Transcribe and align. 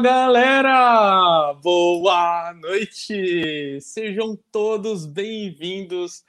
Galera! 0.00 1.54
Boa 1.54 2.54
noite! 2.54 3.80
Sejam 3.80 4.38
todos 4.52 5.04
bem-vindos 5.04 6.24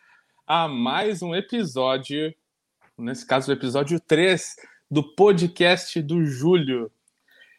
a 0.47 0.67
mais 0.67 1.21
um 1.21 1.35
episódio, 1.35 2.33
nesse 2.97 3.27
caso 3.27 3.51
o 3.51 3.53
episódio 3.53 3.99
3 3.99 4.55
do 4.89 5.03
podcast 5.15 6.01
do 6.01 6.25
Júlio. 6.25 6.91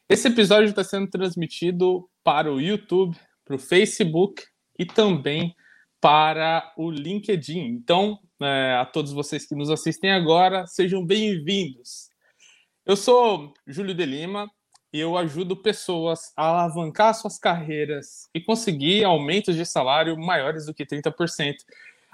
Esse 0.09 0.27
episódio 0.27 0.71
está 0.71 0.83
sendo 0.83 1.09
transmitido 1.09 2.11
para 2.24 2.52
o 2.52 2.61
YouTube, 2.61 3.16
para 3.45 3.55
o 3.55 3.59
Facebook 3.59 4.43
e 4.77 4.85
também 4.85 5.55
para 6.01 6.73
o 6.77 6.91
LinkedIn. 6.91 7.66
Então, 7.66 8.19
é, 8.43 8.74
a 8.80 8.85
todos 8.85 9.13
vocês 9.13 9.47
que 9.47 9.55
nos 9.55 9.71
assistem 9.71 10.11
agora, 10.11 10.66
sejam 10.66 11.07
bem-vindos. 11.07 12.11
Eu 12.85 12.97
sou 12.97 13.55
Júlio 13.65 13.95
de 13.95 14.05
Lima 14.05 14.51
eu 14.93 15.17
ajudo 15.17 15.57
pessoas 15.57 16.33
a 16.37 16.47
alavancar 16.47 17.15
suas 17.15 17.39
carreiras 17.39 18.29
e 18.35 18.41
conseguir 18.41 19.05
aumentos 19.05 19.55
de 19.55 19.65
salário 19.65 20.19
maiores 20.19 20.66
do 20.66 20.75
que 20.75 20.85
30% 20.85 21.57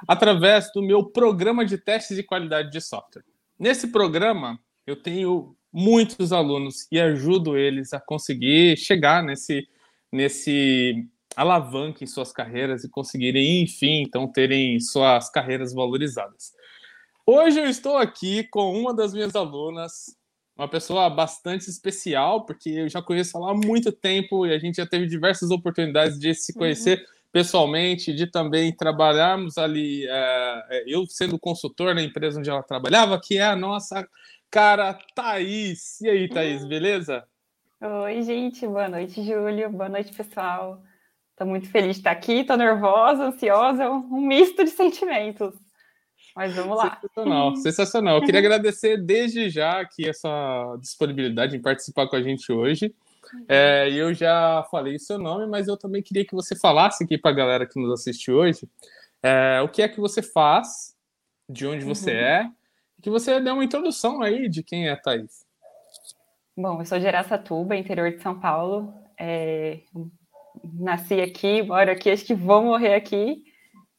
através 0.06 0.70
do 0.72 0.82
meu 0.82 1.04
programa 1.04 1.64
de 1.64 1.78
testes 1.78 2.16
de 2.16 2.22
qualidade 2.22 2.70
de 2.70 2.80
software. 2.80 3.24
Nesse 3.58 3.88
programa, 3.88 4.58
eu 4.86 4.94
tenho 4.94 5.56
muitos 5.72 6.32
alunos 6.32 6.86
e 6.92 7.00
ajudo 7.00 7.56
eles 7.56 7.92
a 7.92 8.00
conseguir 8.00 8.76
chegar 8.76 9.22
nesse, 9.22 9.66
nesse 10.12 11.06
alavanque 11.34 12.04
em 12.04 12.06
suas 12.06 12.32
carreiras 12.32 12.84
e 12.84 12.90
conseguirem, 12.90 13.62
enfim, 13.62 14.02
então 14.02 14.30
terem 14.30 14.78
suas 14.80 15.30
carreiras 15.30 15.72
valorizadas. 15.72 16.52
Hoje 17.26 17.58
eu 17.58 17.66
estou 17.66 17.96
aqui 17.96 18.44
com 18.44 18.78
uma 18.78 18.94
das 18.94 19.12
minhas 19.12 19.34
alunas, 19.34 20.16
uma 20.56 20.66
pessoa 20.66 21.10
bastante 21.10 21.68
especial, 21.68 22.46
porque 22.46 22.70
eu 22.70 22.88
já 22.88 23.02
conheço 23.02 23.36
ela 23.36 23.50
há 23.50 23.54
muito 23.54 23.92
tempo 23.92 24.46
e 24.46 24.54
a 24.54 24.58
gente 24.58 24.76
já 24.76 24.86
teve 24.86 25.06
diversas 25.06 25.50
oportunidades 25.50 26.18
de 26.18 26.34
se 26.34 26.54
conhecer 26.54 26.98
uhum. 26.98 27.04
pessoalmente, 27.30 28.14
de 28.14 28.26
também 28.26 28.74
trabalharmos 28.74 29.58
ali, 29.58 30.06
é, 30.08 30.84
eu 30.86 31.04
sendo 31.06 31.38
consultor 31.38 31.94
na 31.94 32.02
empresa 32.02 32.38
onde 32.38 32.48
ela 32.48 32.62
trabalhava, 32.62 33.20
que 33.20 33.36
é 33.36 33.44
a 33.44 33.54
nossa 33.54 34.08
cara 34.50 34.98
Thaís. 35.14 36.00
E 36.00 36.08
aí, 36.08 36.28
Thaís, 36.28 36.62
uhum. 36.62 36.68
beleza? 36.68 37.24
Oi, 37.78 38.22
gente, 38.22 38.66
boa 38.66 38.88
noite, 38.88 39.22
Júlio, 39.22 39.68
boa 39.70 39.90
noite, 39.90 40.10
pessoal. 40.14 40.82
Estou 41.32 41.46
muito 41.46 41.68
feliz 41.68 41.96
de 41.96 42.00
estar 42.00 42.12
aqui, 42.12 42.40
estou 42.40 42.56
nervosa, 42.56 43.24
ansiosa, 43.24 43.90
um 43.90 44.26
misto 44.26 44.64
de 44.64 44.70
sentimentos. 44.70 45.52
Mas 46.36 46.54
vamos 46.54 46.76
lá. 46.76 47.00
Sensacional, 47.00 47.56
sensacional. 47.56 48.16
Eu 48.18 48.22
queria 48.22 48.40
agradecer 48.40 48.98
desde 48.98 49.48
já 49.48 49.80
aqui 49.80 50.06
essa 50.06 50.76
disponibilidade 50.78 51.56
em 51.56 51.62
participar 51.62 52.06
com 52.08 52.16
a 52.16 52.22
gente 52.22 52.52
hoje. 52.52 52.94
É, 53.48 53.88
eu 53.90 54.12
já 54.12 54.62
falei 54.70 54.98
seu 54.98 55.18
nome, 55.18 55.46
mas 55.46 55.66
eu 55.66 55.78
também 55.78 56.02
queria 56.02 56.26
que 56.26 56.34
você 56.34 56.54
falasse 56.54 57.02
aqui 57.02 57.16
para 57.16 57.30
a 57.30 57.34
galera 57.34 57.66
que 57.66 57.80
nos 57.80 57.90
assiste 57.90 58.30
hoje 58.30 58.68
é, 59.22 59.60
o 59.62 59.68
que 59.68 59.82
é 59.82 59.88
que 59.88 59.98
você 59.98 60.22
faz, 60.22 60.94
de 61.48 61.66
onde 61.66 61.84
você 61.84 62.10
uhum. 62.10 62.16
é, 62.16 62.50
e 62.98 63.02
que 63.02 63.10
você 63.10 63.40
dê 63.40 63.50
uma 63.50 63.64
introdução 63.64 64.20
aí 64.22 64.48
de 64.48 64.62
quem 64.62 64.88
é 64.88 64.92
a 64.92 64.96
Thaís. 64.96 65.44
Bom, 66.56 66.80
eu 66.80 66.86
sou 66.86 66.98
de 66.98 67.06
Araçatuba, 67.06 67.76
interior 67.76 68.10
de 68.10 68.22
São 68.22 68.38
Paulo. 68.38 68.92
É, 69.18 69.80
nasci 70.62 71.20
aqui, 71.20 71.62
moro 71.62 71.90
aqui, 71.90 72.10
acho 72.10 72.24
que 72.24 72.34
vou 72.34 72.62
morrer 72.62 72.94
aqui 72.94 73.42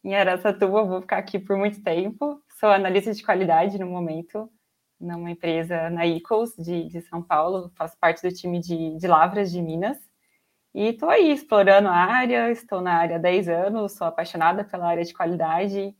em 0.07 0.15
Araçatuba, 0.15 0.85
vou 0.85 1.01
ficar 1.01 1.17
aqui 1.17 1.37
por 1.37 1.57
muito 1.57 1.83
tempo. 1.83 2.41
Sou 2.57 2.69
analista 2.69 3.13
de 3.13 3.21
qualidade 3.21 3.77
no 3.77 3.87
momento, 3.87 4.49
numa 4.97 5.29
empresa 5.29 5.89
na 5.89 6.07
Equals 6.07 6.55
de, 6.57 6.87
de 6.87 7.01
São 7.01 7.21
Paulo, 7.21 7.69
faço 7.75 7.97
parte 7.99 8.21
do 8.21 8.33
time 8.33 8.61
de, 8.61 8.95
de 8.97 9.05
lavras 9.05 9.51
de 9.51 9.61
Minas. 9.61 9.97
E 10.73 10.91
estou 10.91 11.09
aí 11.09 11.29
explorando 11.29 11.89
a 11.89 11.93
área, 11.93 12.49
estou 12.49 12.79
na 12.79 12.93
área 12.93 13.17
há 13.17 13.19
10 13.19 13.49
anos, 13.49 13.97
sou 13.97 14.07
apaixonada 14.07 14.63
pela 14.63 14.87
área 14.87 15.03
de 15.03 15.13
qualidade. 15.13 15.93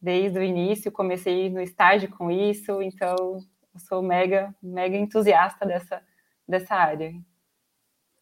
Desde 0.00 0.36
o 0.36 0.42
início, 0.42 0.90
comecei 0.90 1.48
no 1.48 1.60
estágio 1.60 2.10
com 2.10 2.32
isso, 2.32 2.82
então 2.82 3.38
sou 3.78 4.02
mega, 4.02 4.52
mega 4.60 4.96
entusiasta 4.96 5.64
dessa, 5.64 6.02
dessa 6.46 6.74
área. 6.74 7.14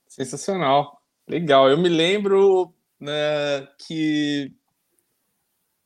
Sensacional, 0.06 1.00
legal. 1.26 1.70
Eu 1.70 1.78
me 1.78 1.88
lembro 1.88 2.74
né, 3.00 3.66
que 3.78 4.54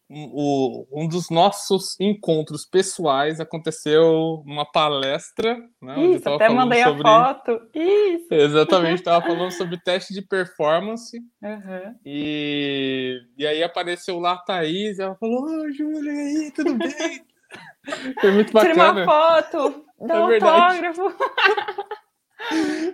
o, 0.08 0.86
um 0.92 1.08
dos 1.08 1.30
nossos 1.30 1.98
encontros 2.00 2.64
pessoais 2.64 3.40
aconteceu 3.40 4.42
numa 4.46 4.64
palestra. 4.64 5.56
Né, 5.82 6.00
Isso, 6.00 6.28
até 6.28 6.48
mandei 6.48 6.82
sobre... 6.82 7.08
a 7.08 7.34
foto. 7.34 7.60
Isso. 7.74 8.28
Exatamente, 8.30 8.98
estava 8.98 9.26
falando 9.26 9.50
sobre 9.50 9.80
teste 9.80 10.14
de 10.14 10.22
performance. 10.22 11.18
Uhum. 11.42 11.94
E, 12.04 13.20
e 13.36 13.46
aí 13.46 13.62
apareceu 13.62 14.18
lá 14.18 14.34
a 14.34 14.38
Thaís, 14.38 14.98
ela 14.98 15.16
falou: 15.16 15.42
Ô, 15.42 15.72
Júlia, 15.72 16.12
e 16.12 16.18
aí, 16.18 16.50
tudo 16.52 16.74
bem? 16.74 17.24
Foi 18.20 18.32
muito 18.32 18.52
bacana. 18.52 18.74
Tira 18.74 18.92
uma 18.92 19.04
foto, 19.04 19.84
dá 20.00 20.14
é 20.14 20.18
um 20.18 20.34
autógrafo. 20.34 21.02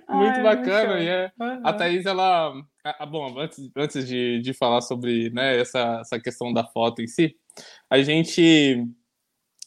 Muito 0.08 0.36
Ai, 0.36 0.42
bacana. 0.42 1.00
E 1.00 1.08
é, 1.08 1.32
uhum. 1.38 1.60
A 1.64 1.72
Thaís, 1.72 2.06
ela. 2.06 2.52
Ah, 2.84 3.06
bom, 3.06 3.38
antes, 3.38 3.70
antes 3.76 4.08
de, 4.08 4.40
de 4.40 4.52
falar 4.52 4.80
sobre 4.80 5.30
né, 5.30 5.60
essa, 5.60 6.00
essa 6.00 6.18
questão 6.18 6.52
da 6.52 6.64
foto 6.64 7.00
em 7.00 7.06
si, 7.06 7.36
a 7.88 8.02
gente. 8.02 8.84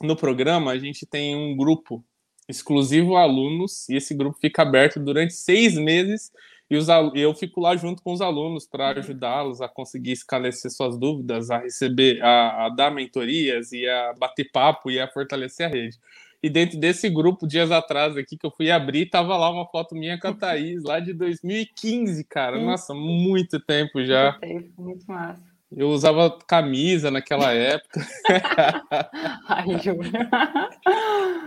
No 0.01 0.17
programa, 0.17 0.71
a 0.71 0.77
gente 0.77 1.05
tem 1.05 1.33
um 1.33 1.55
grupo 1.55 2.03
exclusivo 2.49 3.15
a 3.15 3.21
alunos, 3.21 3.87
e 3.87 3.95
esse 3.95 4.13
grupo 4.13 4.37
fica 4.37 4.61
aberto 4.63 4.99
durante 4.99 5.33
seis 5.33 5.75
meses. 5.75 6.29
E 6.69 6.75
os, 6.75 6.87
eu 7.13 7.33
fico 7.33 7.61
lá 7.61 7.77
junto 7.77 8.01
com 8.03 8.11
os 8.11 8.19
alunos 8.19 8.67
para 8.67 8.89
ajudá-los 8.89 9.61
a 9.61 9.69
conseguir 9.69 10.11
esclarecer 10.11 10.69
suas 10.69 10.97
dúvidas, 10.97 11.49
a 11.49 11.59
receber, 11.59 12.21
a, 12.21 12.65
a 12.65 12.69
dar 12.69 12.91
mentorias 12.91 13.71
e 13.71 13.87
a 13.87 14.13
bater 14.13 14.49
papo 14.51 14.91
e 14.91 14.99
a 14.99 15.07
fortalecer 15.07 15.67
a 15.67 15.69
rede. 15.69 15.97
E 16.41 16.49
dentro 16.49 16.79
desse 16.79 17.09
grupo, 17.09 17.47
dias 17.47 17.71
atrás 17.71 18.15
aqui, 18.17 18.37
que 18.37 18.45
eu 18.45 18.51
fui 18.51 18.69
abrir, 18.71 19.07
tava 19.07 19.35
lá 19.37 19.49
uma 19.49 19.65
foto 19.65 19.95
minha 19.95 20.19
com 20.19 20.27
a 20.27 20.33
Thaís, 20.35 20.83
lá 20.83 20.99
de 20.99 21.13
2015, 21.13 22.23
cara. 22.25 22.59
Nossa, 22.59 22.93
muito 22.93 23.59
tempo 23.59 24.03
já. 24.03 24.31
Muito 24.31 24.41
tempo, 24.41 24.81
muito 24.81 25.05
massa. 25.07 25.55
Eu 25.75 25.89
usava 25.89 26.37
camisa 26.47 27.11
naquela 27.11 27.51
época. 27.51 27.99
Ai, 29.49 29.65
Júlia. 29.83 30.29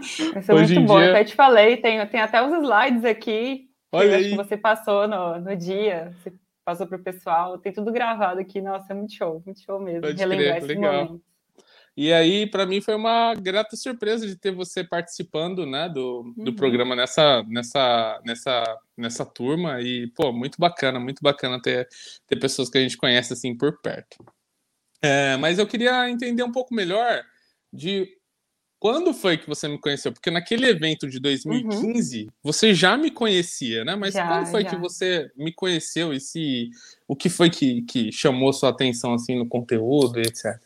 Isso 0.00 0.52
é 0.52 0.54
Hoje 0.54 0.74
muito 0.74 0.86
bom. 0.86 0.98
Dia... 0.98 1.10
Até 1.10 1.24
te 1.24 1.34
falei, 1.34 1.76
tem, 1.78 2.04
tem 2.08 2.20
até 2.20 2.42
os 2.44 2.52
slides 2.52 3.04
aqui. 3.04 3.68
Olha 3.90 4.16
aí. 4.16 4.30
que 4.30 4.36
você 4.36 4.56
passou 4.56 5.08
no, 5.08 5.40
no 5.40 5.56
dia. 5.56 6.12
Você 6.18 6.32
passou 6.64 6.86
para 6.86 6.98
o 6.98 7.02
pessoal. 7.02 7.58
Tem 7.58 7.72
tudo 7.72 7.90
gravado 7.90 8.40
aqui. 8.40 8.60
Nossa, 8.60 8.92
é 8.92 8.96
muito 8.96 9.14
show, 9.14 9.42
muito 9.46 9.62
show 9.62 9.80
mesmo. 9.80 10.02
Pode 10.02 10.18
Relembrar 10.18 10.56
crer, 10.56 10.58
esse 10.58 10.66
legal. 10.66 10.92
momento. 10.92 11.27
E 12.00 12.12
aí, 12.12 12.46
para 12.46 12.64
mim, 12.64 12.80
foi 12.80 12.94
uma 12.94 13.34
grata 13.34 13.74
surpresa 13.74 14.24
de 14.24 14.36
ter 14.36 14.52
você 14.52 14.84
participando 14.84 15.66
né, 15.66 15.88
do, 15.88 16.32
do 16.36 16.50
uhum. 16.50 16.54
programa 16.54 16.94
nessa, 16.94 17.42
nessa, 17.48 18.20
nessa, 18.24 18.78
nessa 18.96 19.26
turma. 19.26 19.80
E, 19.82 20.06
pô, 20.14 20.32
muito 20.32 20.60
bacana, 20.60 21.00
muito 21.00 21.20
bacana 21.20 21.60
ter, 21.60 21.88
ter 22.28 22.36
pessoas 22.36 22.70
que 22.70 22.78
a 22.78 22.80
gente 22.80 22.96
conhece 22.96 23.32
assim 23.32 23.52
por 23.52 23.80
perto. 23.80 24.24
É, 25.02 25.36
mas 25.38 25.58
eu 25.58 25.66
queria 25.66 26.08
entender 26.08 26.44
um 26.44 26.52
pouco 26.52 26.72
melhor 26.72 27.20
de 27.72 28.08
quando 28.78 29.12
foi 29.12 29.36
que 29.36 29.48
você 29.48 29.66
me 29.66 29.80
conheceu? 29.80 30.12
Porque 30.12 30.30
naquele 30.30 30.68
evento 30.68 31.08
de 31.08 31.18
2015, 31.18 32.22
uhum. 32.22 32.28
você 32.44 32.72
já 32.72 32.96
me 32.96 33.10
conhecia, 33.10 33.84
né? 33.84 33.96
Mas 33.96 34.14
já, 34.14 34.24
quando 34.24 34.46
foi 34.46 34.62
já. 34.62 34.70
que 34.70 34.76
você 34.76 35.32
me 35.36 35.52
conheceu 35.52 36.12
e 36.12 36.20
se, 36.20 36.70
o 37.08 37.16
que 37.16 37.28
foi 37.28 37.50
que, 37.50 37.82
que 37.82 38.12
chamou 38.12 38.52
sua 38.52 38.68
atenção 38.68 39.14
assim 39.14 39.36
no 39.36 39.48
conteúdo 39.48 40.20
e 40.20 40.22
etc? 40.22 40.60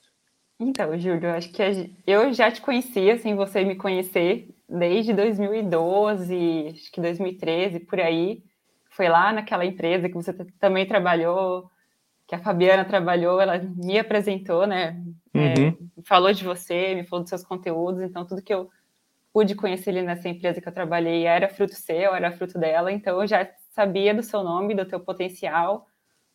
Então, 0.63 0.97
Júlio, 0.97 1.31
acho 1.31 1.51
que 1.51 1.61
eu 2.07 2.33
já 2.33 2.51
te 2.51 2.61
conhecia, 2.61 3.19
sem 3.19 3.35
você 3.35 3.65
me 3.65 3.75
conhecer, 3.75 4.49
desde 4.69 5.13
2012, 5.13 6.69
acho 6.73 6.93
que 6.93 7.01
2013, 7.01 7.81
por 7.81 8.01
aí. 8.01 8.45
Foi 8.91 9.09
lá 9.09 9.33
naquela 9.33 9.65
empresa 9.65 10.09
que 10.09 10.15
você 10.15 10.33
também 10.61 10.87
trabalhou, 10.87 11.69
que 12.29 12.35
a 12.35 12.39
Fabiana 12.39 12.85
trabalhou, 12.85 13.41
ela 13.41 13.59
me 13.59 13.99
apresentou, 13.99 14.67
né? 14.67 15.03
É, 15.35 15.39
uhum. 15.39 15.69
É, 15.69 16.03
falou 16.05 16.33
de 16.33 16.45
você, 16.45 16.95
me 16.95 17.05
falou 17.05 17.23
dos 17.23 17.31
seus 17.31 17.45
conteúdos, 17.45 18.01
então 18.03 18.25
tudo 18.25 18.43
que 18.43 18.55
eu 18.55 18.71
pude 19.33 19.55
conhecer 19.55 19.91
ali 19.91 20.03
nessa 20.03 20.29
empresa 20.29 20.61
que 20.61 20.69
eu 20.69 20.73
trabalhei 20.73 21.25
era 21.25 21.49
fruto 21.49 21.75
seu, 21.75 22.15
era 22.15 22.31
fruto 22.31 22.59
dela, 22.59 22.93
então 22.93 23.21
eu 23.21 23.27
já 23.27 23.49
sabia 23.71 24.15
do 24.15 24.23
seu 24.23 24.45
nome, 24.45 24.75
do 24.75 24.85
teu 24.85 25.01
potencial, 25.01 25.89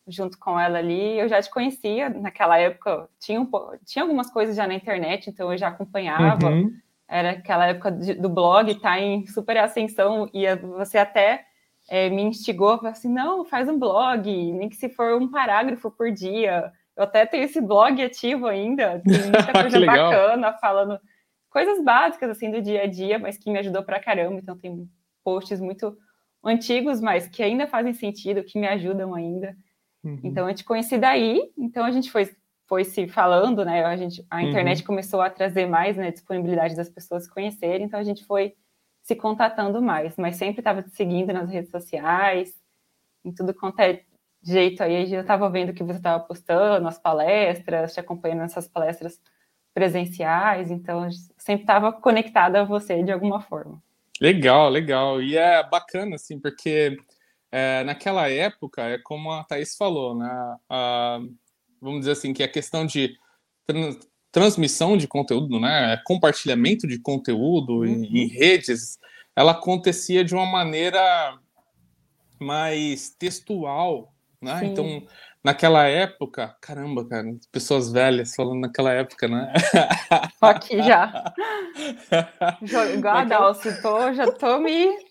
junto 0.08 0.38
com 0.38 0.58
ela 0.58 0.78
ali. 0.78 1.18
Eu 1.18 1.28
já 1.28 1.40
te 1.40 1.50
conhecia 1.50 2.08
naquela 2.08 2.58
época, 2.58 3.08
tinha, 3.20 3.40
um, 3.40 3.48
tinha 3.84 4.02
algumas 4.02 4.30
coisas 4.30 4.56
já 4.56 4.66
na 4.66 4.74
internet, 4.74 5.28
então 5.28 5.52
eu 5.52 5.58
já 5.58 5.68
acompanhava. 5.68 6.48
Uhum. 6.48 6.72
Era 7.06 7.30
aquela 7.30 7.66
época 7.66 7.92
de, 7.92 8.14
do 8.14 8.28
blog, 8.28 8.74
tá 8.80 8.98
em 8.98 9.26
super 9.26 9.56
ascensão, 9.58 10.28
e 10.32 10.44
você 10.56 10.98
até 10.98 11.44
é, 11.88 12.10
me 12.10 12.22
instigou, 12.22 12.76
falou 12.76 12.90
assim, 12.90 13.12
não, 13.12 13.44
faz 13.44 13.68
um 13.68 13.78
blog, 13.78 14.52
nem 14.52 14.68
que 14.68 14.76
se 14.76 14.88
for 14.88 15.14
um 15.14 15.30
parágrafo 15.30 15.90
por 15.90 16.12
dia. 16.12 16.72
Eu 16.96 17.04
até 17.04 17.24
tenho 17.24 17.44
esse 17.44 17.60
blog 17.60 18.02
ativo 18.02 18.46
ainda, 18.46 19.00
tem 19.04 19.22
muita 19.22 19.52
coisa 19.62 19.86
bacana, 19.86 20.52
falando 20.54 21.00
coisas 21.48 21.82
básicas, 21.82 22.30
assim, 22.30 22.50
do 22.50 22.60
dia 22.60 22.82
a 22.82 22.86
dia, 22.86 23.18
mas 23.18 23.38
que 23.38 23.50
me 23.50 23.58
ajudou 23.58 23.82
pra 23.82 24.00
caramba, 24.00 24.38
então 24.38 24.56
tem 24.58 24.88
posts 25.24 25.60
muito 25.60 25.96
antigos, 26.44 27.00
mas 27.00 27.26
que 27.26 27.42
ainda 27.42 27.66
fazem 27.66 27.92
sentido, 27.92 28.44
que 28.44 28.58
me 28.58 28.66
ajudam 28.68 29.14
ainda. 29.14 29.56
Uhum. 30.04 30.20
Então, 30.22 30.46
a 30.46 30.50
gente 30.50 30.64
conheci 30.64 30.98
daí, 30.98 31.50
então 31.56 31.84
a 31.84 31.90
gente 31.90 32.10
foi, 32.10 32.30
foi 32.66 32.84
se 32.84 33.08
falando, 33.08 33.64
né? 33.64 33.84
A, 33.84 33.96
gente, 33.96 34.24
a 34.30 34.42
internet 34.42 34.80
uhum. 34.80 34.86
começou 34.86 35.20
a 35.20 35.30
trazer 35.30 35.66
mais 35.66 35.96
né, 35.96 36.10
disponibilidade 36.10 36.76
das 36.76 36.88
pessoas 36.88 37.24
se 37.24 37.30
conhecerem, 37.30 37.86
então 37.86 37.98
a 37.98 38.04
gente 38.04 38.24
foi 38.24 38.54
se 39.02 39.16
contatando 39.16 39.80
mais, 39.80 40.16
mas 40.16 40.36
sempre 40.36 40.60
estava 40.60 40.82
te 40.82 40.90
seguindo 40.90 41.32
nas 41.32 41.50
redes 41.50 41.70
sociais, 41.70 42.54
em 43.24 43.32
tudo 43.32 43.54
quanto 43.54 43.80
é 43.80 44.02
jeito 44.42 44.82
aí, 44.82 45.12
eu 45.12 45.22
estava 45.22 45.48
vendo 45.50 45.72
que 45.72 45.82
você 45.82 45.98
estava 45.98 46.22
postando 46.22 46.86
as 46.86 46.98
palestras, 46.98 47.94
te 47.94 48.00
acompanhando 48.00 48.40
nessas 48.40 48.68
palestras 48.68 49.20
presenciais, 49.74 50.70
então 50.70 51.08
sempre 51.36 51.62
estava 51.62 51.92
conectada 51.92 52.60
a 52.60 52.64
você 52.64 53.02
de 53.02 53.12
alguma 53.12 53.40
forma. 53.40 53.82
Legal, 54.20 54.68
legal. 54.68 55.22
E 55.22 55.36
é 55.36 55.62
bacana, 55.62 56.16
assim, 56.16 56.38
porque 56.38 56.96
é, 57.50 57.82
naquela 57.84 58.28
época, 58.28 58.82
é 58.82 58.98
como 58.98 59.32
a 59.32 59.44
Thaís 59.44 59.76
falou, 59.76 60.14
né? 60.14 60.56
A, 60.68 61.20
vamos 61.80 62.00
dizer 62.00 62.12
assim, 62.12 62.32
que 62.32 62.42
a 62.42 62.48
questão 62.48 62.84
de 62.84 63.16
trans, 63.66 63.98
transmissão 64.30 64.96
de 64.96 65.08
conteúdo, 65.08 65.58
né? 65.58 65.96
Compartilhamento 66.04 66.86
de 66.86 66.98
conteúdo 66.98 67.78
uhum. 67.78 67.86
em, 67.86 68.24
em 68.24 68.26
redes, 68.28 68.98
ela 69.34 69.52
acontecia 69.52 70.24
de 70.24 70.34
uma 70.34 70.46
maneira 70.46 71.38
mais 72.38 73.10
textual, 73.10 74.12
né? 74.40 74.60
Sim. 74.60 74.66
Então, 74.66 75.06
naquela 75.42 75.86
época, 75.86 76.54
caramba, 76.60 77.06
cara, 77.06 77.26
pessoas 77.50 77.90
velhas 77.90 78.34
falando 78.34 78.60
naquela 78.60 78.92
época, 78.92 79.26
né? 79.26 79.52
Aqui 80.40 80.82
já. 80.82 81.34
Igual 82.94 83.16
a 83.16 83.24
Dalcio, 83.24 83.80
tô, 83.80 84.12
já 84.12 84.30
tô 84.32 84.58
me 84.58 85.07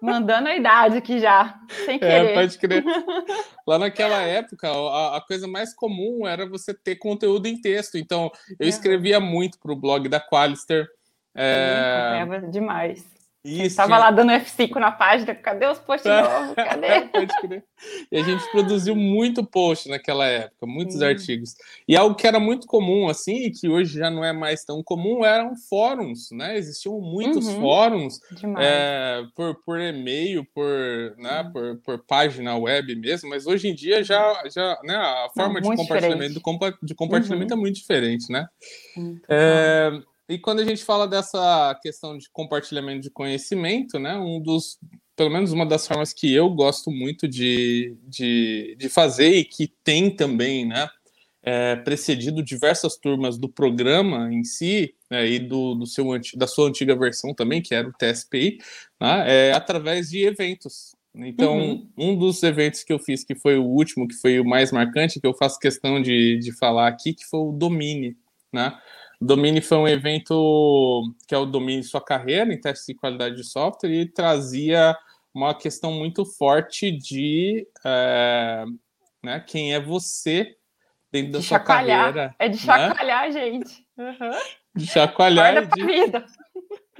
mandando 0.00 0.48
a 0.48 0.56
idade 0.56 0.98
aqui 0.98 1.18
já, 1.18 1.58
sem 1.84 1.96
é, 1.96 1.98
querer. 1.98 2.30
É, 2.30 2.34
pode 2.34 2.58
crer. 2.58 2.84
Lá 3.66 3.78
naquela 3.78 4.22
época, 4.22 4.68
a, 4.68 5.16
a, 5.16 5.20
coisa 5.20 5.46
mais 5.46 5.74
comum 5.74 6.26
era 6.26 6.48
você 6.48 6.72
ter 6.72 6.96
conteúdo 6.96 7.46
em 7.46 7.60
texto. 7.60 7.98
Então, 7.98 8.30
eu 8.58 8.68
escrevia 8.68 9.20
muito 9.20 9.58
para 9.58 9.72
o 9.72 9.76
blog 9.76 10.08
da 10.08 10.20
Qualister. 10.20 10.88
É... 11.34 12.24
demais. 12.50 13.17
Isso. 13.44 13.66
Estava 13.66 13.96
lá 13.96 14.10
dando 14.10 14.32
F5 14.32 14.74
na 14.76 14.90
página, 14.90 15.32
cadê 15.34 15.66
os 15.66 15.78
posts 15.78 16.10
novos? 16.10 16.54
Cadê? 16.54 17.08
e 18.10 18.18
a 18.18 18.22
gente 18.22 18.50
produziu 18.50 18.96
muito 18.96 19.44
post 19.44 19.88
naquela 19.88 20.26
época, 20.26 20.66
muitos 20.66 21.00
artigos. 21.00 21.54
E 21.86 21.96
algo 21.96 22.16
que 22.16 22.26
era 22.26 22.40
muito 22.40 22.66
comum, 22.66 23.08
assim, 23.08 23.44
e 23.44 23.50
que 23.52 23.68
hoje 23.68 23.96
já 23.96 24.10
não 24.10 24.24
é 24.24 24.32
mais 24.32 24.64
tão 24.64 24.82
comum, 24.82 25.24
eram 25.24 25.54
fóruns, 25.56 26.30
né? 26.32 26.58
Existiam 26.58 27.00
muitos 27.00 27.46
uhum. 27.46 27.60
fóruns 27.60 28.20
é, 28.58 29.22
por, 29.36 29.54
por 29.64 29.80
e-mail, 29.80 30.44
por, 30.52 30.66
né, 31.16 31.42
uhum. 31.42 31.52
por, 31.52 31.76
por 31.78 32.06
página 32.06 32.56
web 32.56 32.94
mesmo, 32.96 33.30
mas 33.30 33.46
hoje 33.46 33.68
em 33.68 33.74
dia 33.74 34.02
já, 34.02 34.42
já 34.52 34.78
né, 34.82 34.96
a 34.96 35.28
forma 35.32 35.60
não, 35.60 35.70
de, 35.70 35.76
compartilhamento, 35.76 36.34
de 36.82 36.94
compartilhamento 36.94 37.54
uhum. 37.54 37.60
é 37.60 37.62
muito 37.62 37.76
diferente, 37.76 38.32
né? 38.32 38.48
É, 39.28 39.92
e 40.28 40.38
quando 40.38 40.60
a 40.60 40.64
gente 40.64 40.84
fala 40.84 41.08
dessa 41.08 41.78
questão 41.82 42.16
de 42.18 42.28
compartilhamento 42.30 43.00
de 43.00 43.10
conhecimento, 43.10 43.98
né, 43.98 44.16
um 44.18 44.40
dos, 44.40 44.78
pelo 45.16 45.30
menos 45.30 45.52
uma 45.52 45.64
das 45.64 45.86
formas 45.86 46.12
que 46.12 46.32
eu 46.32 46.50
gosto 46.50 46.90
muito 46.90 47.26
de, 47.26 47.96
de, 48.02 48.76
de 48.78 48.88
fazer 48.88 49.30
e 49.30 49.44
que 49.44 49.68
tem 49.82 50.10
também, 50.10 50.66
né, 50.66 50.88
é, 51.42 51.76
precedido 51.76 52.42
diversas 52.42 52.96
turmas 52.96 53.38
do 53.38 53.48
programa 53.48 54.32
em 54.32 54.44
si 54.44 54.94
né, 55.10 55.26
e 55.26 55.38
do, 55.38 55.74
do 55.74 55.86
seu, 55.86 56.04
da 56.34 56.46
sua 56.46 56.68
antiga 56.68 56.94
versão 56.94 57.32
também, 57.32 57.62
que 57.62 57.74
era 57.74 57.88
o 57.88 57.92
TSPI, 57.92 58.58
né, 59.00 59.48
é 59.48 59.52
através 59.52 60.10
de 60.10 60.26
eventos. 60.26 60.94
Então, 61.14 61.58
uhum. 61.58 61.88
um 61.96 62.16
dos 62.16 62.42
eventos 62.42 62.84
que 62.84 62.92
eu 62.92 62.98
fiz, 62.98 63.24
que 63.24 63.34
foi 63.34 63.56
o 63.56 63.64
último, 63.64 64.06
que 64.06 64.14
foi 64.14 64.38
o 64.38 64.44
mais 64.44 64.70
marcante, 64.70 65.18
que 65.18 65.26
eu 65.26 65.34
faço 65.34 65.58
questão 65.58 66.00
de, 66.00 66.38
de 66.38 66.52
falar 66.56 66.86
aqui, 66.86 67.14
que 67.14 67.24
foi 67.24 67.40
o 67.40 67.52
Domine, 67.52 68.16
né? 68.52 68.78
Domine 69.20 69.60
foi 69.60 69.78
um 69.78 69.88
evento 69.88 71.02
que 71.26 71.34
é 71.34 71.38
o 71.38 71.44
Domine 71.44 71.82
Sua 71.82 72.00
Carreira 72.00 72.52
em 72.52 72.60
teste 72.60 72.92
de 72.92 72.98
qualidade 72.98 73.34
de 73.36 73.44
software 73.44 73.90
e 73.90 74.06
trazia 74.06 74.96
uma 75.34 75.54
questão 75.54 75.92
muito 75.92 76.24
forte 76.24 76.90
de 76.90 77.66
é, 77.84 78.64
né, 79.22 79.40
quem 79.40 79.74
é 79.74 79.80
você 79.80 80.56
dentro 81.10 81.32
de 81.32 81.38
da 81.38 81.42
sua 81.42 81.60
carreira. 81.60 82.34
É 82.38 82.48
de 82.48 82.56
né? 82.56 82.62
chacoalhar, 82.62 83.22
né? 83.24 83.32
gente. 83.32 83.86
Uhum. 83.96 84.30
De 84.74 84.86
chacoalhar 84.86 85.56
e 85.56 85.66
de, 85.66 85.84
vida. 85.84 86.24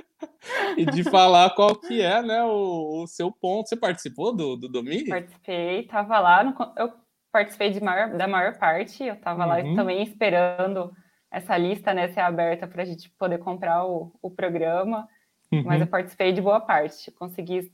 e 0.76 0.84
de 0.86 1.04
falar 1.04 1.50
qual 1.50 1.76
que 1.76 2.02
é 2.02 2.20
né, 2.22 2.42
o, 2.42 3.02
o 3.02 3.06
seu 3.06 3.30
ponto. 3.30 3.68
Você 3.68 3.76
participou 3.76 4.34
do, 4.34 4.56
do? 4.56 4.84
Participei, 5.08 5.80
estava 5.80 6.18
lá. 6.18 6.42
No, 6.42 6.54
eu 6.76 6.92
participei 7.30 7.70
de 7.70 7.80
maior, 7.80 8.16
da 8.16 8.26
maior 8.26 8.58
parte, 8.58 9.04
eu 9.04 9.14
estava 9.14 9.42
uhum. 9.42 9.48
lá 9.48 9.76
também 9.76 10.02
esperando 10.02 10.92
essa 11.30 11.56
lista 11.56 11.92
né, 11.92 12.08
ser 12.08 12.20
aberta 12.20 12.66
para 12.66 12.82
a 12.82 12.84
gente 12.84 13.10
poder 13.10 13.38
comprar 13.38 13.84
o, 13.84 14.12
o 14.22 14.30
programa, 14.30 15.08
uhum. 15.52 15.62
mas 15.64 15.80
eu 15.80 15.86
participei 15.86 16.32
de 16.32 16.40
boa 16.40 16.60
parte. 16.60 17.10
Consegui 17.10 17.70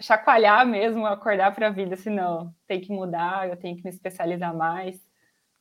chacoalhar 0.00 0.66
mesmo, 0.66 1.06
acordar 1.06 1.54
para 1.54 1.68
a 1.68 1.70
vida, 1.70 1.94
assim, 1.94 2.10
não, 2.10 2.52
tem 2.66 2.80
que 2.80 2.92
mudar, 2.92 3.48
eu 3.48 3.56
tenho 3.56 3.76
que 3.76 3.84
me 3.84 3.90
especializar 3.90 4.54
mais. 4.54 5.00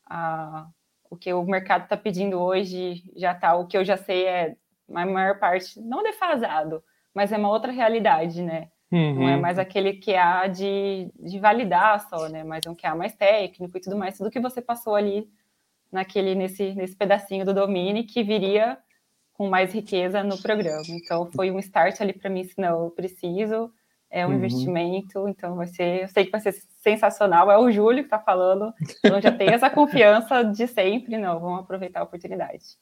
Ah, 0.06 0.68
o 1.10 1.16
que 1.16 1.32
o 1.34 1.44
mercado 1.44 1.84
está 1.84 1.96
pedindo 1.96 2.40
hoje 2.40 3.04
já 3.16 3.34
está, 3.34 3.56
o 3.56 3.68
que 3.68 3.78
eu 3.78 3.86
já 3.86 3.98
sei 3.98 4.26
é, 4.26 4.56
a 4.94 5.06
maior 5.06 5.38
parte, 5.38 5.80
não 5.80 6.02
defasado, 6.02 6.84
mas 7.14 7.32
é 7.32 7.38
uma 7.38 7.50
outra 7.50 7.72
realidade, 7.72 8.42
né? 8.42 8.70
Uhum. 8.92 9.16
Não 9.16 9.30
é 9.30 9.36
uhum. 9.36 9.42
mais 9.42 9.60
aquele 9.60 9.94
que 9.94 10.16
há 10.16 10.48
de, 10.48 11.12
de 11.20 11.40
validar 11.40 12.00
só, 12.10 12.30
né? 12.30 12.44
Mas 12.44 12.66
é 12.66 12.70
um 12.70 12.76
que 12.76 12.86
há 12.86 12.96
mais 12.96 13.16
técnico 13.16 13.78
e 13.78 13.82
tudo 13.82 13.98
mais, 13.98 14.18
tudo 14.18 14.32
que 14.32 14.40
você 14.40 14.62
passou 14.62 14.96
ali 14.96 15.28
naquele 15.94 16.36
nesse, 16.36 16.74
nesse 16.74 16.96
pedacinho 16.96 17.46
do 17.46 17.54
domínio 17.54 18.06
que 18.06 18.24
viria 18.24 18.78
com 19.34 19.50
mais 19.50 19.74
riqueza 19.74 20.24
no 20.24 20.38
programa. 20.42 20.84
Então 20.90 21.30
foi 21.32 21.52
um 21.52 21.60
start 21.60 22.02
ali 22.02 22.14
para 22.14 22.30
mim, 22.30 22.44
se 22.44 22.60
não, 22.60 22.86
eu 22.86 22.92
preciso, 22.92 23.72
é 24.10 24.26
um 24.26 24.30
uhum. 24.30 24.36
investimento, 24.36 25.28
então 25.28 25.56
vai 25.56 25.68
ser, 25.68 26.04
eu 26.04 26.08
sei 26.08 26.26
que 26.26 26.32
vai 26.32 26.42
ser 26.42 26.54
sensacional, 26.82 27.52
é 27.52 27.58
o 27.58 27.72
Júlio 27.72 28.04
que 28.04 28.08
está 28.08 28.20
falando, 28.20 28.74
então 29.00 29.20
já 29.20 29.32
tem 29.32 29.50
essa 29.50 29.70
confiança 29.70 30.44
de 30.44 30.68
sempre, 30.68 31.18
não, 31.18 31.40
vamos 31.40 31.62
aproveitar 31.62 32.02
a 32.02 32.04
oportunidade. 32.04 32.78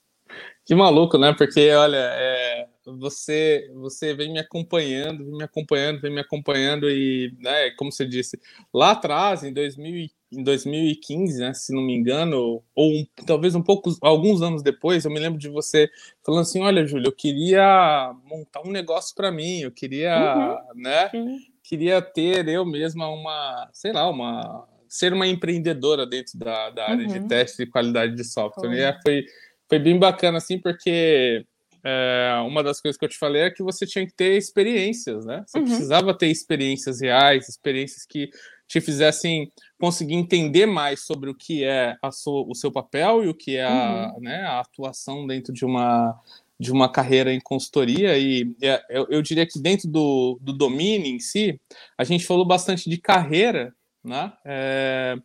Que 0.65 0.75
maluco, 0.75 1.17
né? 1.17 1.33
Porque, 1.33 1.71
olha, 1.71 1.97
é, 1.97 2.67
você 2.85 3.69
você 3.75 4.13
vem 4.13 4.31
me 4.31 4.39
acompanhando, 4.39 5.25
vem 5.25 5.37
me 5.37 5.43
acompanhando, 5.43 6.01
vem 6.01 6.13
me 6.13 6.21
acompanhando 6.21 6.89
e, 6.89 7.35
né, 7.39 7.71
como 7.71 7.91
você 7.91 8.05
disse, 8.05 8.39
lá 8.73 8.91
atrás, 8.91 9.43
em 9.43 9.53
2015, 9.53 10.21
em 10.31 10.43
2015, 10.43 11.39
né, 11.41 11.53
se 11.53 11.75
não 11.75 11.81
me 11.81 11.93
engano, 11.93 12.63
ou 12.73 12.89
um, 12.89 13.05
talvez 13.25 13.53
um 13.53 13.61
pouco, 13.61 13.93
alguns 14.01 14.41
anos 14.41 14.63
depois, 14.63 15.03
eu 15.03 15.11
me 15.11 15.19
lembro 15.19 15.37
de 15.37 15.49
você 15.49 15.89
falando 16.25 16.43
assim, 16.43 16.61
olha, 16.61 16.85
Júlio, 16.85 17.07
eu 17.07 17.11
queria 17.11 18.15
montar 18.23 18.61
um 18.61 18.71
negócio 18.71 19.13
para 19.13 19.29
mim, 19.29 19.59
eu 19.59 19.71
queria, 19.71 20.63
uhum, 20.73 20.81
né, 20.81 21.09
sim. 21.09 21.37
queria 21.61 22.01
ter 22.01 22.47
eu 22.47 22.65
mesma 22.65 23.09
uma, 23.09 23.69
sei 23.73 23.91
lá, 23.91 24.09
uma, 24.09 24.65
ser 24.87 25.11
uma 25.11 25.27
empreendedora 25.27 26.05
dentro 26.05 26.39
da, 26.39 26.69
da 26.69 26.89
área 26.89 27.05
uhum. 27.05 27.13
de 27.13 27.27
teste 27.27 27.65
de 27.65 27.71
qualidade 27.71 28.15
de 28.15 28.23
software. 28.23 28.69
Foi. 28.69 28.79
E 28.79 29.01
foi, 29.01 29.25
foi 29.71 29.79
bem 29.79 29.97
bacana, 29.97 30.37
assim, 30.37 30.59
porque 30.59 31.45
é, 31.81 32.43
uma 32.45 32.61
das 32.61 32.81
coisas 32.81 32.99
que 32.99 33.05
eu 33.05 33.09
te 33.09 33.17
falei 33.17 33.43
é 33.43 33.49
que 33.49 33.63
você 33.63 33.85
tinha 33.85 34.05
que 34.05 34.13
ter 34.13 34.35
experiências, 34.35 35.25
né? 35.25 35.45
Você 35.47 35.59
uhum. 35.59 35.63
precisava 35.63 36.13
ter 36.13 36.27
experiências 36.27 36.99
reais, 36.99 37.47
experiências 37.47 38.05
que 38.05 38.29
te 38.67 38.81
fizessem 38.81 39.49
conseguir 39.79 40.15
entender 40.15 40.65
mais 40.65 41.05
sobre 41.05 41.29
o 41.29 41.33
que 41.33 41.63
é 41.63 41.95
sua, 42.11 42.45
o 42.45 42.53
seu 42.53 42.69
papel 42.69 43.23
e 43.23 43.29
o 43.29 43.33
que 43.33 43.55
é 43.55 43.63
a, 43.63 44.11
uhum. 44.13 44.21
né, 44.21 44.41
a 44.41 44.59
atuação 44.59 45.25
dentro 45.25 45.53
de 45.53 45.63
uma, 45.63 46.19
de 46.59 46.69
uma 46.69 46.91
carreira 46.91 47.33
em 47.33 47.39
consultoria. 47.39 48.17
E 48.17 48.53
é, 48.61 48.83
eu, 48.89 49.07
eu 49.09 49.21
diria 49.21 49.45
que 49.45 49.57
dentro 49.57 49.87
do, 49.87 50.37
do 50.41 50.51
domínio 50.51 51.07
em 51.07 51.19
si, 51.21 51.57
a 51.97 52.03
gente 52.03 52.25
falou 52.25 52.45
bastante 52.45 52.89
de 52.89 52.97
carreira, 52.97 53.73
né? 54.03 54.33
É, 54.43 55.15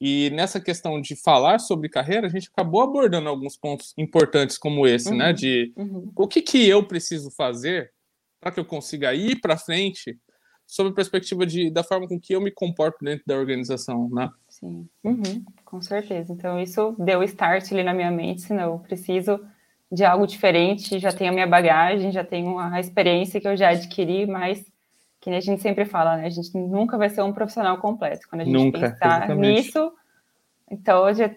e 0.00 0.30
nessa 0.30 0.60
questão 0.60 1.00
de 1.00 1.16
falar 1.16 1.58
sobre 1.58 1.88
carreira, 1.88 2.26
a 2.26 2.30
gente 2.30 2.48
acabou 2.52 2.82
abordando 2.82 3.28
alguns 3.28 3.56
pontos 3.56 3.94
importantes 3.96 4.58
como 4.58 4.86
esse, 4.86 5.10
né? 5.10 5.12
uhum. 5.12 5.18
né? 5.18 5.32
De 5.32 5.72
uhum. 5.76 6.12
o 6.16 6.26
que, 6.26 6.42
que 6.42 6.68
eu 6.68 6.86
preciso 6.86 7.30
fazer 7.30 7.92
para 8.40 8.50
que 8.50 8.60
eu 8.60 8.64
consiga 8.64 9.14
ir 9.14 9.40
para 9.40 9.56
frente 9.56 10.18
sobre 10.66 10.92
a 10.92 10.94
perspectiva 10.94 11.46
de, 11.46 11.70
da 11.70 11.82
forma 11.82 12.08
com 12.08 12.18
que 12.18 12.34
eu 12.34 12.40
me 12.40 12.50
comporto 12.50 13.04
dentro 13.04 13.24
da 13.26 13.36
organização, 13.36 14.08
né? 14.10 14.30
Sim, 14.48 14.88
uhum, 15.02 15.44
com 15.64 15.80
certeza. 15.80 16.32
Então, 16.32 16.60
isso 16.60 16.94
deu 16.98 17.22
start 17.22 17.72
ali 17.72 17.82
na 17.82 17.94
minha 17.94 18.10
mente, 18.10 18.42
senão 18.42 18.72
eu 18.72 18.78
preciso 18.78 19.40
de 19.90 20.04
algo 20.04 20.26
diferente, 20.26 20.98
já 20.98 21.12
tenho 21.12 21.30
a 21.30 21.34
minha 21.34 21.46
bagagem, 21.46 22.10
já 22.10 22.24
tenho 22.24 22.58
a 22.58 22.80
experiência 22.80 23.40
que 23.40 23.46
eu 23.46 23.56
já 23.56 23.70
adquiri, 23.70 24.26
mas 24.26 24.64
que 25.24 25.30
a 25.30 25.40
gente 25.40 25.62
sempre 25.62 25.86
fala, 25.86 26.18
né? 26.18 26.26
A 26.26 26.30
gente 26.30 26.54
nunca 26.54 26.98
vai 26.98 27.08
ser 27.08 27.22
um 27.22 27.32
profissional 27.32 27.78
completo. 27.78 28.28
Quando 28.28 28.42
a 28.42 28.44
gente 28.44 28.52
nunca, 28.52 28.78
pensar 28.78 29.24
exatamente. 29.24 29.54
nisso, 29.54 29.92
então 30.70 31.14
já 31.14 31.34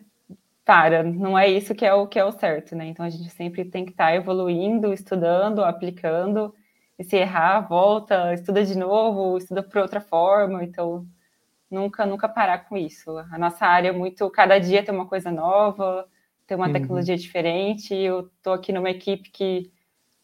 para, 0.65 1.01
não 1.01 1.39
é 1.39 1.48
isso 1.48 1.74
que 1.74 1.86
é 1.86 1.94
o 1.94 2.06
que 2.06 2.20
é 2.20 2.25
o 2.25 2.34
certo, 2.34 2.75
né? 2.75 2.88
Então 2.88 3.06
a 3.06 3.10
gente 3.10 3.29
sempre 3.29 3.63
tem 3.63 3.86
que 3.86 3.91
estar 3.91 4.13
evoluindo, 4.13 4.91
estudando, 4.91 5.63
aplicando 5.63 6.53
e 7.00 7.03
se 7.06 7.15
errar, 7.15 7.62
volta, 7.62 8.34
estuda 8.34 8.65
de 8.65 8.77
novo, 8.77 9.38
estuda 9.38 9.63
por 9.63 9.77
outra 9.77 10.01
forma, 10.01 10.65
então 10.65 11.08
nunca, 11.72 12.06
nunca 12.06 12.27
parar 12.27 12.67
com 12.67 12.75
isso. 12.75 13.17
A 13.32 13.38
nossa 13.38 13.65
área 13.65 13.88
é 13.88 13.94
muito, 13.94 14.29
cada 14.32 14.60
dia 14.60 14.84
tem 14.84 14.94
uma 14.94 15.08
coisa 15.08 15.32
nova, 15.32 16.06
tem 16.46 16.58
uma 16.58 16.67
uhum. 16.67 16.74
tecnologia 16.74 17.15
diferente, 17.15 17.96
eu 17.96 18.29
estou 18.38 18.51
aqui 18.51 18.74
numa 18.74 18.89
equipe 18.89 19.32
que 19.32 19.72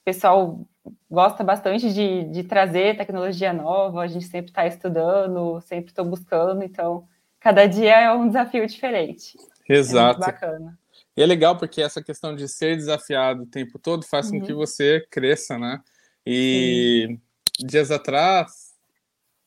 pessoal 0.03 0.65
gosta 1.09 1.43
bastante 1.43 1.93
de, 1.93 2.25
de 2.25 2.43
trazer 2.43 2.97
tecnologia 2.97 3.53
nova, 3.53 4.01
a 4.01 4.07
gente 4.07 4.25
sempre 4.25 4.51
está 4.51 4.65
estudando, 4.67 5.61
sempre 5.61 5.91
estou 5.91 6.03
buscando, 6.03 6.63
então 6.63 7.07
cada 7.39 7.65
dia 7.65 7.99
é 7.99 8.13
um 8.13 8.27
desafio 8.27 8.65
diferente. 8.67 9.37
Exato. 9.67 10.21
É 10.23 10.25
bacana. 10.25 10.79
E 11.15 11.21
é 11.21 11.25
legal 11.25 11.57
porque 11.57 11.81
essa 11.81 12.01
questão 12.01 12.35
de 12.35 12.47
ser 12.47 12.75
desafiado 12.75 13.43
o 13.43 13.47
tempo 13.47 13.77
todo 13.77 14.05
faz 14.05 14.29
uhum. 14.29 14.39
com 14.39 14.45
que 14.45 14.53
você 14.53 15.05
cresça, 15.09 15.57
né? 15.57 15.79
E 16.25 17.05
Sim. 17.07 17.67
dias 17.67 17.91
atrás, 17.91 18.73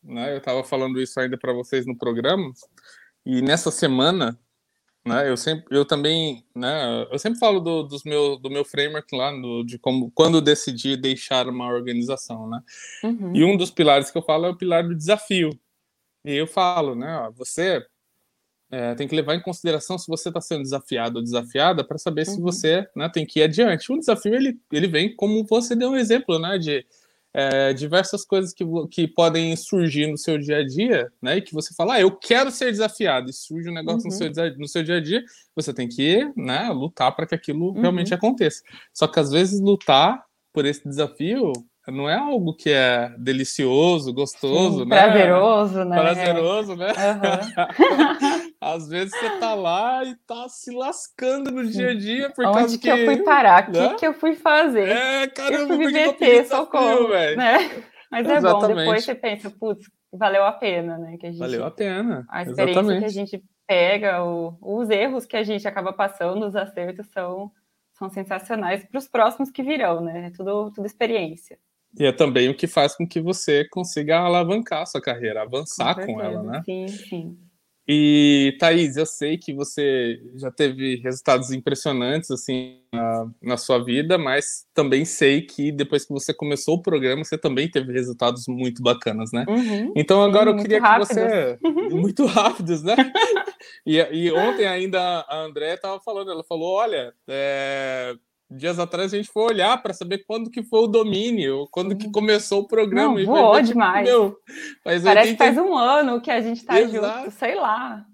né, 0.02 0.32
eu 0.32 0.38
estava 0.38 0.62
falando 0.62 1.00
isso 1.00 1.18
ainda 1.18 1.36
para 1.36 1.52
vocês 1.52 1.84
no 1.86 1.96
programa, 1.96 2.52
e 3.24 3.42
nessa 3.42 3.72
semana, 3.72 4.38
né, 5.06 5.30
eu 5.30 5.36
sempre, 5.36 5.76
eu 5.76 5.84
também, 5.84 6.44
né, 6.54 7.06
eu 7.10 7.18
sempre 7.18 7.38
falo 7.38 7.60
do, 7.60 7.82
dos 7.84 8.02
meu, 8.04 8.36
do 8.36 8.50
meu 8.50 8.64
framework 8.64 9.14
lá, 9.16 9.30
do, 9.30 9.62
de 9.62 9.78
como, 9.78 10.10
quando 10.10 10.40
decidi 10.40 10.96
deixar 10.96 11.48
uma 11.48 11.68
organização, 11.68 12.48
né? 12.48 12.60
Uhum. 13.04 13.34
E 13.34 13.44
um 13.44 13.56
dos 13.56 13.70
pilares 13.70 14.10
que 14.10 14.18
eu 14.18 14.22
falo 14.22 14.46
é 14.46 14.50
o 14.50 14.56
pilar 14.56 14.86
do 14.86 14.94
desafio. 14.94 15.50
E 16.24 16.34
eu 16.34 16.46
falo, 16.46 16.94
né, 16.94 17.16
ó, 17.18 17.30
você 17.30 17.86
é, 18.70 18.94
tem 18.96 19.06
que 19.06 19.14
levar 19.14 19.36
em 19.36 19.42
consideração 19.42 19.96
se 19.96 20.08
você 20.08 20.28
está 20.28 20.40
sendo 20.40 20.62
desafiado 20.62 21.18
ou 21.18 21.22
desafiada 21.22 21.84
para 21.84 21.98
saber 21.98 22.26
uhum. 22.26 22.34
se 22.34 22.40
você 22.40 22.88
né, 22.96 23.08
tem 23.08 23.24
que 23.24 23.38
ir 23.38 23.44
adiante. 23.44 23.92
Um 23.92 23.98
desafio 23.98 24.34
ele, 24.34 24.58
ele 24.72 24.88
vem 24.88 25.14
como 25.14 25.44
você 25.44 25.76
deu 25.76 25.90
um 25.90 25.96
exemplo, 25.96 26.38
né, 26.38 26.58
de 26.58 26.84
é, 27.38 27.74
diversas 27.74 28.24
coisas 28.24 28.54
que, 28.54 28.64
que 28.90 29.06
podem 29.06 29.54
surgir 29.56 30.06
no 30.06 30.16
seu 30.16 30.38
dia 30.38 30.56
a 30.56 30.66
dia, 30.66 31.12
né, 31.20 31.36
e 31.36 31.42
que 31.42 31.52
você 31.52 31.74
fala, 31.74 31.94
ah, 31.94 32.00
eu 32.00 32.10
quero 32.10 32.50
ser 32.50 32.70
desafiado, 32.70 33.28
e 33.28 33.32
surge 33.34 33.68
um 33.68 33.74
negócio 33.74 34.08
uhum. 34.08 34.26
no, 34.26 34.34
seu, 34.34 34.56
no 34.56 34.66
seu 34.66 34.82
dia 34.82 34.96
a 34.96 35.00
dia, 35.00 35.22
você 35.54 35.74
tem 35.74 35.86
que 35.86 36.32
né, 36.34 36.70
lutar 36.70 37.14
para 37.14 37.26
que 37.26 37.34
aquilo 37.34 37.74
uhum. 37.74 37.80
realmente 37.82 38.14
aconteça. 38.14 38.62
Só 38.90 39.06
que 39.06 39.20
às 39.20 39.30
vezes 39.30 39.60
lutar 39.60 40.24
por 40.50 40.64
esse 40.64 40.88
desafio 40.88 41.52
não 41.86 42.08
é 42.08 42.16
algo 42.16 42.54
que 42.54 42.70
é 42.70 43.14
delicioso, 43.18 44.14
gostoso, 44.14 44.78
Sim, 44.78 44.88
né? 44.88 45.02
Prazeroso, 45.02 45.84
né? 45.84 46.00
Prazeroso, 46.00 46.74
né? 46.74 46.88
Uhum. 46.88 48.45
Às 48.74 48.88
vezes 48.88 49.16
você 49.16 49.38
tá 49.38 49.54
lá 49.54 50.04
e 50.04 50.16
tá 50.26 50.48
se 50.48 50.74
lascando 50.74 51.52
no 51.52 51.64
dia 51.64 51.90
a 51.90 51.94
dia 51.94 52.30
por 52.30 52.44
Onde 52.46 52.58
causa 52.58 52.78
que... 52.78 52.82
que 52.82 52.88
eu 52.88 53.04
fui 53.04 53.22
parar? 53.22 53.68
O 53.68 53.72
né? 53.72 53.88
que, 53.90 53.94
que 53.94 54.06
eu 54.08 54.12
fui 54.12 54.34
fazer? 54.34 54.88
É, 54.88 55.28
caramba, 55.28 55.74
eu 55.74 55.76
fui 55.76 55.86
viver 55.86 56.12
ter, 56.14 56.46
socorro, 56.46 57.06
velho. 57.08 57.36
Né? 57.36 57.58
Mas 58.10 58.28
é 58.28 58.40
bom, 58.40 58.66
depois 58.66 59.04
você 59.04 59.14
pensa, 59.14 59.50
putz, 59.50 59.88
valeu 60.12 60.44
a 60.44 60.50
pena, 60.50 60.98
né? 60.98 61.16
Que 61.16 61.26
a 61.26 61.30
gente, 61.30 61.38
valeu 61.38 61.64
a 61.64 61.70
pena. 61.70 62.26
A 62.28 62.42
experiência 62.42 62.80
Exatamente. 62.80 62.98
que 62.98 63.04
a 63.04 63.08
gente 63.08 63.44
pega, 63.68 64.24
o, 64.24 64.58
os 64.60 64.90
erros 64.90 65.26
que 65.26 65.36
a 65.36 65.44
gente 65.44 65.66
acaba 65.68 65.92
passando, 65.92 66.44
os 66.44 66.56
acertos 66.56 67.06
são, 67.12 67.52
são 67.92 68.10
sensacionais 68.10 68.84
para 68.84 68.98
os 68.98 69.06
próximos 69.06 69.48
que 69.48 69.62
virão, 69.62 70.00
né? 70.00 70.26
É 70.26 70.30
tudo, 70.30 70.72
tudo 70.72 70.86
experiência. 70.86 71.56
E 71.98 72.04
é 72.04 72.10
também 72.10 72.48
o 72.48 72.56
que 72.56 72.66
faz 72.66 72.96
com 72.96 73.06
que 73.06 73.20
você 73.20 73.64
consiga 73.68 74.18
alavancar 74.18 74.82
a 74.82 74.86
sua 74.86 75.00
carreira, 75.00 75.42
avançar 75.42 75.94
com, 75.94 76.14
com 76.14 76.20
ela, 76.20 76.42
né? 76.42 76.62
Sim, 76.64 76.88
sim. 76.88 77.45
E, 77.88 78.56
Thaís, 78.58 78.96
eu 78.96 79.06
sei 79.06 79.38
que 79.38 79.54
você 79.54 80.20
já 80.34 80.50
teve 80.50 80.96
resultados 80.96 81.52
impressionantes, 81.52 82.32
assim, 82.32 82.80
na, 82.92 83.30
na, 83.40 83.56
sua 83.56 83.82
vida, 83.82 84.18
mas 84.18 84.66
também 84.74 85.04
sei 85.04 85.42
que 85.42 85.70
depois 85.70 86.04
que 86.04 86.12
você 86.12 86.34
começou 86.34 86.74
o 86.74 86.82
programa, 86.82 87.24
você 87.24 87.38
também 87.38 87.70
teve 87.70 87.92
resultados 87.92 88.48
muito 88.48 88.82
bacanas, 88.82 89.30
né? 89.32 89.44
Uhum, 89.48 89.92
então, 89.94 90.20
agora 90.20 90.50
eu 90.50 90.56
queria 90.56 90.80
que 90.80 90.98
você... 90.98 91.58
muito 91.94 92.26
rápidos, 92.26 92.82
né? 92.82 92.96
e, 93.86 93.98
e, 93.98 94.32
ontem 94.32 94.66
ainda 94.66 95.20
a 95.28 95.38
André 95.42 95.74
estava 95.74 96.00
falando, 96.00 96.32
ela 96.32 96.42
falou, 96.42 96.74
olha, 96.74 97.14
é, 97.28 98.16
dias 98.50 98.78
atrás 98.78 99.12
a 99.12 99.16
gente 99.16 99.30
foi 99.30 99.44
olhar 99.44 99.82
para 99.82 99.92
saber 99.92 100.24
quando 100.26 100.50
que 100.50 100.62
foi 100.62 100.80
o 100.80 100.86
domínio, 100.86 101.66
quando 101.70 101.96
que 101.96 102.10
começou 102.10 102.60
o 102.60 102.66
programa. 102.66 103.18
Não, 103.18 103.26
voou 103.26 103.60
demais. 103.60 104.06
Meu, 104.06 104.36
parece 104.84 105.08
80... 105.08 105.30
que 105.32 105.36
faz 105.36 105.58
um 105.58 105.76
ano 105.76 106.20
que 106.20 106.30
a 106.30 106.40
gente 106.40 106.58
está 106.58 106.80
junto, 106.82 107.30
sei 107.32 107.54
lá. 107.54 108.04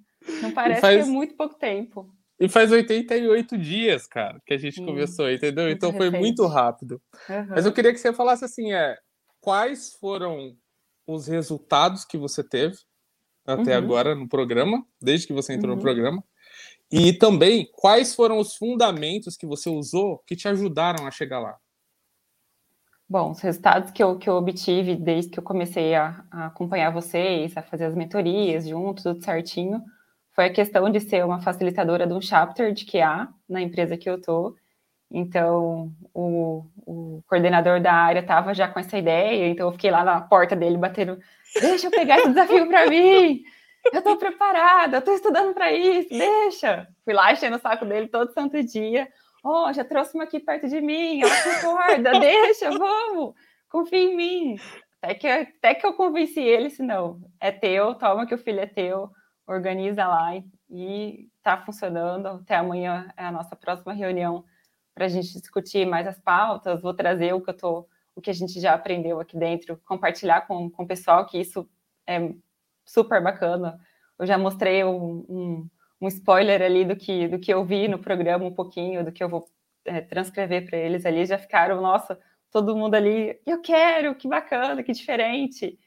Não 0.41 0.53
parece 0.53 0.81
faz... 0.81 1.05
que 1.05 1.11
é 1.11 1.13
muito 1.13 1.37
pouco 1.37 1.55
tempo. 1.57 2.11
E 2.41 2.49
faz 2.49 2.73
88 2.73 3.57
dias, 3.57 4.07
cara, 4.07 4.41
que 4.45 4.55
a 4.55 4.59
gente 4.59 4.81
hum, 4.83 4.87
começou, 4.87 5.31
entendeu? 5.31 5.71
Então 5.71 5.93
foi 5.93 6.11
muito 6.11 6.45
rápido. 6.47 7.01
Uhum. 7.29 7.47
Mas 7.51 7.67
eu 7.67 7.73
queria 7.73 7.93
que 7.93 7.99
você 7.99 8.13
falasse 8.13 8.45
assim, 8.45 8.73
é, 8.73 8.97
quais 9.41 9.95
foram 10.01 10.57
os 11.07 11.29
resultados 11.29 12.05
que 12.05 12.17
você 12.17 12.43
teve 12.43 12.77
até 13.47 13.79
uhum. 13.79 13.85
agora 13.85 14.15
no 14.15 14.29
programa, 14.29 14.85
desde 15.01 15.27
que 15.27 15.33
você 15.33 15.53
entrou 15.53 15.71
uhum. 15.71 15.77
no 15.77 15.83
programa, 15.83 16.25
e 16.93 17.13
também, 17.15 17.69
quais 17.73 18.15
foram 18.15 18.39
os 18.39 18.55
fundamentos 18.55 19.37
que 19.37 19.47
você 19.47 19.71
usou 19.71 20.23
que 20.27 20.37
te 20.37 20.47
ajudaram 20.47 21.07
a 21.07 21.11
chegar 21.11 21.41
lá? 21.41 21.57
Bom, 23.09 23.31
os 23.31 23.41
resultados 23.41 23.91
que 23.91 24.03
eu, 24.03 24.19
que 24.19 24.29
eu 24.29 24.35
obtive 24.35 24.95
desde 24.97 25.31
que 25.31 25.39
eu 25.39 25.43
comecei 25.43 25.95
a, 25.95 26.25
a 26.31 26.47
acompanhar 26.47 26.91
vocês, 26.91 27.57
a 27.57 27.63
fazer 27.63 27.87
as 27.87 27.95
mentorias 27.95 28.69
juntos, 28.69 29.05
tudo 29.05 29.25
certinho, 29.25 29.83
foi 30.33 30.47
a 30.47 30.53
questão 30.53 30.89
de 30.91 31.01
ser 31.01 31.25
uma 31.25 31.41
facilitadora 31.41 32.07
de 32.07 32.13
um 32.13 32.21
chapter 32.21 32.73
de 32.73 32.87
QA 32.87 33.29
na 33.49 33.61
empresa 33.61 33.97
que 33.97 34.09
eu 34.09 34.21
tô. 34.21 34.57
Então, 35.11 35.93
o, 36.15 36.65
o 36.87 37.23
coordenador 37.27 37.81
da 37.83 37.93
área 37.93 38.21
estava 38.21 38.55
já 38.55 38.67
com 38.67 38.81
essa 38.81 38.97
ideia, 38.97 39.47
então 39.49 39.69
eu 39.69 39.73
fiquei 39.73 39.91
lá 39.91 40.03
na 40.03 40.21
porta 40.23 40.57
dele 40.57 40.79
batendo: 40.79 41.19
deixa 41.61 41.87
eu 41.87 41.91
pegar 41.91 42.19
esse 42.19 42.29
desafio 42.29 42.67
para 42.67 42.89
mim, 42.89 43.43
eu 43.93 44.03
tô 44.03 44.17
preparada, 44.17 44.99
eu 44.99 45.03
tô 45.03 45.13
estudando 45.13 45.55
para 45.55 45.73
isso, 45.73 46.11
deixa. 46.11 46.87
Fui 47.05 47.15
lá 47.15 47.33
enchendo 47.33 47.57
o 47.57 47.61
saco 47.61 47.85
dele 47.85 48.09
todo 48.09 48.33
santo 48.33 48.63
dia. 48.63 49.09
Oh, 49.45 49.73
já 49.73 49.85
trouxe 49.85 50.15
uma 50.15 50.25
aqui 50.25 50.39
perto 50.39 50.69
de 50.69 50.81
mim, 50.81 51.21
ela 51.23 51.61
concorda, 51.61 52.13
deixa, 52.21 52.71
vamos, 52.71 53.35
confia 53.69 53.99
em 53.99 54.17
mim. 54.17 54.57
Até 55.03 55.15
que, 55.15 55.27
até 55.27 55.75
que 55.75 55.85
eu 55.85 55.95
convenci 55.95 56.41
ele, 56.41 56.71
se 56.71 56.81
não, 56.81 57.21
é 57.41 57.51
teu, 57.51 57.95
toma 57.97 58.25
que 58.25 58.35
o 58.35 58.39
filho 58.39 58.61
é 58.61 58.67
teu, 58.67 59.11
organiza 59.47 60.07
lá 60.07 60.37
e, 60.37 60.45
e 60.71 61.29
tá 61.43 61.59
funcionando. 61.59 62.29
Até 62.29 62.55
amanhã 62.55 63.09
é 63.17 63.25
a 63.25 63.33
nossa 63.33 63.57
próxima 63.57 63.93
reunião 63.93 64.45
para 64.95 65.07
a 65.07 65.09
gente 65.09 65.33
discutir 65.33 65.87
mais 65.87 66.07
as 66.07 66.21
pautas. 66.21 66.81
Vou 66.81 66.95
trazer 66.95 67.33
o 67.33 67.41
que 67.41 67.51
eu 67.51 67.57
tô, 67.57 67.89
o 68.15 68.21
que 68.21 68.31
a 68.31 68.35
gente 68.35 68.61
já 68.61 68.75
aprendeu 68.75 69.19
aqui 69.21 69.37
dentro, 69.37 69.81
compartilhar 69.85 70.43
com, 70.43 70.71
com 70.71 70.85
o 70.85 70.87
pessoal 70.87 71.27
que 71.27 71.41
isso 71.41 71.69
é 72.07 72.33
super 72.85 73.23
bacana. 73.23 73.79
Eu 74.19 74.27
já 74.27 74.39
mostrei 74.39 74.85
um, 74.85 75.25
um, 75.29 75.71
um, 76.01 76.09
spoiler 76.09 76.63
ali 76.63 76.85
do 76.85 76.97
que, 76.97 77.29
do 77.29 77.39
que 77.39 77.53
eu 77.53 77.65
vi 77.65 77.89
no 77.89 77.99
programa, 77.99 78.45
um 78.45 78.55
pouquinho, 78.55 79.05
do 79.05 79.13
que 79.13 79.23
eu 79.23 79.29
vou 79.29 79.49
é, 79.85 80.01
transcrever 80.01 80.67
para 80.67 80.79
eles 80.79 81.05
ali. 81.07 81.25
Já 81.27 81.39
ficaram, 81.39 81.81
nossa, 81.81 82.19
todo 82.51 82.77
mundo 82.77 82.95
ali, 82.95 83.41
eu 83.47 83.61
quero, 83.61 84.15
que 84.15 84.29
bacana, 84.29 84.83
que 84.83 84.93
diferente. 84.93 85.79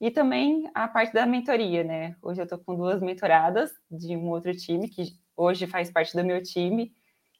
E 0.00 0.10
também 0.10 0.70
a 0.74 0.86
parte 0.88 1.12
da 1.12 1.26
mentoria, 1.26 1.82
né? 1.84 2.16
Hoje 2.22 2.40
eu 2.40 2.44
estou 2.44 2.58
com 2.58 2.76
duas 2.76 3.00
mentoradas 3.00 3.72
de 3.90 4.16
um 4.16 4.28
outro 4.28 4.54
time, 4.54 4.88
que 4.88 5.04
hoje 5.36 5.66
faz 5.66 5.90
parte 5.90 6.16
do 6.16 6.24
meu 6.24 6.42
time, 6.42 6.92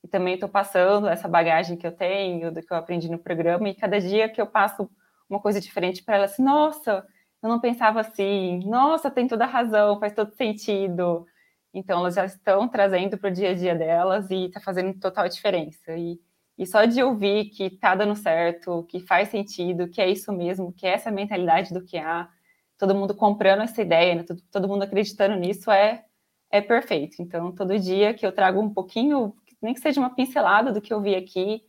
e 0.03 0.09
também 0.09 0.35
estou 0.35 0.49
passando 0.49 1.09
essa 1.09 1.29
bagagem 1.29 1.77
que 1.77 1.87
eu 1.87 1.93
tenho, 1.93 2.53
do 2.53 2.63
que 2.63 2.73
eu 2.73 2.77
aprendi 2.77 3.11
no 3.11 3.19
programa, 3.19 3.69
e 3.69 3.75
cada 3.75 4.01
dia 4.01 4.29
que 4.29 4.41
eu 4.41 4.47
passo 4.47 4.89
uma 5.29 5.41
coisa 5.41 5.61
diferente 5.61 6.03
para 6.03 6.17
elas, 6.17 6.39
nossa, 6.39 7.07
eu 7.45 7.51
não 7.51 7.61
pensava 7.61 8.01
assim, 8.01 8.61
nossa, 8.65 9.11
tem 9.11 9.29
toda 9.29 9.45
razão, 9.45 10.01
faz 10.01 10.15
todo 10.15 10.33
sentido. 10.35 11.27
Então, 11.75 12.01
elas 12.01 12.15
já 12.15 12.25
estão 12.25 12.67
trazendo 12.67 13.19
para 13.19 13.29
o 13.29 13.33
dia 13.33 13.51
a 13.51 13.55
dia 13.55 13.75
delas 13.75 14.31
e 14.31 14.47
está 14.47 14.61
fazendo 14.61 14.99
total 14.99 15.29
diferença. 15.29 15.93
E, 15.95 16.19
e 16.57 16.67
só 16.67 16.87
de 16.87 17.03
ouvir 17.03 17.51
que 17.51 17.65
está 17.65 17.95
dando 17.95 18.17
certo, 18.17 18.85
que 18.85 18.99
faz 19.01 19.29
sentido, 19.29 19.89
que 19.89 20.01
é 20.01 20.09
isso 20.09 20.33
mesmo, 20.33 20.73
que 20.73 20.87
é 20.87 20.95
essa 20.95 21.11
mentalidade 21.11 21.75
do 21.75 21.85
que 21.85 21.99
há, 21.99 22.31
todo 22.79 22.95
mundo 22.95 23.15
comprando 23.15 23.61
essa 23.63 23.83
ideia, 23.83 24.15
né? 24.15 24.23
todo, 24.23 24.41
todo 24.51 24.69
mundo 24.69 24.85
acreditando 24.85 25.37
nisso, 25.37 25.71
é, 25.71 26.03
é 26.51 26.63
perfeito. 26.63 27.21
Então, 27.21 27.53
todo 27.53 27.79
dia 27.79 28.15
que 28.15 28.27
eu 28.27 28.33
trago 28.33 28.59
um 28.59 28.73
pouquinho, 28.73 29.35
nem 29.61 29.75
que 29.75 29.81
seja 29.81 30.01
uma 30.01 30.15
pincelada 30.15 30.73
do 30.73 30.81
que 30.81 30.95
eu 30.95 31.01
vi 31.03 31.15
aqui, 31.15 31.63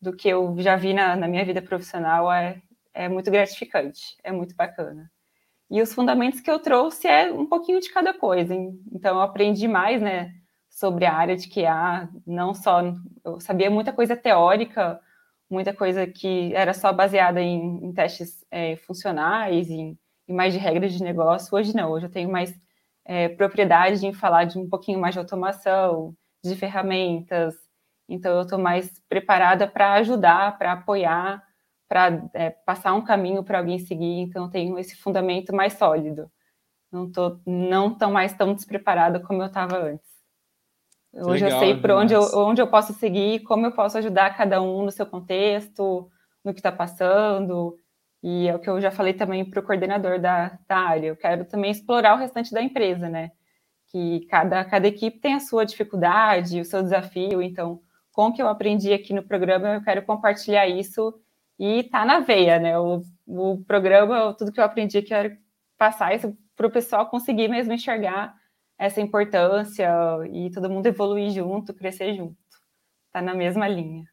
do 0.00 0.12
que 0.12 0.28
eu 0.28 0.56
já 0.58 0.74
vi 0.74 0.92
na, 0.92 1.14
na 1.14 1.28
minha 1.28 1.44
vida 1.44 1.62
profissional, 1.62 2.32
é, 2.32 2.60
é 2.94 3.08
muito 3.08 3.30
gratificante, 3.30 4.16
é 4.22 4.32
muito 4.32 4.54
bacana. 4.54 5.10
E 5.70 5.80
os 5.80 5.94
fundamentos 5.94 6.40
que 6.40 6.50
eu 6.50 6.58
trouxe 6.58 7.08
é 7.08 7.32
um 7.32 7.46
pouquinho 7.46 7.80
de 7.80 7.90
cada 7.90 8.12
coisa. 8.12 8.54
Então, 8.92 9.16
eu 9.16 9.22
aprendi 9.22 9.66
mais, 9.66 10.02
né, 10.02 10.34
sobre 10.68 11.06
a 11.06 11.14
área 11.14 11.36
de 11.36 11.48
QA, 11.48 12.08
não 12.26 12.54
só. 12.54 12.82
Eu 13.24 13.40
sabia 13.40 13.70
muita 13.70 13.92
coisa 13.92 14.16
teórica, 14.16 15.00
muita 15.48 15.72
coisa 15.74 16.06
que 16.06 16.54
era 16.54 16.74
só 16.74 16.92
baseada 16.92 17.40
em, 17.40 17.84
em 17.84 17.92
testes 17.92 18.44
é, 18.50 18.76
funcionais, 18.76 19.70
em, 19.70 19.98
mais 20.28 20.52
de 20.52 20.58
regras 20.58 20.92
de 20.92 21.02
negócio. 21.02 21.56
Hoje 21.56 21.74
não, 21.74 21.90
hoje 21.90 22.06
eu 22.06 22.10
tenho 22.10 22.30
mais 22.30 22.54
é, 23.04 23.28
propriedade 23.30 24.06
em 24.06 24.12
falar 24.12 24.44
de 24.44 24.58
um 24.58 24.68
pouquinho 24.68 25.00
mais 25.00 25.14
de 25.14 25.18
automação, 25.18 26.14
de 26.44 26.54
ferramentas. 26.56 27.54
Então, 28.08 28.36
eu 28.36 28.42
estou 28.42 28.58
mais 28.58 28.92
preparada 29.08 29.66
para 29.66 29.94
ajudar, 29.94 30.58
para 30.58 30.72
apoiar 30.72 31.42
para 31.92 32.26
é, 32.32 32.48
passar 32.48 32.94
um 32.94 33.04
caminho 33.04 33.44
para 33.44 33.58
alguém 33.58 33.78
seguir, 33.78 34.20
então 34.20 34.48
tenho 34.48 34.78
esse 34.78 34.96
fundamento 34.96 35.54
mais 35.54 35.74
sólido. 35.74 36.26
Não 36.90 37.04
estou 37.04 37.38
não 37.46 37.94
tão 37.94 38.10
mais 38.10 38.32
tão 38.32 38.54
despreparada 38.54 39.20
como 39.20 39.42
eu 39.42 39.46
estava 39.46 39.76
antes. 39.76 40.10
Hoje 41.12 41.44
Legal, 41.44 41.60
eu 41.60 41.66
sei 41.66 41.78
por 41.78 41.90
onde 41.90 42.14
eu, 42.14 42.22
onde 42.34 42.62
eu 42.62 42.66
posso 42.66 42.94
seguir, 42.94 43.40
como 43.40 43.66
eu 43.66 43.72
posso 43.72 43.98
ajudar 43.98 44.34
cada 44.34 44.62
um 44.62 44.86
no 44.86 44.90
seu 44.90 45.04
contexto, 45.04 46.10
no 46.42 46.54
que 46.54 46.60
está 46.60 46.72
passando. 46.72 47.76
E 48.22 48.48
é 48.48 48.56
o 48.56 48.58
que 48.58 48.70
eu 48.70 48.80
já 48.80 48.90
falei 48.90 49.12
também 49.12 49.44
para 49.44 49.60
o 49.60 49.62
coordenador 49.62 50.18
da, 50.18 50.58
da 50.66 50.78
área. 50.78 51.08
Eu 51.08 51.16
quero 51.16 51.44
também 51.44 51.70
explorar 51.70 52.14
o 52.14 52.18
restante 52.18 52.54
da 52.54 52.62
empresa, 52.62 53.10
né? 53.10 53.32
Que 53.88 54.24
cada, 54.30 54.64
cada 54.64 54.88
equipe 54.88 55.20
tem 55.20 55.34
a 55.34 55.40
sua 55.40 55.66
dificuldade, 55.66 56.58
o 56.58 56.64
seu 56.64 56.82
desafio. 56.82 57.42
Então, 57.42 57.82
com 58.12 58.28
o 58.28 58.32
que 58.32 58.40
eu 58.40 58.48
aprendi 58.48 58.94
aqui 58.94 59.12
no 59.12 59.22
programa, 59.22 59.74
eu 59.74 59.82
quero 59.82 60.00
compartilhar 60.06 60.66
isso 60.66 61.21
e 61.62 61.84
tá 61.84 62.04
na 62.04 62.18
veia, 62.18 62.58
né? 62.58 62.76
O, 62.76 63.04
o 63.24 63.64
programa, 63.64 64.34
tudo 64.34 64.50
que 64.50 64.58
eu 64.58 64.64
aprendi, 64.64 65.00
quero 65.00 65.38
passar 65.78 66.12
isso 66.12 66.36
para 66.56 66.66
o 66.66 66.72
pessoal 66.72 67.08
conseguir 67.08 67.46
mesmo 67.46 67.72
enxergar 67.72 68.34
essa 68.76 69.00
importância 69.00 69.88
e 70.32 70.50
todo 70.50 70.68
mundo 70.68 70.88
evoluir 70.88 71.30
junto, 71.30 71.72
crescer 71.72 72.16
junto. 72.16 72.36
Tá 73.12 73.22
na 73.22 73.32
mesma 73.32 73.68
linha. 73.68 74.04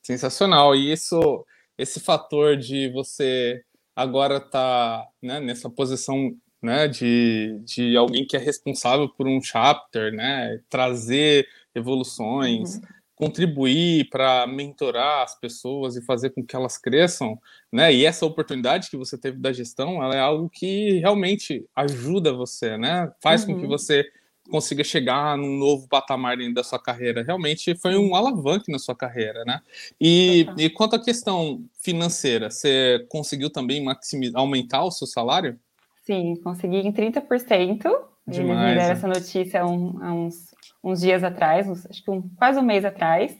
Sensacional. 0.00 0.76
E 0.76 0.92
isso, 0.92 1.44
esse 1.76 1.98
fator 1.98 2.56
de 2.56 2.88
você 2.90 3.60
agora 3.96 4.38
tá 4.38 5.08
né, 5.20 5.40
nessa 5.40 5.68
posição 5.68 6.36
né, 6.62 6.86
de, 6.86 7.60
de 7.64 7.96
alguém 7.96 8.24
que 8.24 8.36
é 8.36 8.40
responsável 8.40 9.08
por 9.08 9.26
um 9.26 9.42
chapter, 9.42 10.12
né, 10.12 10.60
trazer 10.68 11.48
evoluções, 11.74 12.76
uhum 12.76 12.95
contribuir 13.16 14.08
para 14.10 14.46
mentorar 14.46 15.24
as 15.24 15.34
pessoas 15.40 15.96
e 15.96 16.04
fazer 16.04 16.30
com 16.30 16.44
que 16.44 16.54
elas 16.54 16.76
cresçam, 16.76 17.38
né? 17.72 17.92
E 17.92 18.04
essa 18.04 18.26
oportunidade 18.26 18.90
que 18.90 18.96
você 18.96 19.16
teve 19.16 19.38
da 19.38 19.52
gestão, 19.52 20.04
ela 20.04 20.14
é 20.14 20.20
algo 20.20 20.50
que 20.50 20.98
realmente 20.98 21.66
ajuda 21.74 22.32
você, 22.32 22.76
né? 22.76 23.10
Faz 23.20 23.42
uhum. 23.42 23.54
com 23.54 23.60
que 23.60 23.64
uhum. 23.64 23.70
você 23.70 24.04
consiga 24.50 24.84
chegar 24.84 25.36
num 25.36 25.56
novo 25.56 25.88
patamar 25.88 26.36
da 26.52 26.62
sua 26.62 26.78
carreira. 26.78 27.22
Realmente 27.22 27.74
foi 27.74 27.96
um 27.96 28.14
alavanque 28.14 28.70
na 28.70 28.78
sua 28.78 28.94
carreira, 28.94 29.44
né? 29.44 29.60
E, 29.98 30.46
e 30.58 30.68
quanto 30.68 30.94
à 30.94 31.02
questão 31.02 31.64
financeira, 31.80 32.50
você 32.50 33.04
conseguiu 33.08 33.50
também 33.50 33.82
maximizar, 33.82 34.40
aumentar 34.40 34.84
o 34.84 34.90
seu 34.90 35.06
salário? 35.06 35.58
Sim, 36.04 36.36
consegui 36.44 36.76
em 36.76 36.92
30%. 36.92 37.82
Demais, 38.28 38.28
Eles 38.28 38.38
me 38.38 38.44
deram 38.46 38.74
né? 38.74 38.90
essa 38.90 39.08
notícia 39.08 39.62
há, 39.62 39.66
um, 39.66 40.02
há 40.02 40.12
uns 40.12 40.54
uns 40.86 41.00
dias 41.00 41.24
atrás, 41.24 41.68
uns, 41.68 41.84
acho 41.84 42.02
que 42.02 42.10
um, 42.10 42.22
quase 42.36 42.60
um 42.60 42.62
mês 42.62 42.84
atrás. 42.84 43.36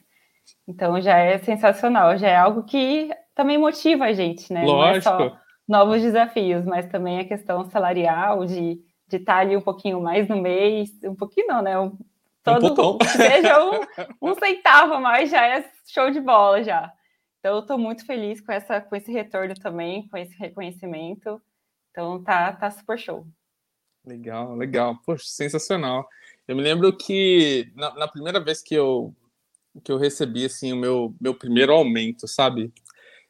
Então 0.67 1.01
já 1.01 1.17
é 1.17 1.39
sensacional, 1.39 2.19
já 2.19 2.29
é 2.29 2.37
algo 2.37 2.65
que 2.65 3.09
também 3.37 3.57
motiva 3.57 4.07
a 4.07 4.13
gente, 4.13 4.53
né? 4.53 4.65
Lógico. 4.65 4.83
Não 4.83 4.89
é 4.89 5.01
só 5.01 5.39
novos 5.69 6.03
desafios, 6.03 6.65
mas 6.65 6.87
também 6.87 7.21
a 7.21 7.25
questão 7.25 7.65
salarial, 7.71 8.45
de, 8.45 8.81
de 9.09 9.17
estar 9.17 9.39
ali 9.39 9.57
um 9.57 9.61
pouquinho 9.61 10.01
mais 10.01 10.29
no 10.29 10.41
mês, 10.41 10.91
um 11.05 11.15
pouquinho 11.15 11.47
não, 11.47 11.63
né? 11.63 11.79
Um, 11.79 11.97
todo, 12.43 12.97
um 12.97 12.99
seja 13.07 13.65
um, 13.65 14.31
um 14.31 14.35
centavo 14.35 15.01
mais, 15.01 15.31
já 15.31 15.47
é 15.47 15.71
show 15.87 16.11
de 16.11 16.21
bola 16.21 16.65
já. 16.65 16.93
Então 17.39 17.55
eu 17.55 17.61
estou 17.61 17.79
muito 17.79 18.05
feliz 18.05 18.41
com, 18.41 18.51
essa, 18.51 18.81
com 18.81 18.97
esse 18.97 19.13
retorno 19.13 19.55
também, 19.55 20.09
com 20.09 20.17
esse 20.17 20.37
reconhecimento. 20.37 21.41
Então 21.93 22.23
tá, 22.23 22.53
tá 22.53 22.71
super 22.73 22.99
show. 22.99 23.25
Legal, 24.05 24.55
legal. 24.55 24.97
Poxa, 25.05 25.25
sensacional. 25.27 26.09
Eu 26.47 26.57
me 26.57 26.63
lembro 26.63 26.97
que 26.97 27.71
na, 27.75 27.95
na, 27.95 28.09
primeira 28.09 28.39
vez 28.39 28.63
que 28.63 28.75
eu, 28.75 29.15
que 29.83 29.91
eu 29.91 29.99
recebi 29.99 30.45
assim, 30.45 30.73
o 30.73 30.77
meu, 30.77 31.15
meu 31.21 31.35
primeiro 31.35 31.73
aumento, 31.73 32.29
sabe? 32.29 32.73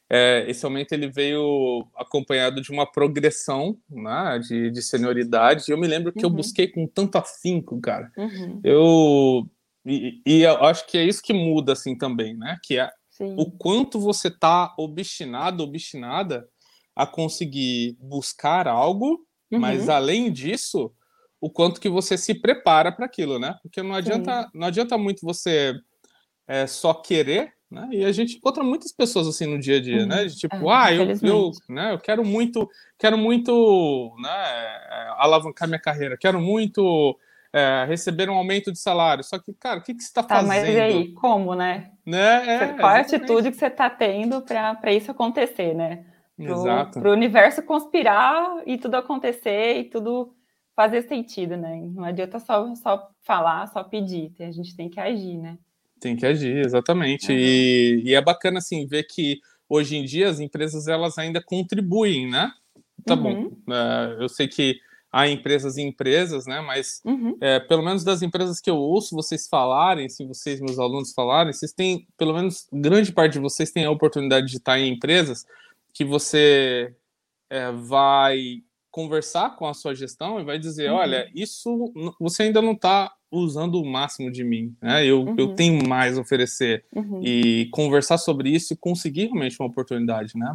É, 0.09 0.45
esse 0.49 0.65
aumento 0.65 0.93
ele 0.93 1.09
veio 1.09 1.87
acompanhado 1.97 2.61
de 2.61 2.71
uma 2.71 2.87
progressão 2.91 3.77
né, 3.91 4.39
de, 4.39 4.71
de 4.71 4.83
senioridade. 4.83 5.65
Eu 5.69 5.79
me 5.79 5.87
lembro 5.87 6.13
que 6.13 6.25
uhum. 6.25 6.31
eu 6.31 6.37
busquei 6.37 6.69
com 6.69 6.87
tanto 6.87 7.17
afinco, 7.17 7.81
cara. 7.81 8.13
Uhum. 8.17 8.61
Eu 8.63 9.51
e, 9.85 10.21
e, 10.27 10.43
eu 10.43 10.65
acho 10.65 10.85
que 10.87 10.99
é 10.99 11.05
isso 11.05 11.23
que 11.23 11.33
muda 11.33 11.73
assim 11.73 11.97
também, 11.97 12.37
né? 12.37 12.59
Que 12.63 12.79
é 12.79 12.91
Sim. 13.11 13.35
o 13.39 13.51
quanto 13.51 14.01
você 14.01 14.29
tá 14.29 14.75
obstinado, 14.77 15.63
obstinada 15.63 16.47
a 16.95 17.07
conseguir 17.07 17.97
buscar 18.01 18.67
algo, 18.67 19.25
uhum. 19.51 19.61
mas 19.61 19.89
além 19.89 20.33
disso, 20.33 20.93
o 21.47 21.51
quanto 21.51 21.81
que 21.81 21.89
você 21.89 22.19
se 22.19 22.35
prepara 22.35 22.91
para 22.91 23.07
aquilo, 23.07 23.39
né? 23.39 23.55
Porque 23.63 23.81
não 23.81 23.95
adianta, 23.95 24.51
não 24.53 24.67
adianta 24.67 24.99
muito 24.99 25.25
você 25.25 25.75
é, 26.45 26.67
só 26.67 26.93
querer, 26.93 27.53
né? 27.71 27.89
E 27.93 28.05
a 28.05 28.11
gente 28.11 28.37
encontra 28.37 28.65
muitas 28.65 28.91
pessoas 28.91 29.29
assim 29.29 29.47
no 29.47 29.57
dia 29.57 29.77
a 29.77 29.81
dia, 29.81 30.05
né? 30.05 30.17
uhum. 30.17 30.23
né? 30.23 30.25
De, 30.25 30.37
tipo, 30.37 30.57
é, 30.57 30.75
ah, 30.75 30.93
eu, 30.93 31.07
eu, 31.23 31.53
né, 31.69 31.93
eu 31.93 32.01
quero 32.01 32.25
muito, 32.25 32.69
quero 32.99 33.17
muito, 33.17 34.13
né, 34.21 34.29
é, 34.29 35.15
alavancar 35.19 35.69
minha 35.69 35.81
carreira, 35.81 36.17
quero 36.19 36.41
muito 36.41 37.17
é, 37.53 37.85
receber 37.87 38.29
um 38.29 38.35
aumento 38.35 38.73
de 38.73 38.81
salário. 38.81 39.23
Só 39.23 39.39
que, 39.39 39.55
cara, 39.55 39.79
o 39.79 39.83
que, 39.85 39.95
que 39.95 40.03
você 40.03 40.09
está 40.09 40.25
tá, 40.25 40.41
fazendo? 40.41 40.49
Mas 40.49 40.69
e 40.69 40.81
aí, 40.81 41.13
como, 41.13 41.55
né? 41.55 41.93
né? 42.05 42.57
É, 42.57 42.67
Qual 42.73 42.91
é 42.91 42.99
a 42.99 43.03
atitude 43.03 43.53
que 43.53 43.57
você 43.57 43.67
está 43.67 43.89
tendo 43.89 44.43
para 44.43 44.93
isso 44.93 45.13
acontecer, 45.13 45.77
né? 45.77 46.07
Para 46.93 47.09
o 47.09 47.13
universo 47.13 47.63
conspirar 47.63 48.63
e 48.67 48.77
tudo 48.77 48.97
acontecer 48.97 49.79
e 49.79 49.85
tudo 49.85 50.35
fazer 50.77 51.09
sentido, 51.09 51.57
né? 51.57 51.81
Não 51.95 52.05
adianta 52.05 52.39
só, 52.39 52.73
só 52.75 53.11
falar, 53.23 53.67
só 53.69 53.83
pedir, 53.83 54.31
a 54.39 54.51
gente 54.51 54.77
tem 54.77 54.91
que 54.91 55.01
agir, 55.01 55.39
né? 55.39 55.59
Tem 55.99 56.15
que 56.15 56.27
agir, 56.27 56.65
exatamente. 56.65 57.33
Uhum. 57.33 57.39
E, 57.39 58.03
e, 58.05 58.15
é 58.15 58.21
bacana, 58.21 58.59
assim, 58.59 58.87
ver 58.87 59.05
que 59.05 59.41
hoje 59.67 59.97
em 59.97 60.05
dia 60.05 60.29
as 60.29 60.39
empresas, 60.39 60.87
elas 60.87 61.17
ainda 61.17 61.43
contribuem, 61.43 62.31
né? 62.31 62.53
Tá 63.07 63.15
uhum. 63.15 63.23
bom, 63.23 63.73
uh, 63.73 64.21
eu 64.21 64.29
sei 64.29 64.47
que 64.47 64.79
há 65.11 65.27
empresas 65.27 65.79
e 65.79 65.83
empresas, 65.83 66.47
né? 66.47 66.61
Mas 66.61 67.01
uhum. 67.03 67.39
é, 67.41 67.59
pelo 67.59 67.83
menos 67.83 68.05
das 68.05 68.21
empresas 68.21 68.61
que 68.61 68.69
eu 68.69 68.77
ouço 68.77 69.17
vocês 69.17 69.49
falarem, 69.49 70.11
se 70.11 70.27
vocês, 70.27 70.61
meus 70.61 70.79
alunos, 70.79 71.15
falarem, 71.15 71.55
vocês 71.55 71.73
têm, 71.73 72.07
pelo 72.19 72.35
menos 72.35 72.69
grande 72.71 73.11
parte 73.13 73.35
de 73.35 73.39
vocês 73.39 73.71
tem 73.71 73.87
a 73.87 73.91
oportunidade 73.91 74.49
de 74.49 74.59
estar 74.59 74.79
em 74.79 74.93
empresas 74.93 75.47
que 75.95 76.05
você 76.05 76.95
é, 77.49 77.73
vai 77.73 78.63
conversar 78.97 79.57
com 79.57 79.67
a 79.67 79.75
sua 79.75 79.95
gestão 79.95 80.41
e 80.41 80.45
vai 80.45 80.59
dizer, 80.59 80.91
uhum. 80.91 80.97
olha, 80.97 81.31
isso 81.35 81.93
você 82.19 82.45
ainda 82.45 82.63
não 82.63 82.73
está 82.73 83.13
usando 83.31 83.75
o 83.75 83.85
máximo 83.85 84.33
de 84.33 84.43
mim, 84.43 84.75
né? 84.81 85.05
Eu, 85.05 85.23
uhum. 85.23 85.35
eu 85.37 85.55
tenho 85.55 85.87
mais 85.87 86.17
a 86.17 86.23
oferecer 86.23 86.83
uhum. 86.95 87.21
e 87.23 87.69
conversar 87.73 88.17
sobre 88.17 88.49
isso 88.49 88.73
e 88.73 88.77
conseguir 88.77 89.25
realmente 89.25 89.61
uma 89.61 89.69
oportunidade, 89.69 90.33
né? 90.35 90.55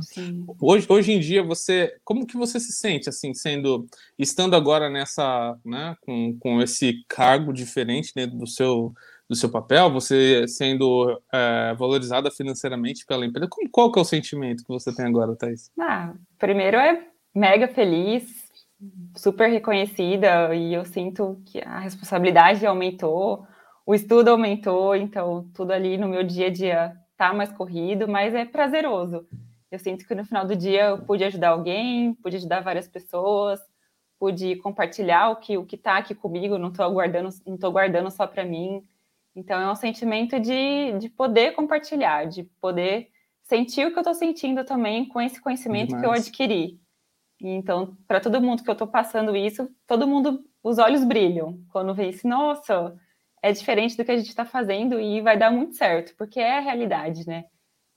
Hoje, 0.59 0.87
hoje 0.89 1.11
em 1.11 1.19
dia 1.19 1.43
você, 1.43 1.95
como 2.03 2.25
que 2.25 2.35
você 2.35 2.59
se 2.59 2.71
sente 2.71 3.07
assim, 3.07 3.31
sendo, 3.35 3.85
estando 4.17 4.55
agora 4.55 4.89
nessa, 4.89 5.55
né, 5.63 5.95
com, 6.01 6.35
com 6.39 6.59
esse 6.63 7.05
cargo 7.07 7.53
diferente 7.53 8.11
dentro 8.15 8.39
do 8.39 8.47
seu 8.47 8.91
do 9.29 9.35
seu 9.35 9.49
papel, 9.49 9.89
você 9.89 10.45
sendo 10.45 11.17
é, 11.31 11.73
valorizada 11.79 12.29
financeiramente 12.29 13.05
pela 13.05 13.25
empresa, 13.25 13.47
como, 13.49 13.69
qual 13.69 13.89
que 13.89 13.97
é 13.97 14.01
o 14.01 14.05
sentimento 14.05 14.61
que 14.61 14.67
você 14.67 14.93
tem 14.93 15.05
agora, 15.05 15.37
Thais? 15.37 15.71
Ah, 15.79 16.13
primeiro 16.37 16.75
é 16.75 17.10
mega 17.33 17.67
feliz, 17.67 18.51
super 19.15 19.49
reconhecida, 19.49 20.53
e 20.55 20.73
eu 20.73 20.85
sinto 20.85 21.41
que 21.45 21.59
a 21.61 21.79
responsabilidade 21.79 22.65
aumentou, 22.65 23.45
o 23.85 23.93
estudo 23.93 24.29
aumentou, 24.29 24.95
então 24.95 25.49
tudo 25.53 25.71
ali 25.71 25.97
no 25.97 26.07
meu 26.07 26.23
dia 26.23 26.47
a 26.47 26.51
dia 26.51 26.97
tá 27.17 27.33
mais 27.33 27.51
corrido, 27.51 28.07
mas 28.07 28.33
é 28.33 28.45
prazeroso. 28.45 29.27
Eu 29.69 29.79
sinto 29.79 30.05
que 30.05 30.15
no 30.15 30.25
final 30.25 30.45
do 30.45 30.55
dia 30.55 30.87
eu 30.87 30.97
pude 30.99 31.23
ajudar 31.23 31.49
alguém, 31.49 32.13
pude 32.15 32.35
ajudar 32.35 32.61
várias 32.61 32.87
pessoas, 32.87 33.59
pude 34.19 34.55
compartilhar 34.57 35.29
o 35.29 35.37
que 35.37 35.57
o 35.57 35.65
que 35.65 35.77
tá 35.77 35.97
aqui 35.97 36.13
comigo, 36.13 36.57
não 36.57 36.69
estou 36.69 36.91
guardando, 36.91 37.29
não 37.45 37.57
tô 37.57 37.71
guardando 37.71 38.11
só 38.11 38.27
para 38.27 38.43
mim. 38.43 38.83
Então 39.35 39.61
é 39.61 39.71
um 39.71 39.75
sentimento 39.75 40.39
de, 40.39 40.97
de 40.99 41.09
poder 41.09 41.53
compartilhar, 41.53 42.25
de 42.25 42.43
poder 42.59 43.09
sentir 43.43 43.87
o 43.87 43.91
que 43.91 43.97
eu 43.97 44.01
estou 44.01 44.13
sentindo 44.13 44.65
também 44.65 45.07
com 45.07 45.21
esse 45.21 45.39
conhecimento 45.39 45.89
Demais. 45.89 46.01
que 46.01 46.07
eu 46.07 46.11
adquiri. 46.11 46.80
Então, 47.41 47.97
para 48.07 48.19
todo 48.19 48.41
mundo 48.41 48.63
que 48.63 48.69
eu 48.69 48.73
estou 48.73 48.87
passando 48.87 49.35
isso, 49.35 49.69
todo 49.87 50.07
mundo, 50.07 50.45
os 50.63 50.77
olhos 50.77 51.03
brilham 51.03 51.59
quando 51.71 51.93
vê 51.93 52.09
isso. 52.09 52.27
Nossa, 52.27 52.95
é 53.41 53.51
diferente 53.51 53.97
do 53.97 54.05
que 54.05 54.11
a 54.11 54.17
gente 54.17 54.29
está 54.29 54.45
fazendo 54.45 54.99
e 54.99 55.21
vai 55.21 55.37
dar 55.37 55.51
muito 55.51 55.75
certo, 55.75 56.15
porque 56.17 56.39
é 56.39 56.57
a 56.57 56.61
realidade, 56.61 57.27
né? 57.27 57.45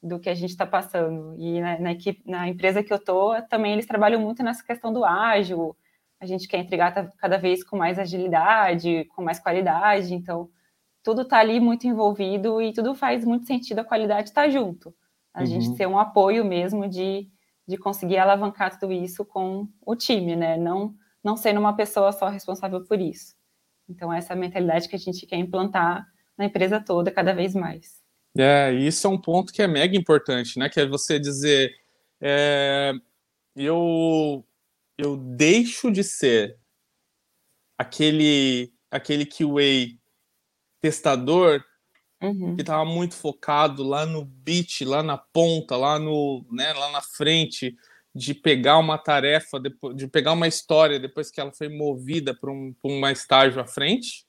Do 0.02 0.18
que 0.18 0.30
a 0.30 0.35
gente 0.35 0.50
está 0.50 0.66
passando. 0.66 1.35
E 1.38 1.61
na, 1.61 1.78
na, 1.78 1.92
equipe, 1.92 2.22
na 2.24 2.48
empresa 2.48 2.83
que 2.83 2.92
eu 2.92 2.96
estou, 2.96 3.40
também 3.42 3.72
eles 3.72 3.87
trabalham 3.87 4.20
muito 4.20 4.42
nessa 4.42 4.64
questão 4.64 4.92
do 4.92 5.04
ágil. 5.04 5.76
A 6.18 6.26
gente 6.26 6.48
quer 6.48 6.59
entregar 6.59 7.12
cada 7.18 7.37
vez 7.37 7.62
com 7.62 7.76
mais 7.76 7.98
agilidade, 7.98 9.04
com 9.14 9.22
mais 9.22 9.38
qualidade. 9.38 10.14
Então, 10.14 10.48
tudo 11.02 11.22
está 11.22 11.38
ali 11.38 11.61
muito 11.61 11.87
envolvido 11.87 12.62
e 12.62 12.72
tudo 12.72 12.94
faz 12.94 13.24
muito 13.24 13.46
sentido 13.46 13.80
a 13.80 13.85
qualidade 13.85 14.30
estar 14.30 14.44
tá 14.44 14.48
junto. 14.48 14.94
A 15.35 15.40
uhum. 15.40 15.46
gente 15.46 15.76
ter 15.76 15.87
um 15.87 15.98
apoio 15.98 16.44
mesmo 16.44 16.88
de 16.88 17.28
de 17.66 17.77
conseguir 17.77 18.18
alavancar 18.18 18.79
tudo 18.79 18.92
isso 18.92 19.24
com 19.24 19.68
o 19.81 19.96
time, 19.96 20.37
né? 20.37 20.57
Não, 20.57 20.94
não 21.22 21.37
sendo 21.37 21.61
uma 21.61 21.74
pessoa 21.74 22.12
só 22.12 22.29
responsável 22.29 22.85
por 22.85 23.00
isso. 23.00 23.35
Então, 23.88 24.12
essa 24.12 24.33
é 24.33 24.37
a 24.37 24.38
mentalidade 24.38 24.88
que 24.88 24.96
a 24.96 24.98
gente 24.98 25.27
quer 25.27 25.37
implantar 25.37 26.07
na 26.37 26.44
empresa 26.46 26.81
toda, 26.81 27.11
cada 27.11 27.33
vez 27.35 27.55
mais. 27.55 28.03
É, 28.37 28.72
isso 28.72 29.07
é 29.07 29.11
um 29.11 29.20
ponto 29.20 29.53
que 29.53 29.62
é 29.62 29.66
mega 29.66 29.96
importante, 29.96 30.59
né? 30.59 30.68
Que 30.68 30.81
é 30.81 30.87
você 30.87 31.18
dizer, 31.18 31.72
é, 32.20 32.92
eu, 33.55 34.44
eu 34.98 35.16
deixo 35.16 35.90
de 35.90 36.03
ser 36.03 36.59
aquele, 37.79 38.72
aquele 38.90 39.24
QA 39.24 39.96
testador 40.81 41.64
uhum. 42.22 42.55
que 42.55 42.62
estava 42.62 42.85
muito 42.85 43.14
focado 43.14 43.83
lá 43.83 44.07
no 44.07 44.24
beat, 44.24 44.83
lá 44.83 45.03
na 45.03 45.18
ponta, 45.18 45.77
lá 45.77 45.98
no, 45.98 46.44
né, 46.50 46.72
lá 46.72 46.90
na 46.92 47.00
frente, 47.00 47.74
de 48.14 48.33
pegar 48.33 48.79
uma 48.79 48.96
tarefa, 48.96 49.61
de 49.94 50.07
pegar 50.07 50.33
uma 50.33 50.46
história 50.46 51.00
depois 51.00 51.31
que 51.31 51.40
ela 51.40 51.53
foi 51.53 51.68
movida 51.68 52.33
para 52.33 52.50
um, 52.50 52.74
um 52.85 53.07
estágio 53.09 53.61
à 53.61 53.66
frente, 53.66 54.24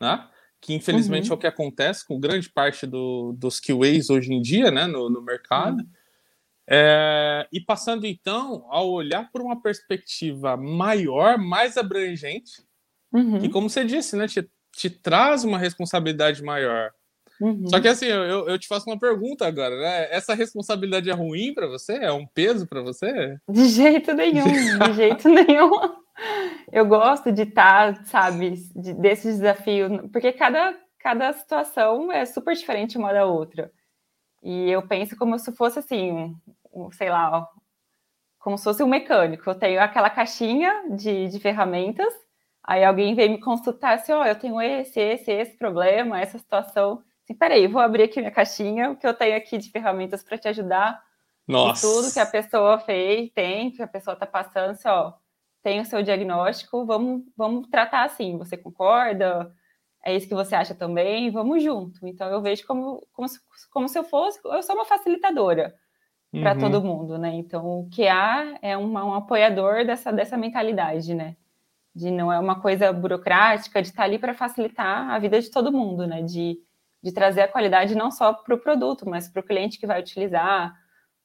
né? 0.00 0.28
que 0.60 0.74
infelizmente 0.74 1.28
uhum. 1.28 1.32
é 1.32 1.34
o 1.34 1.38
que 1.38 1.46
acontece 1.46 2.06
com 2.06 2.20
grande 2.20 2.48
parte 2.50 2.86
do, 2.86 3.32
dos 3.32 3.58
QAs 3.58 4.10
hoje 4.10 4.32
em 4.32 4.42
dia 4.42 4.70
né, 4.70 4.86
no, 4.86 5.08
no 5.08 5.22
mercado. 5.22 5.78
Uhum. 5.78 5.88
É, 6.68 7.48
e 7.52 7.60
passando 7.60 8.06
então 8.06 8.64
a 8.70 8.80
olhar 8.80 9.28
por 9.32 9.40
uma 9.40 9.60
perspectiva 9.60 10.56
maior, 10.56 11.36
mais 11.36 11.76
abrangente, 11.76 12.62
uhum. 13.12 13.40
que, 13.40 13.48
como 13.48 13.68
você 13.68 13.84
disse, 13.84 14.14
né, 14.14 14.28
te, 14.28 14.48
te 14.76 14.88
traz 14.88 15.42
uma 15.42 15.58
responsabilidade 15.58 16.42
maior. 16.44 16.92
Uhum. 17.40 17.68
Só 17.68 17.80
que 17.80 17.88
assim, 17.88 18.06
eu, 18.06 18.48
eu 18.48 18.58
te 18.58 18.68
faço 18.68 18.88
uma 18.88 18.98
pergunta 18.98 19.46
agora, 19.46 19.78
né? 19.78 20.08
Essa 20.10 20.34
responsabilidade 20.34 21.08
é 21.08 21.14
ruim 21.14 21.54
para 21.54 21.66
você? 21.66 21.94
É 21.94 22.12
um 22.12 22.26
peso 22.26 22.66
para 22.66 22.82
você? 22.82 23.38
De 23.48 23.64
jeito 23.66 24.12
nenhum, 24.12 24.44
de 24.44 24.92
jeito 24.94 25.28
nenhum. 25.28 25.70
Eu 26.70 26.84
gosto 26.86 27.32
de 27.32 27.42
estar, 27.42 27.94
tá, 27.94 28.04
sabe, 28.04 28.56
de, 28.76 28.92
desses 28.92 29.38
desafios, 29.38 29.90
porque 30.12 30.32
cada, 30.32 30.76
cada 30.98 31.32
situação 31.32 32.12
é 32.12 32.26
super 32.26 32.54
diferente 32.54 32.98
uma 32.98 33.12
da 33.12 33.24
outra. 33.24 33.72
E 34.42 34.70
eu 34.70 34.86
penso 34.86 35.16
como 35.16 35.38
se 35.38 35.50
fosse 35.52 35.78
assim, 35.78 36.12
um, 36.12 36.36
um, 36.72 36.92
sei 36.92 37.08
lá, 37.08 37.48
como 38.38 38.58
se 38.58 38.64
fosse 38.64 38.82
um 38.82 38.88
mecânico. 38.88 39.48
Eu 39.48 39.54
tenho 39.54 39.80
aquela 39.80 40.10
caixinha 40.10 40.90
de, 40.90 41.28
de 41.28 41.40
ferramentas, 41.40 42.12
aí 42.62 42.84
alguém 42.84 43.14
vem 43.14 43.30
me 43.30 43.40
consultar 43.40 43.94
assim, 43.94 44.12
ó, 44.12 44.22
oh, 44.22 44.26
eu 44.26 44.38
tenho 44.38 44.60
esse, 44.60 45.00
esse, 45.00 45.32
esse 45.32 45.56
problema, 45.56 46.20
essa 46.20 46.38
situação 46.38 47.02
assim, 47.30 47.34
peraí, 47.34 47.66
vou 47.66 47.80
abrir 47.80 48.04
aqui 48.04 48.20
minha 48.20 48.30
caixinha, 48.30 48.90
o 48.90 48.96
que 48.96 49.06
eu 49.06 49.14
tenho 49.14 49.36
aqui 49.36 49.56
de 49.56 49.70
ferramentas 49.70 50.22
para 50.22 50.36
te 50.36 50.48
ajudar. 50.48 51.02
Nossa. 51.46 51.84
tudo 51.84 52.12
que 52.12 52.20
a 52.20 52.26
pessoa 52.26 52.78
fez, 52.78 53.30
tem, 53.32 53.72
que 53.72 53.82
a 53.82 53.88
pessoa 53.88 54.14
está 54.14 54.24
passando, 54.24 54.70
assim, 54.70 54.88
ó, 54.88 55.14
tem 55.62 55.80
o 55.80 55.84
seu 55.84 56.00
diagnóstico, 56.02 56.86
vamos, 56.86 57.22
vamos 57.36 57.68
tratar 57.68 58.04
assim, 58.04 58.38
você 58.38 58.56
concorda? 58.56 59.52
É 60.04 60.14
isso 60.14 60.28
que 60.28 60.34
você 60.34 60.54
acha 60.54 60.74
também? 60.74 61.30
Vamos 61.30 61.62
junto. 61.62 62.06
Então 62.06 62.28
eu 62.28 62.40
vejo 62.40 62.64
como, 62.66 63.06
como, 63.12 63.28
se, 63.28 63.38
como 63.70 63.88
se 63.88 63.98
eu 63.98 64.04
fosse, 64.04 64.40
eu 64.44 64.62
sou 64.62 64.76
uma 64.76 64.84
facilitadora 64.84 65.74
uhum. 66.32 66.40
para 66.40 66.56
todo 66.56 66.82
mundo, 66.82 67.18
né? 67.18 67.34
Então 67.34 67.66
o 67.66 67.90
QA 67.90 68.58
é 68.62 68.76
uma, 68.76 69.04
um 69.04 69.14
apoiador 69.14 69.84
dessa, 69.84 70.12
dessa 70.12 70.36
mentalidade, 70.36 71.14
né? 71.14 71.36
De 71.94 72.10
não 72.10 72.32
é 72.32 72.38
uma 72.38 72.60
coisa 72.60 72.92
burocrática, 72.92 73.82
de 73.82 73.88
estar 73.88 74.04
ali 74.04 74.18
para 74.18 74.32
facilitar 74.32 75.10
a 75.10 75.18
vida 75.18 75.40
de 75.40 75.50
todo 75.50 75.72
mundo, 75.72 76.06
né? 76.06 76.22
De 76.22 76.58
de 77.02 77.12
trazer 77.12 77.42
a 77.42 77.48
qualidade 77.48 77.94
não 77.94 78.10
só 78.10 78.32
para 78.32 78.54
o 78.54 78.58
produto, 78.58 79.08
mas 79.08 79.28
para 79.28 79.40
o 79.40 79.44
cliente 79.44 79.78
que 79.78 79.86
vai 79.86 80.00
utilizar, 80.00 80.74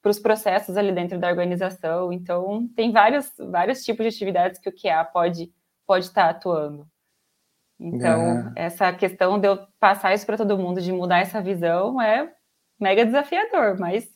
para 0.01 0.09
os 0.09 0.19
processos 0.19 0.77
ali 0.77 0.91
dentro 0.91 1.19
da 1.19 1.27
organização. 1.27 2.13
Então, 2.13 2.67
tem 2.75 2.91
vários, 2.91 3.31
vários 3.39 3.83
tipos 3.83 4.03
de 4.03 4.15
atividades 4.15 4.59
que 4.59 4.69
o 4.69 4.71
QA 4.71 5.03
pode, 5.03 5.51
pode 5.85 6.05
estar 6.05 6.29
atuando. 6.29 6.87
Então, 7.79 8.53
é. 8.55 8.65
essa 8.67 8.93
questão 8.93 9.39
de 9.39 9.47
eu 9.47 9.67
passar 9.79 10.13
isso 10.13 10.25
para 10.25 10.37
todo 10.37 10.57
mundo, 10.57 10.79
de 10.79 10.91
mudar 10.91 11.19
essa 11.19 11.41
visão, 11.41 12.01
é 12.01 12.31
mega 12.79 13.05
desafiador, 13.05 13.77
mas 13.79 14.07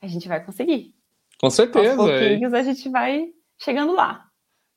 a 0.00 0.06
gente 0.06 0.28
vai 0.28 0.44
conseguir. 0.44 0.94
Com 1.40 1.50
certeza. 1.50 1.90
Aos 1.90 1.96
pouquinhos 1.96 2.52
a 2.52 2.62
gente 2.62 2.88
vai 2.88 3.28
chegando 3.58 3.92
lá. 3.92 4.27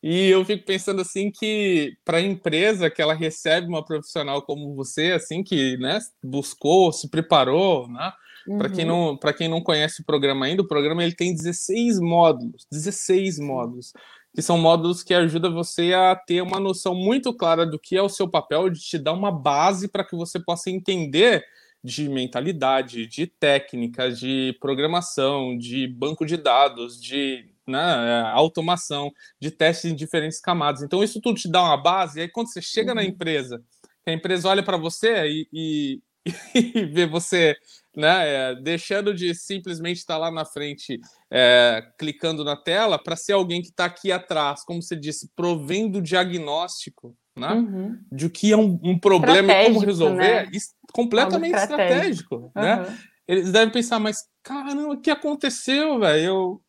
E 0.03 0.29
eu 0.29 0.43
fico 0.43 0.65
pensando 0.65 1.01
assim 1.01 1.29
que 1.31 1.95
para 2.03 2.17
a 2.17 2.21
empresa 2.21 2.89
que 2.89 3.01
ela 3.01 3.13
recebe 3.13 3.67
uma 3.67 3.85
profissional 3.85 4.41
como 4.41 4.73
você, 4.73 5.11
assim 5.11 5.43
que 5.43 5.77
né, 5.77 5.99
buscou, 6.23 6.91
se 6.91 7.09
preparou, 7.09 7.87
né? 7.87 8.11
Uhum. 8.47 8.57
Para 8.57 8.69
quem 8.69 8.85
não 8.85 9.15
para 9.15 9.33
quem 9.33 9.47
não 9.47 9.61
conhece 9.61 10.01
o 10.01 10.05
programa 10.05 10.47
ainda, 10.47 10.63
o 10.63 10.67
programa 10.67 11.03
ele 11.03 11.13
tem 11.13 11.35
16 11.35 11.99
módulos, 11.99 12.65
16 12.71 13.37
módulos, 13.37 13.93
que 14.33 14.41
são 14.41 14.57
módulos 14.57 15.03
que 15.03 15.13
ajudam 15.13 15.53
você 15.53 15.93
a 15.93 16.15
ter 16.15 16.41
uma 16.41 16.59
noção 16.59 16.95
muito 16.95 17.31
clara 17.35 17.65
do 17.65 17.77
que 17.77 17.95
é 17.95 18.01
o 18.01 18.09
seu 18.09 18.27
papel, 18.27 18.69
de 18.69 18.79
te 18.79 18.97
dar 18.97 19.13
uma 19.13 19.31
base 19.31 19.87
para 19.87 20.03
que 20.03 20.15
você 20.15 20.39
possa 20.39 20.71
entender 20.71 21.45
de 21.83 22.09
mentalidade, 22.09 23.07
de 23.07 23.27
técnicas, 23.27 24.19
de 24.19 24.55
programação, 24.59 25.57
de 25.57 25.87
banco 25.87 26.25
de 26.25 26.37
dados, 26.37 26.99
de 26.99 27.50
né, 27.71 28.21
automação 28.33 29.11
de 29.39 29.49
testes 29.49 29.91
em 29.91 29.95
diferentes 29.95 30.39
camadas. 30.39 30.83
Então, 30.83 31.03
isso 31.03 31.21
tudo 31.21 31.39
te 31.39 31.49
dá 31.49 31.63
uma 31.63 31.77
base, 31.77 32.19
e 32.19 32.21
aí 32.23 32.29
quando 32.29 32.51
você 32.51 32.61
chega 32.61 32.91
uhum. 32.91 32.95
na 32.95 33.03
empresa, 33.03 33.63
a 34.05 34.11
empresa 34.11 34.49
olha 34.49 34.63
para 34.63 34.77
você 34.77 35.27
e, 35.27 35.47
e, 35.53 36.01
e, 36.53 36.85
vê 36.85 37.05
você 37.05 37.55
né, 37.95 38.27
é, 38.27 38.55
deixando 38.55 39.13
de 39.13 39.33
simplesmente 39.35 39.97
estar 39.97 40.17
lá 40.17 40.31
na 40.31 40.45
frente, 40.45 40.99
é, 41.31 41.83
clicando 41.97 42.43
na 42.43 42.55
tela, 42.55 43.01
para 43.01 43.15
ser 43.15 43.33
alguém 43.33 43.61
que 43.61 43.69
está 43.69 43.85
aqui 43.85 44.11
atrás, 44.11 44.63
como 44.63 44.81
você 44.81 44.95
disse, 44.95 45.29
provendo 45.35 46.01
diagnóstico 46.01 47.15
né, 47.37 47.53
uhum. 47.53 47.99
de 48.11 48.25
o 48.25 48.29
que 48.29 48.51
é 48.51 48.57
um, 48.57 48.79
um 48.83 48.99
problema 48.99 49.53
e 49.53 49.65
como 49.65 49.79
resolver, 49.79 50.51
né? 50.51 50.59
completamente 50.93 51.55
estratégico. 51.55 52.47
estratégico 52.47 52.51
né? 52.55 52.81
Uhum. 52.81 53.11
Eles 53.27 53.51
devem 53.51 53.71
pensar, 53.71 53.99
mas 53.99 54.25
caramba, 54.43 54.93
o 54.93 54.99
que 54.99 55.09
aconteceu, 55.09 55.99
velho? 55.99 56.25
Eu 56.25 56.61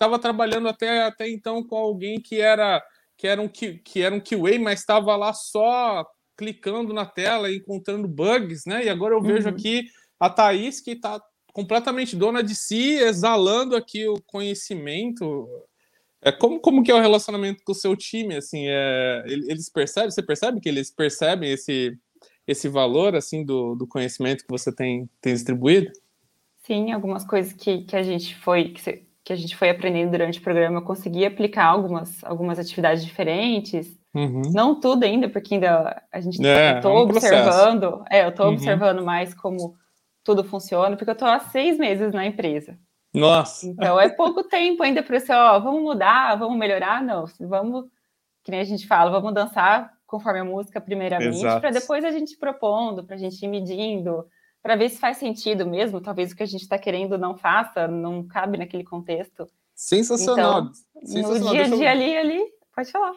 estava 0.00 0.18
trabalhando 0.18 0.66
até, 0.66 1.02
até 1.02 1.28
então 1.28 1.62
com 1.62 1.76
alguém 1.76 2.18
que 2.18 2.40
era 2.40 2.82
que 3.18 3.26
era 3.26 3.42
um, 3.42 3.48
que, 3.48 3.74
que 3.74 4.00
era 4.00 4.14
um 4.14 4.20
QA, 4.20 4.58
mas 4.58 4.80
estava 4.80 5.14
lá 5.14 5.34
só 5.34 6.06
clicando 6.38 6.94
na 6.94 7.04
tela 7.04 7.50
e 7.50 7.58
encontrando 7.58 8.08
bugs, 8.08 8.64
né? 8.64 8.86
E 8.86 8.88
agora 8.88 9.14
eu 9.14 9.20
vejo 9.20 9.46
uhum. 9.46 9.54
aqui 9.54 9.84
a 10.18 10.30
Thaís 10.30 10.80
que 10.80 10.92
está 10.92 11.20
completamente 11.52 12.16
dona 12.16 12.42
de 12.42 12.54
si, 12.54 12.94
exalando 12.94 13.76
aqui 13.76 14.08
o 14.08 14.14
conhecimento. 14.22 15.46
É, 16.22 16.32
como, 16.32 16.58
como 16.60 16.82
que 16.82 16.90
é 16.90 16.94
o 16.94 17.00
relacionamento 17.00 17.62
com 17.62 17.72
o 17.72 17.74
seu 17.74 17.94
time? 17.94 18.36
Assim, 18.36 18.64
é, 18.68 19.22
eles 19.26 19.68
percebem, 19.68 20.10
você 20.10 20.22
percebe 20.22 20.58
que 20.58 20.68
eles 20.70 20.90
percebem 20.90 21.52
esse, 21.52 21.94
esse 22.46 22.68
valor 22.70 23.14
assim 23.14 23.44
do, 23.44 23.74
do 23.74 23.86
conhecimento 23.86 24.44
que 24.44 24.50
você 24.50 24.74
tem, 24.74 25.10
tem 25.20 25.34
distribuído? 25.34 25.92
Sim, 26.64 26.90
algumas 26.90 27.22
coisas 27.22 27.52
que, 27.52 27.82
que 27.82 27.96
a 27.96 28.02
gente 28.02 28.34
foi, 28.36 28.70
que 28.70 29.09
que 29.24 29.32
a 29.32 29.36
gente 29.36 29.56
foi 29.56 29.70
aprendendo 29.70 30.10
durante 30.10 30.38
o 30.38 30.42
programa, 30.42 30.78
eu 30.78 30.84
consegui 30.84 31.24
aplicar 31.24 31.66
algumas, 31.66 32.22
algumas 32.24 32.58
atividades 32.58 33.04
diferentes. 33.04 33.98
Uhum. 34.14 34.42
Não 34.52 34.80
tudo 34.80 35.04
ainda, 35.04 35.28
porque 35.28 35.54
ainda 35.54 36.02
a 36.10 36.20
gente 36.20 36.44
é, 36.44 36.76
estou 36.76 36.92
é 36.92 36.94
um 36.94 37.02
observando, 37.02 38.04
é, 38.10 38.24
eu 38.24 38.30
estou 38.30 38.46
uhum. 38.46 38.52
observando 38.52 39.04
mais 39.04 39.34
como 39.34 39.76
tudo 40.24 40.42
funciona, 40.42 40.96
porque 40.96 41.10
eu 41.10 41.14
estou 41.14 41.28
há 41.28 41.38
seis 41.38 41.78
meses 41.78 42.12
na 42.12 42.26
empresa. 42.26 42.78
Nossa! 43.14 43.66
Então 43.66 44.00
é 44.00 44.08
pouco 44.08 44.42
tempo 44.44 44.82
ainda 44.82 45.02
para 45.02 45.18
você, 45.18 45.32
ó, 45.32 45.58
vamos 45.58 45.82
mudar, 45.82 46.36
vamos 46.36 46.58
melhorar, 46.58 47.02
não, 47.02 47.24
vamos, 47.40 47.86
que 48.44 48.50
nem 48.50 48.60
a 48.60 48.64
gente 48.64 48.86
fala, 48.86 49.10
vamos 49.10 49.34
dançar 49.34 49.92
conforme 50.06 50.40
a 50.40 50.44
música 50.44 50.80
primeiramente, 50.80 51.40
para 51.40 51.70
depois 51.70 52.04
a 52.04 52.10
gente 52.10 52.36
propondo, 52.36 53.04
para 53.04 53.14
a 53.14 53.18
gente 53.18 53.40
ir 53.44 53.48
medindo, 53.48 54.26
para 54.62 54.76
ver 54.76 54.90
se 54.90 54.98
faz 54.98 55.16
sentido 55.16 55.66
mesmo. 55.66 56.00
Talvez 56.00 56.32
o 56.32 56.36
que 56.36 56.42
a 56.42 56.46
gente 56.46 56.62
está 56.62 56.78
querendo 56.78 57.18
não 57.18 57.36
faça, 57.36 57.88
não 57.88 58.26
cabe 58.26 58.58
naquele 58.58 58.84
contexto. 58.84 59.48
Sensacional. 59.74 60.60
Então, 60.60 60.72
Sensacional. 61.04 61.44
No 61.44 61.50
dia 61.50 61.62
a 61.62 61.68
dia 61.68 61.86
eu... 61.86 61.90
ali, 61.90 62.16
ali, 62.16 62.44
pode 62.74 62.90
falar. 62.90 63.12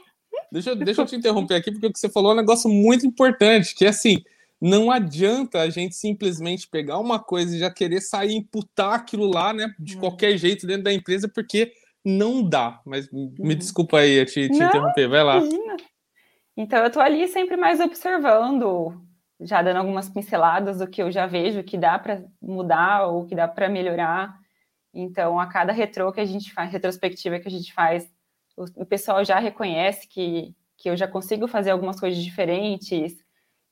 Deixa, 0.51 0.75
deixa 0.75 1.01
eu 1.01 1.05
te 1.05 1.15
interromper 1.15 1.55
aqui, 1.55 1.71
porque 1.71 1.87
o 1.87 1.91
que 1.91 1.99
você 1.99 2.09
falou 2.09 2.31
é 2.31 2.33
um 2.33 2.37
negócio 2.37 2.69
muito 2.69 3.05
importante, 3.05 3.75
que 3.75 3.85
é 3.85 3.89
assim, 3.89 4.23
não 4.59 4.89
adianta 4.89 5.59
a 5.59 5.69
gente 5.69 5.95
simplesmente 5.95 6.67
pegar 6.67 6.97
uma 6.97 7.19
coisa 7.19 7.55
e 7.55 7.59
já 7.59 7.69
querer 7.69 8.01
sair 8.01 8.33
imputar 8.33 8.93
aquilo 8.93 9.25
lá, 9.25 9.53
né, 9.53 9.73
de 9.77 9.95
uhum. 9.95 9.99
qualquer 9.99 10.37
jeito 10.37 10.65
dentro 10.65 10.83
da 10.83 10.93
empresa, 10.93 11.27
porque 11.27 11.73
não 12.03 12.41
dá. 12.47 12.81
Mas 12.85 13.11
me 13.11 13.31
uhum. 13.39 13.55
desculpa 13.55 13.99
aí 13.99 14.13
eu 14.13 14.25
te, 14.25 14.49
te 14.49 14.57
não, 14.57 14.67
interromper, 14.67 15.07
vai 15.07 15.23
lá. 15.23 15.37
Imagina. 15.37 15.77
Então 16.55 16.83
eu 16.83 16.91
tô 16.91 16.99
ali 16.99 17.27
sempre 17.27 17.57
mais 17.57 17.79
observando 17.79 19.01
já 19.43 19.61
dando 19.61 19.77
algumas 19.77 20.09
pinceladas 20.09 20.79
do 20.79 20.87
que 20.87 21.01
eu 21.01 21.11
já 21.11 21.25
vejo 21.25 21.63
que 21.63 21.77
dá 21.77 21.97
para 21.99 22.23
mudar 22.41 23.07
ou 23.07 23.25
que 23.25 23.35
dá 23.35 23.47
para 23.47 23.69
melhorar. 23.69 24.37
Então, 24.93 25.39
a 25.39 25.47
cada 25.47 25.73
retrô 25.73 26.11
que 26.11 26.21
a 26.21 26.25
gente 26.25 26.53
faz, 26.53 26.71
retrospectiva 26.71 27.39
que 27.39 27.47
a 27.47 27.51
gente 27.51 27.73
faz, 27.73 28.11
o, 28.55 28.65
o 28.83 28.85
pessoal 28.85 29.23
já 29.25 29.39
reconhece 29.39 30.07
que, 30.07 30.55
que 30.77 30.89
eu 30.89 30.95
já 30.95 31.07
consigo 31.07 31.47
fazer 31.47 31.71
algumas 31.71 31.99
coisas 31.99 32.23
diferentes. 32.23 33.17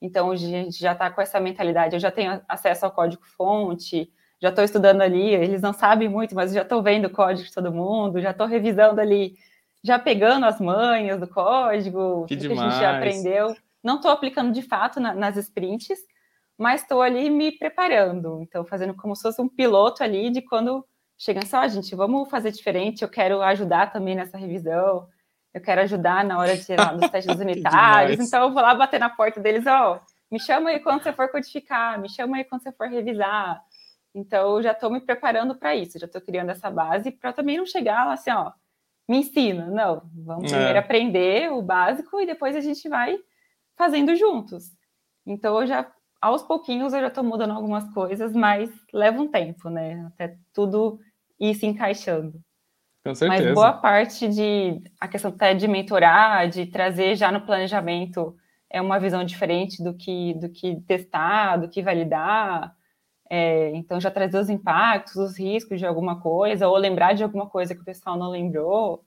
Então, 0.02 0.32
a 0.32 0.36
gente 0.36 0.80
já 0.80 0.94
está 0.94 1.10
com 1.12 1.22
essa 1.22 1.40
mentalidade. 1.40 1.96
Eu 1.96 2.00
já 2.00 2.12
tenho 2.12 2.42
acesso 2.48 2.86
ao 2.86 2.92
código-fonte, 2.92 4.12
já 4.42 4.50
estou 4.50 4.64
estudando 4.64 5.02
ali. 5.02 5.30
Eles 5.34 5.62
não 5.62 5.74
sabem 5.74 6.10
muito, 6.10 6.34
mas 6.34 6.52
já 6.52 6.64
estou 6.64 6.82
vendo 6.82 7.06
o 7.06 7.12
código 7.12 7.48
de 7.48 7.54
todo 7.54 7.72
mundo, 7.72 8.20
já 8.20 8.32
estou 8.32 8.48
revisando 8.48 9.00
ali, 9.00 9.36
já 9.84 10.00
pegando 10.00 10.46
as 10.46 10.60
manhas 10.60 11.20
do 11.20 11.28
código, 11.28 12.26
que, 12.26 12.36
que 12.36 12.48
a 12.48 12.56
gente 12.56 12.80
já 12.80 12.98
aprendeu. 12.98 13.56
Não 13.84 13.96
estou 13.96 14.12
aplicando 14.12 14.52
de 14.52 14.62
fato 14.62 15.00
na, 15.00 15.14
nas 15.14 15.38
sprints, 15.38 16.00
mas 16.58 16.82
estou 16.82 17.02
ali 17.02 17.30
me 17.30 17.52
preparando. 17.52 18.40
Então, 18.42 18.64
fazendo 18.66 18.94
como 18.94 19.16
se 19.16 19.24
fosse 19.24 19.42
um 19.42 19.50
piloto 19.50 20.04
ali 20.04 20.30
de 20.30 20.42
quando 20.42 20.86
chegam 21.18 21.46
só, 21.46 21.64
assim, 21.64 21.82
gente, 21.82 21.96
vamos 21.96 22.30
fazer 22.30 22.52
diferente, 22.52 23.04
eu 23.04 23.10
quero 23.10 23.42
ajudar 23.42 23.92
também 23.92 24.16
nessa 24.16 24.38
revisão, 24.38 25.08
eu 25.54 25.62
quero 25.62 25.82
ajudar 25.82 26.24
na 26.24 26.38
hora 26.38 26.58
de 26.58 26.66
tirar 26.66 26.96
dos 26.98 27.10
testes 27.10 27.40
unitários, 27.40 28.20
então 28.20 28.44
eu 28.44 28.54
vou 28.54 28.62
lá 28.62 28.74
bater 28.74 29.00
na 29.00 29.10
porta 29.10 29.40
deles, 29.40 29.66
ó, 29.68 29.96
oh, 29.96 30.12
me 30.32 30.40
chama 30.40 30.72
aí 30.72 30.80
quando 30.80 31.04
você 31.04 31.14
for 31.14 31.30
codificar, 31.30 32.00
me 32.00 32.10
chama 32.10 32.38
aí 32.38 32.44
quando 32.44 32.64
você 32.64 32.72
for 32.72 32.88
revisar. 32.88 33.62
Então, 34.14 34.58
eu 34.58 34.64
já 34.64 34.72
estou 34.72 34.90
me 34.90 35.00
preparando 35.00 35.56
para 35.56 35.76
isso, 35.76 36.00
já 36.00 36.06
estou 36.06 36.22
criando 36.22 36.50
essa 36.50 36.70
base 36.70 37.12
para 37.12 37.34
também 37.34 37.58
não 37.58 37.66
chegar 37.66 38.06
lá 38.06 38.14
assim, 38.14 38.32
ó, 38.32 38.52
me 39.08 39.18
ensina. 39.18 39.68
Não, 39.68 40.04
vamos 40.14 40.52
é. 40.52 40.56
primeiro 40.56 40.80
aprender 40.80 41.52
o 41.52 41.62
básico 41.62 42.20
e 42.20 42.26
depois 42.26 42.56
a 42.56 42.62
gente 42.62 42.88
vai 42.90 43.18
fazendo 43.82 44.16
juntos. 44.16 44.66
Então, 45.26 45.60
eu 45.60 45.66
já, 45.66 45.92
aos 46.22 46.44
pouquinhos, 46.44 46.94
eu 46.94 47.02
já 47.02 47.08
estou 47.08 47.24
mudando 47.24 47.54
algumas 47.54 47.92
coisas, 47.92 48.32
mas 48.32 48.70
leva 48.94 49.20
um 49.20 49.28
tempo, 49.28 49.72
né? 49.72 50.06
Até 50.06 50.38
tudo 50.54 51.00
ir 51.40 51.56
se 51.56 51.66
encaixando. 51.66 52.40
Com 53.04 53.16
certeza. 53.16 53.44
Mas 53.44 53.56
boa 53.56 53.74
parte 53.74 54.28
de 54.28 54.80
a 55.00 55.08
questão 55.08 55.32
até 55.32 55.56
de 55.56 55.68
mentorar, 55.68 56.48
de 56.48 56.68
trazer 56.68 57.16
já 57.16 57.32
no 57.32 57.42
planejamento 57.42 58.36
é 58.70 58.80
uma 58.80 59.00
visão 59.00 59.24
diferente 59.24 59.84
do 59.84 59.96
que 59.96 60.36
do 60.36 60.50
que 60.50 60.80
testar, 60.82 61.58
do 61.58 61.68
que 61.68 61.82
validar. 61.82 62.76
É, 63.28 63.72
então 63.74 64.00
já 64.00 64.12
trazer 64.12 64.38
os 64.38 64.50
impactos, 64.50 65.16
os 65.16 65.40
riscos 65.40 65.80
de 65.80 65.88
alguma 65.88 66.22
coisa, 66.22 66.68
ou 66.68 66.78
lembrar 66.78 67.14
de 67.14 67.24
alguma 67.24 67.50
coisa 67.50 67.74
que 67.74 67.82
o 67.82 67.86
pessoal 67.86 68.16
não 68.16 68.30
lembrou. 68.30 69.04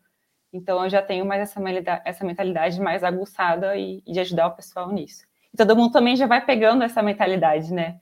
Então 0.55 0.85
eu 0.85 0.89
já 0.89 1.03
tenho 1.03 1.27
mais 1.27 1.43
essa, 1.43 1.61
essa 2.05 2.25
mentalidade 2.25 2.81
mais 2.81 3.03
aguçada 3.03 3.77
e, 3.77 4.01
e 4.07 4.13
de 4.13 4.21
ajudar 4.21 4.47
o 4.47 4.55
pessoal 4.55 4.93
nisso. 4.93 5.27
E 5.53 5.57
todo 5.57 5.75
mundo 5.75 5.93
também 5.93 6.15
já 6.15 6.29
vai 6.29 6.45
pegando 6.47 6.85
essa 6.85 7.03
mentalidade, 7.03 7.75
né? 7.75 8.01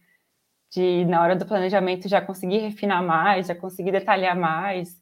De 0.70 1.04
na 1.06 1.22
hora 1.22 1.34
do 1.34 1.46
planejamento 1.46 2.08
já 2.08 2.20
conseguir 2.20 2.58
refinar 2.58 3.02
mais, 3.02 3.46
já 3.46 3.54
conseguir 3.54 3.90
detalhar 3.90 4.36
mais, 4.36 5.00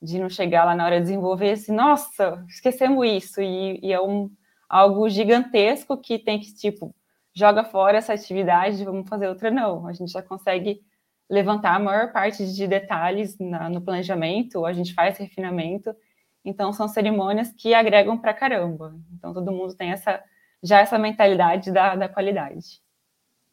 de 0.00 0.18
não 0.18 0.28
chegar 0.28 0.64
lá 0.64 0.74
na 0.74 0.84
hora 0.84 0.96
de 0.96 1.02
desenvolver 1.02 1.52
assim, 1.52 1.72
nossa, 1.72 2.44
esquecemos 2.48 3.06
isso, 3.06 3.40
e, 3.40 3.80
e 3.82 3.92
é 3.92 4.00
um, 4.00 4.30
algo 4.68 5.08
gigantesco 5.08 5.96
que 5.96 6.18
tem 6.18 6.38
que, 6.38 6.54
tipo, 6.54 6.94
joga 7.34 7.64
fora 7.64 7.98
essa 7.98 8.12
atividade, 8.14 8.84
vamos 8.84 9.08
fazer 9.08 9.28
outra, 9.28 9.50
não. 9.50 9.86
A 9.86 9.92
gente 9.92 10.12
já 10.12 10.22
consegue 10.22 10.80
levantar 11.28 11.76
a 11.76 11.78
maior 11.78 12.12
parte 12.12 12.46
de 12.46 12.66
detalhes 12.66 13.38
na, 13.38 13.68
no 13.68 13.80
planejamento, 13.80 14.64
a 14.64 14.72
gente 14.72 14.94
faz 14.94 15.18
refinamento, 15.18 15.94
então 16.44 16.72
são 16.72 16.88
cerimônias 16.88 17.52
que 17.52 17.74
agregam 17.74 18.18
para 18.18 18.34
caramba. 18.34 18.94
Então 19.12 19.32
todo 19.32 19.52
mundo 19.52 19.74
tem 19.74 19.90
essa 19.90 20.22
já 20.62 20.80
essa 20.80 20.98
mentalidade 20.98 21.72
da, 21.72 21.96
da 21.96 22.08
qualidade. 22.08 22.80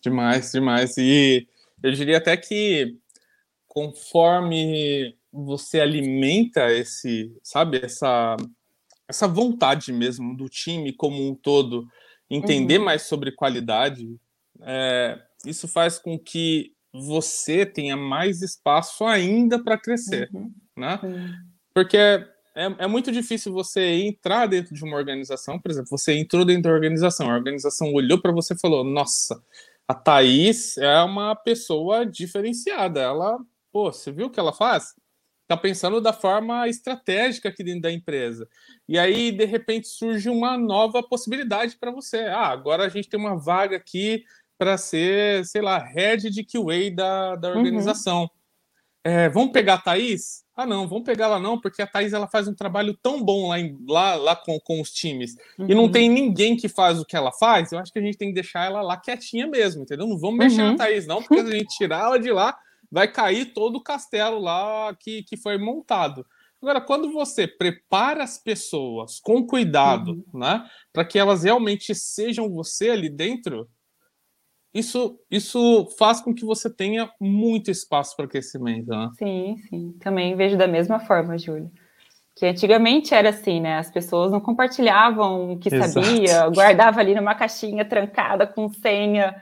Demais, 0.01 0.51
demais. 0.51 0.97
E 0.97 1.47
eu 1.81 1.91
diria 1.91 2.17
até 2.17 2.35
que 2.35 2.97
conforme 3.67 5.15
você 5.31 5.79
alimenta 5.79 6.71
esse, 6.71 7.31
sabe, 7.43 7.79
essa, 7.83 8.35
essa 9.07 9.27
vontade 9.27 9.93
mesmo 9.93 10.35
do 10.35 10.49
time 10.49 10.91
como 10.91 11.27
um 11.27 11.35
todo, 11.35 11.87
entender 12.29 12.79
uhum. 12.79 12.85
mais 12.85 13.03
sobre 13.03 13.31
qualidade, 13.31 14.07
é, 14.61 15.19
isso 15.45 15.67
faz 15.67 15.99
com 15.99 16.17
que 16.17 16.73
você 16.91 17.65
tenha 17.65 17.95
mais 17.95 18.41
espaço 18.41 19.05
ainda 19.05 19.63
para 19.63 19.77
crescer, 19.77 20.29
uhum. 20.33 20.51
né? 20.75 20.99
Uhum. 21.03 21.33
Porque 21.73 21.97
é, 22.57 22.83
é, 22.85 22.87
muito 22.87 23.11
difícil 23.11 23.53
você 23.53 23.81
entrar 23.81 24.47
dentro 24.47 24.73
de 24.73 24.83
uma 24.83 24.97
organização, 24.97 25.59
por 25.59 25.71
exemplo, 25.71 25.89
você 25.89 26.13
entrou 26.13 26.43
dentro 26.43 26.63
da 26.63 26.71
organização, 26.71 27.29
a 27.29 27.35
organização 27.35 27.93
olhou 27.93 28.21
para 28.21 28.31
você 28.31 28.53
e 28.53 28.59
falou: 28.59 28.83
Nossa, 28.83 29.41
a 29.87 29.93
Thaís 29.93 30.77
é 30.77 31.01
uma 31.03 31.35
pessoa 31.35 32.05
diferenciada, 32.05 32.99
ela, 32.99 33.37
pô, 33.71 33.91
você 33.91 34.11
viu 34.11 34.27
o 34.27 34.29
que 34.29 34.39
ela 34.39 34.53
faz? 34.53 34.95
está 35.47 35.55
pensando 35.55 36.01
da 36.01 36.11
forma 36.11 36.67
estratégica 36.67 37.47
aqui 37.47 37.63
dentro 37.63 37.83
da 37.83 37.91
empresa. 37.91 38.47
E 38.87 38.99
aí, 38.99 39.31
de 39.31 39.45
repente, 39.45 39.87
surge 39.87 40.29
uma 40.29 40.57
nova 40.57 41.01
possibilidade 41.01 41.77
para 41.77 41.89
você. 41.89 42.23
Ah, 42.23 42.47
agora 42.47 42.85
a 42.85 42.89
gente 42.89 43.07
tem 43.07 43.17
uma 43.17 43.37
vaga 43.37 43.77
aqui 43.77 44.25
para 44.57 44.77
ser, 44.77 45.45
sei 45.45 45.61
lá, 45.61 45.77
head 45.77 46.29
de 46.29 46.43
QA 46.43 46.93
da, 46.93 47.35
da 47.37 47.51
uhum. 47.51 47.59
organização. 47.59 48.23
Uhum. 48.23 48.29
É, 49.05 49.29
vamos 49.29 49.53
pegar 49.53 49.75
a 49.75 49.81
Thaís? 49.81 50.43
Ah, 50.57 50.65
não, 50.65 50.87
vamos 50.87 51.03
pegar 51.03 51.25
ela 51.25 51.39
não, 51.39 51.61
porque 51.61 51.83
a 51.83 51.87
Thaís 51.87 52.13
ela 52.13 52.27
faz 52.27 52.47
um 52.47 52.55
trabalho 52.55 52.97
tão 52.99 53.23
bom 53.23 53.49
lá, 53.49 53.59
em, 53.59 53.77
lá, 53.87 54.15
lá 54.15 54.35
com, 54.35 54.59
com 54.59 54.81
os 54.81 54.91
times. 54.91 55.35
Uhum. 55.59 55.67
E 55.69 55.75
não 55.75 55.83
uhum. 55.83 55.91
tem 55.91 56.09
ninguém 56.09 56.57
que 56.57 56.67
faz 56.67 56.99
o 56.99 57.05
que 57.05 57.15
ela 57.15 57.31
faz. 57.31 57.71
Eu 57.71 57.77
acho 57.77 57.93
que 57.93 57.99
a 57.99 58.01
gente 58.01 58.17
tem 58.17 58.29
que 58.29 58.33
deixar 58.33 58.65
ela 58.65 58.81
lá 58.81 58.97
quietinha 58.97 59.45
mesmo, 59.45 59.83
entendeu? 59.83 60.07
Não 60.07 60.17
vamos 60.17 60.39
mexer 60.39 60.63
uhum. 60.63 60.71
na 60.71 60.77
Thaís, 60.77 61.05
não, 61.05 61.21
porque 61.21 61.39
a 61.39 61.45
gente 61.45 61.77
tirar 61.77 62.05
ela 62.05 62.19
de 62.19 62.31
lá, 62.31 62.57
vai 62.91 63.07
cair 63.07 63.53
todo 63.53 63.75
o 63.75 63.83
castelo 63.83 64.39
lá 64.39 64.95
que, 64.99 65.21
que 65.21 65.37
foi 65.37 65.59
montado. 65.59 66.25
Agora, 66.59 66.81
quando 66.81 67.11
você 67.11 67.47
prepara 67.47 68.23
as 68.23 68.39
pessoas 68.39 69.19
com 69.19 69.45
cuidado, 69.45 70.25
uhum. 70.33 70.39
né, 70.39 70.67
para 70.91 71.05
que 71.05 71.19
elas 71.19 71.43
realmente 71.43 71.93
sejam 71.93 72.49
você 72.49 72.89
ali 72.89 73.09
dentro, 73.09 73.69
isso, 74.77 75.19
isso 75.29 75.87
faz 75.97 76.21
com 76.21 76.33
que 76.33 76.45
você 76.45 76.69
tenha 76.69 77.09
muito 77.19 77.71
espaço 77.71 78.15
para 78.15 78.27
crescimento. 78.27 78.89
Né? 78.89 79.09
Sim, 79.17 79.57
sim. 79.69 79.95
Também 79.99 80.35
vejo 80.35 80.57
da 80.57 80.67
mesma 80.67 80.99
forma, 80.99 81.37
Júlio. 81.37 81.71
Que 82.35 82.45
antigamente 82.45 83.13
era 83.13 83.29
assim, 83.29 83.59
né? 83.59 83.77
As 83.77 83.89
pessoas 83.89 84.31
não 84.31 84.39
compartilhavam 84.39 85.53
o 85.53 85.59
que 85.59 85.73
Exato. 85.73 85.93
sabia, 85.93 86.47
guardava 86.53 86.99
ali 86.99 87.15
numa 87.15 87.33
caixinha 87.33 87.83
trancada 87.83 88.45
com 88.45 88.69
senha 88.69 89.35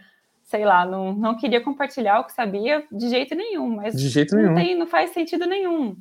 sei 0.45 0.63
lá, 0.63 0.86
não, 0.86 1.12
não 1.13 1.36
queria 1.36 1.60
compartilhar 1.60 2.19
o 2.19 2.24
que 2.24 2.32
sabia 2.32 2.86
de 2.91 3.10
jeito 3.10 3.34
nenhum, 3.36 3.78
mas 3.78 3.95
de 3.95 4.08
jeito 4.08 4.36
não, 4.36 4.43
nenhum. 4.43 4.56
Tem, 4.56 4.78
não 4.78 4.88
faz 4.88 5.10
sentido 5.10 5.45
nenhum. 5.45 5.98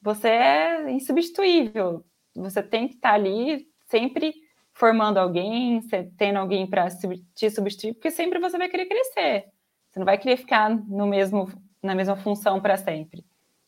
Você 0.00 0.28
é 0.28 0.90
insubstituível. 0.90 2.02
Você 2.34 2.62
tem 2.62 2.88
que 2.88 2.94
estar 2.94 3.12
ali 3.12 3.66
sempre 3.90 4.34
formando 4.74 5.18
alguém, 5.18 5.80
tendo 6.16 6.38
alguém 6.38 6.66
para 6.66 6.88
te 7.34 7.50
substituir, 7.50 7.94
porque 7.94 8.10
sempre 8.10 8.38
você 8.38 8.56
vai 8.58 8.68
querer 8.68 8.86
crescer. 8.86 9.46
Você 9.90 9.98
não 9.98 10.06
vai 10.06 10.16
querer 10.18 10.36
ficar 10.36 10.70
no 10.70 11.06
mesmo, 11.06 11.50
na 11.82 11.94
mesma 11.94 12.16
função 12.16 12.60
para 12.60 12.76
sempre. 12.76 13.24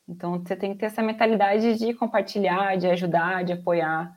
Então 0.09 0.39
você 0.39 0.57
tem 0.57 0.73
que 0.73 0.79
ter 0.79 0.87
essa 0.87 1.03
mentalidade 1.03 1.77
de 1.79 1.95
compartilhar, 1.95 2.77
de 2.77 2.87
ajudar, 2.87 3.45
de 3.45 3.53
apoiar, 3.53 4.15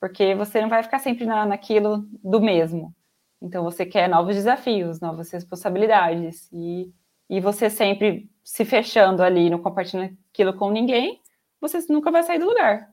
porque 0.00 0.34
você 0.34 0.60
não 0.60 0.68
vai 0.68 0.82
ficar 0.82 0.98
sempre 0.98 1.24
na, 1.24 1.46
naquilo 1.46 2.06
do 2.22 2.40
mesmo. 2.40 2.94
Então 3.40 3.64
você 3.64 3.84
quer 3.84 4.08
novos 4.08 4.36
desafios, 4.36 5.00
novas 5.00 5.30
responsabilidades 5.30 6.48
e, 6.52 6.92
e 7.28 7.40
você 7.40 7.68
sempre 7.68 8.30
se 8.44 8.64
fechando 8.64 9.22
ali, 9.22 9.50
não 9.50 9.58
compartilhando 9.58 10.16
aquilo 10.32 10.54
com 10.54 10.70
ninguém, 10.70 11.20
você 11.60 11.78
nunca 11.88 12.10
vai 12.10 12.22
sair 12.22 12.38
do 12.38 12.46
lugar. 12.46 12.91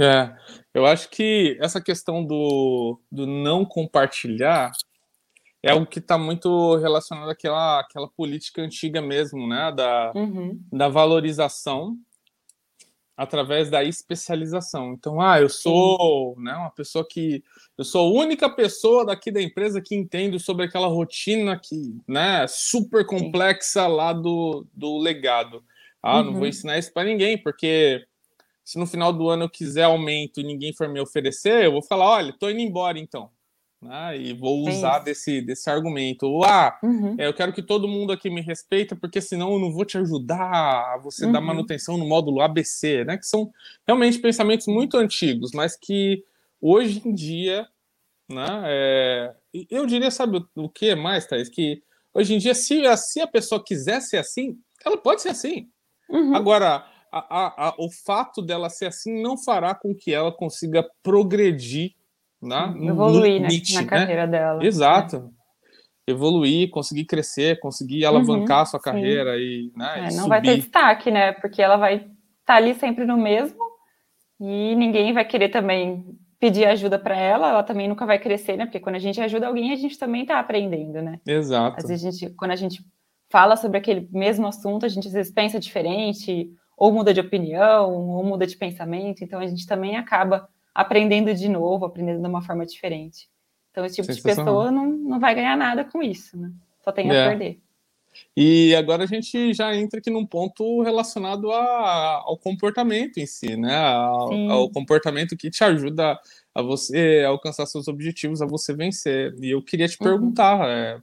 É, 0.00 0.32
eu 0.72 0.86
acho 0.86 1.08
que 1.10 1.58
essa 1.60 1.80
questão 1.80 2.24
do, 2.24 3.00
do 3.10 3.26
não 3.26 3.64
compartilhar 3.64 4.70
é 5.62 5.72
algo 5.72 5.86
que 5.86 5.98
está 5.98 6.16
muito 6.16 6.76
relacionado 6.76 7.28
àquela, 7.28 7.80
àquela 7.80 8.08
política 8.08 8.62
antiga 8.62 9.02
mesmo, 9.02 9.48
né? 9.48 9.72
Da, 9.72 10.12
uhum. 10.14 10.60
da 10.72 10.88
valorização 10.88 11.98
através 13.18 13.68
da 13.68 13.82
especialização. 13.82 14.92
Então, 14.92 15.20
ah, 15.20 15.40
eu 15.40 15.48
sou 15.48 16.36
né, 16.38 16.54
uma 16.54 16.70
pessoa 16.70 17.04
que. 17.04 17.42
Eu 17.76 17.84
sou 17.84 18.06
a 18.06 18.22
única 18.22 18.48
pessoa 18.48 19.04
daqui 19.04 19.32
da 19.32 19.42
empresa 19.42 19.82
que 19.82 19.96
entende 19.96 20.38
sobre 20.38 20.66
aquela 20.66 20.86
rotina 20.86 21.58
que, 21.58 21.96
né, 22.06 22.46
super 22.46 23.04
complexa 23.04 23.86
Sim. 23.86 23.92
lá 23.92 24.12
do, 24.12 24.64
do 24.72 24.96
legado. 24.98 25.64
Ah, 26.00 26.18
uhum. 26.18 26.24
não 26.24 26.32
vou 26.34 26.42
uhum. 26.42 26.48
ensinar 26.48 26.78
isso 26.78 26.92
para 26.92 27.08
ninguém, 27.08 27.36
porque 27.36 28.06
se 28.68 28.78
no 28.78 28.86
final 28.86 29.12
do 29.12 29.28
ano 29.28 29.44
eu 29.44 29.50
quiser 29.50 29.84
aumento 29.84 30.40
e 30.40 30.44
ninguém 30.44 30.72
for 30.74 30.88
me 30.88 31.00
oferecer, 31.00 31.64
eu 31.64 31.72
vou 31.72 31.82
falar: 31.82 32.06
olha, 32.06 32.34
tô 32.38 32.50
indo 32.50 32.60
embora 32.60 32.98
então 32.98 33.30
né? 33.80 34.18
E 34.18 34.32
vou 34.32 34.68
é 34.68 34.72
usar 34.72 34.98
desse, 34.98 35.40
desse 35.40 35.70
argumento. 35.70 36.42
Ah, 36.44 36.78
uhum. 36.82 37.14
é, 37.18 37.26
eu 37.26 37.34
quero 37.34 37.52
que 37.52 37.62
todo 37.62 37.88
mundo 37.88 38.12
aqui 38.12 38.28
me 38.28 38.40
respeita, 38.40 38.96
porque 38.96 39.20
senão 39.20 39.52
eu 39.52 39.58
não 39.58 39.72
vou 39.72 39.84
te 39.84 39.96
ajudar 39.98 40.94
a 40.94 40.98
você 40.98 41.26
uhum. 41.26 41.32
dar 41.32 41.40
manutenção 41.40 41.96
no 41.96 42.06
módulo 42.06 42.40
ABC, 42.40 43.04
né? 43.04 43.16
Que 43.16 43.26
são 43.26 43.50
realmente 43.86 44.18
pensamentos 44.18 44.66
muito 44.66 44.96
antigos, 44.96 45.52
mas 45.54 45.76
que 45.76 46.24
hoje 46.60 47.02
em 47.04 47.14
dia, 47.14 47.66
né? 48.28 48.62
É, 48.64 49.34
eu 49.70 49.86
diria, 49.86 50.10
sabe 50.10 50.44
o 50.56 50.68
que 50.68 50.94
mais, 50.94 51.26
Thaís? 51.26 51.48
Que 51.48 51.82
hoje 52.12 52.34
em 52.34 52.38
dia, 52.38 52.54
se, 52.54 52.82
se 52.96 53.20
a 53.20 53.26
pessoa 53.26 53.62
quiser 53.64 54.00
ser 54.00 54.18
assim, 54.18 54.58
ela 54.84 54.96
pode 54.96 55.22
ser 55.22 55.30
assim. 55.30 55.68
Uhum. 56.10 56.34
Agora, 56.34 56.84
a, 57.12 57.68
a, 57.68 57.74
o 57.78 57.90
fato 57.90 58.42
dela 58.42 58.68
ser 58.68 58.86
assim 58.86 59.22
não 59.22 59.36
fará 59.36 59.74
com 59.74 59.94
que 59.94 60.12
ela 60.12 60.32
consiga 60.32 60.88
progredir 61.02 61.92
né? 62.42 62.74
evoluir 62.82 63.40
né? 63.40 63.48
na 63.74 63.82
né? 63.82 63.86
carreira 63.86 64.26
dela. 64.26 64.64
Exato. 64.64 65.18
Né? 65.18 65.30
Evoluir, 66.06 66.70
conseguir 66.70 67.04
crescer, 67.04 67.60
conseguir 67.60 68.04
alavancar 68.06 68.58
uhum, 68.58 68.62
a 68.62 68.66
sua 68.66 68.80
carreira 68.80 69.36
sim. 69.36 69.42
e, 69.42 69.72
né, 69.76 69.98
é, 69.98 70.02
não 70.04 70.10
subir. 70.10 70.28
vai 70.28 70.42
ter 70.42 70.56
destaque, 70.56 71.10
né? 71.10 71.32
Porque 71.32 71.60
ela 71.60 71.76
vai 71.76 71.96
estar 71.96 72.08
tá 72.46 72.54
ali 72.54 72.74
sempre 72.74 73.04
no 73.04 73.16
mesmo 73.16 73.62
e 74.40 74.74
ninguém 74.74 75.12
vai 75.12 75.24
querer 75.24 75.50
também 75.50 76.18
pedir 76.40 76.64
ajuda 76.66 76.98
para 76.98 77.16
ela, 77.16 77.48
ela 77.50 77.62
também 77.64 77.88
nunca 77.88 78.06
vai 78.06 78.18
crescer, 78.18 78.56
né? 78.56 78.64
Porque 78.64 78.80
quando 78.80 78.94
a 78.94 79.00
gente 79.00 79.20
ajuda 79.20 79.48
alguém, 79.48 79.72
a 79.72 79.76
gente 79.76 79.98
também 79.98 80.22
está 80.22 80.38
aprendendo, 80.38 81.02
né? 81.02 81.20
Exato. 81.26 81.76
Às 81.78 81.88
vezes 81.88 82.06
a 82.06 82.10
gente, 82.10 82.34
quando 82.36 82.52
a 82.52 82.56
gente 82.56 82.82
fala 83.28 83.56
sobre 83.56 83.76
aquele 83.76 84.08
mesmo 84.12 84.46
assunto, 84.46 84.86
a 84.86 84.88
gente 84.88 85.08
às 85.08 85.12
vezes 85.12 85.32
pensa 85.32 85.58
diferente, 85.58 86.50
ou 86.78 86.92
muda 86.92 87.12
de 87.12 87.20
opinião, 87.20 87.92
ou 87.92 88.24
muda 88.24 88.46
de 88.46 88.56
pensamento, 88.56 89.24
então 89.24 89.40
a 89.40 89.46
gente 89.46 89.66
também 89.66 89.96
acaba 89.96 90.48
aprendendo 90.72 91.34
de 91.34 91.48
novo, 91.48 91.84
aprendendo 91.84 92.22
de 92.22 92.28
uma 92.28 92.40
forma 92.40 92.64
diferente. 92.64 93.28
Então, 93.72 93.84
esse 93.84 93.96
tipo 93.96 94.12
de 94.12 94.22
pessoa 94.22 94.70
não, 94.70 94.86
não 94.86 95.20
vai 95.20 95.34
ganhar 95.34 95.56
nada 95.56 95.84
com 95.84 96.00
isso, 96.00 96.36
né? 96.36 96.52
Só 96.84 96.92
tem 96.92 97.10
a 97.10 97.14
é. 97.14 97.28
perder. 97.28 97.60
E 98.36 98.74
agora 98.76 99.04
a 99.04 99.06
gente 99.06 99.52
já 99.52 99.74
entra 99.74 99.98
aqui 99.98 100.10
num 100.10 100.24
ponto 100.24 100.82
relacionado 100.82 101.50
a, 101.52 102.22
ao 102.24 102.38
comportamento 102.38 103.18
em 103.18 103.26
si, 103.26 103.56
né? 103.56 103.76
Ao, 103.76 104.32
ao, 104.50 104.70
comportamento 104.70 105.36
que 105.36 105.50
te 105.50 105.62
ajuda 105.62 106.18
a 106.54 106.62
você 106.62 107.24
alcançar 107.26 107.66
seus 107.66 107.88
objetivos, 107.88 108.40
a 108.40 108.46
você 108.46 108.72
vencer. 108.72 109.34
E 109.40 109.50
eu 109.50 109.62
queria 109.62 109.88
te 109.88 109.96
uhum. 110.00 110.06
perguntar, 110.06 110.60
uhum. 110.60 110.66
é, 110.66 111.02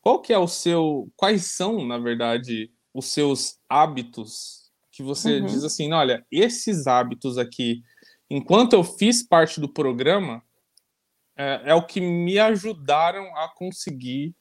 qual 0.00 0.20
que 0.20 0.32
é 0.32 0.38
o 0.38 0.48
seu, 0.48 1.10
quais 1.16 1.46
são, 1.52 1.86
na 1.86 1.98
verdade, 1.98 2.70
os 2.94 3.06
seus 3.06 3.58
hábitos 3.68 4.65
que 4.96 5.02
você 5.02 5.40
uhum. 5.40 5.46
diz 5.46 5.62
assim, 5.62 5.92
olha, 5.92 6.24
esses 6.32 6.86
hábitos 6.86 7.36
aqui, 7.36 7.82
enquanto 8.30 8.72
eu 8.72 8.82
fiz 8.82 9.22
parte 9.22 9.60
do 9.60 9.68
programa, 9.68 10.42
é, 11.36 11.62
é 11.66 11.74
o 11.74 11.86
que 11.86 12.00
me 12.00 12.38
ajudaram 12.38 13.24
a 13.36 13.46
conseguir 13.54 14.34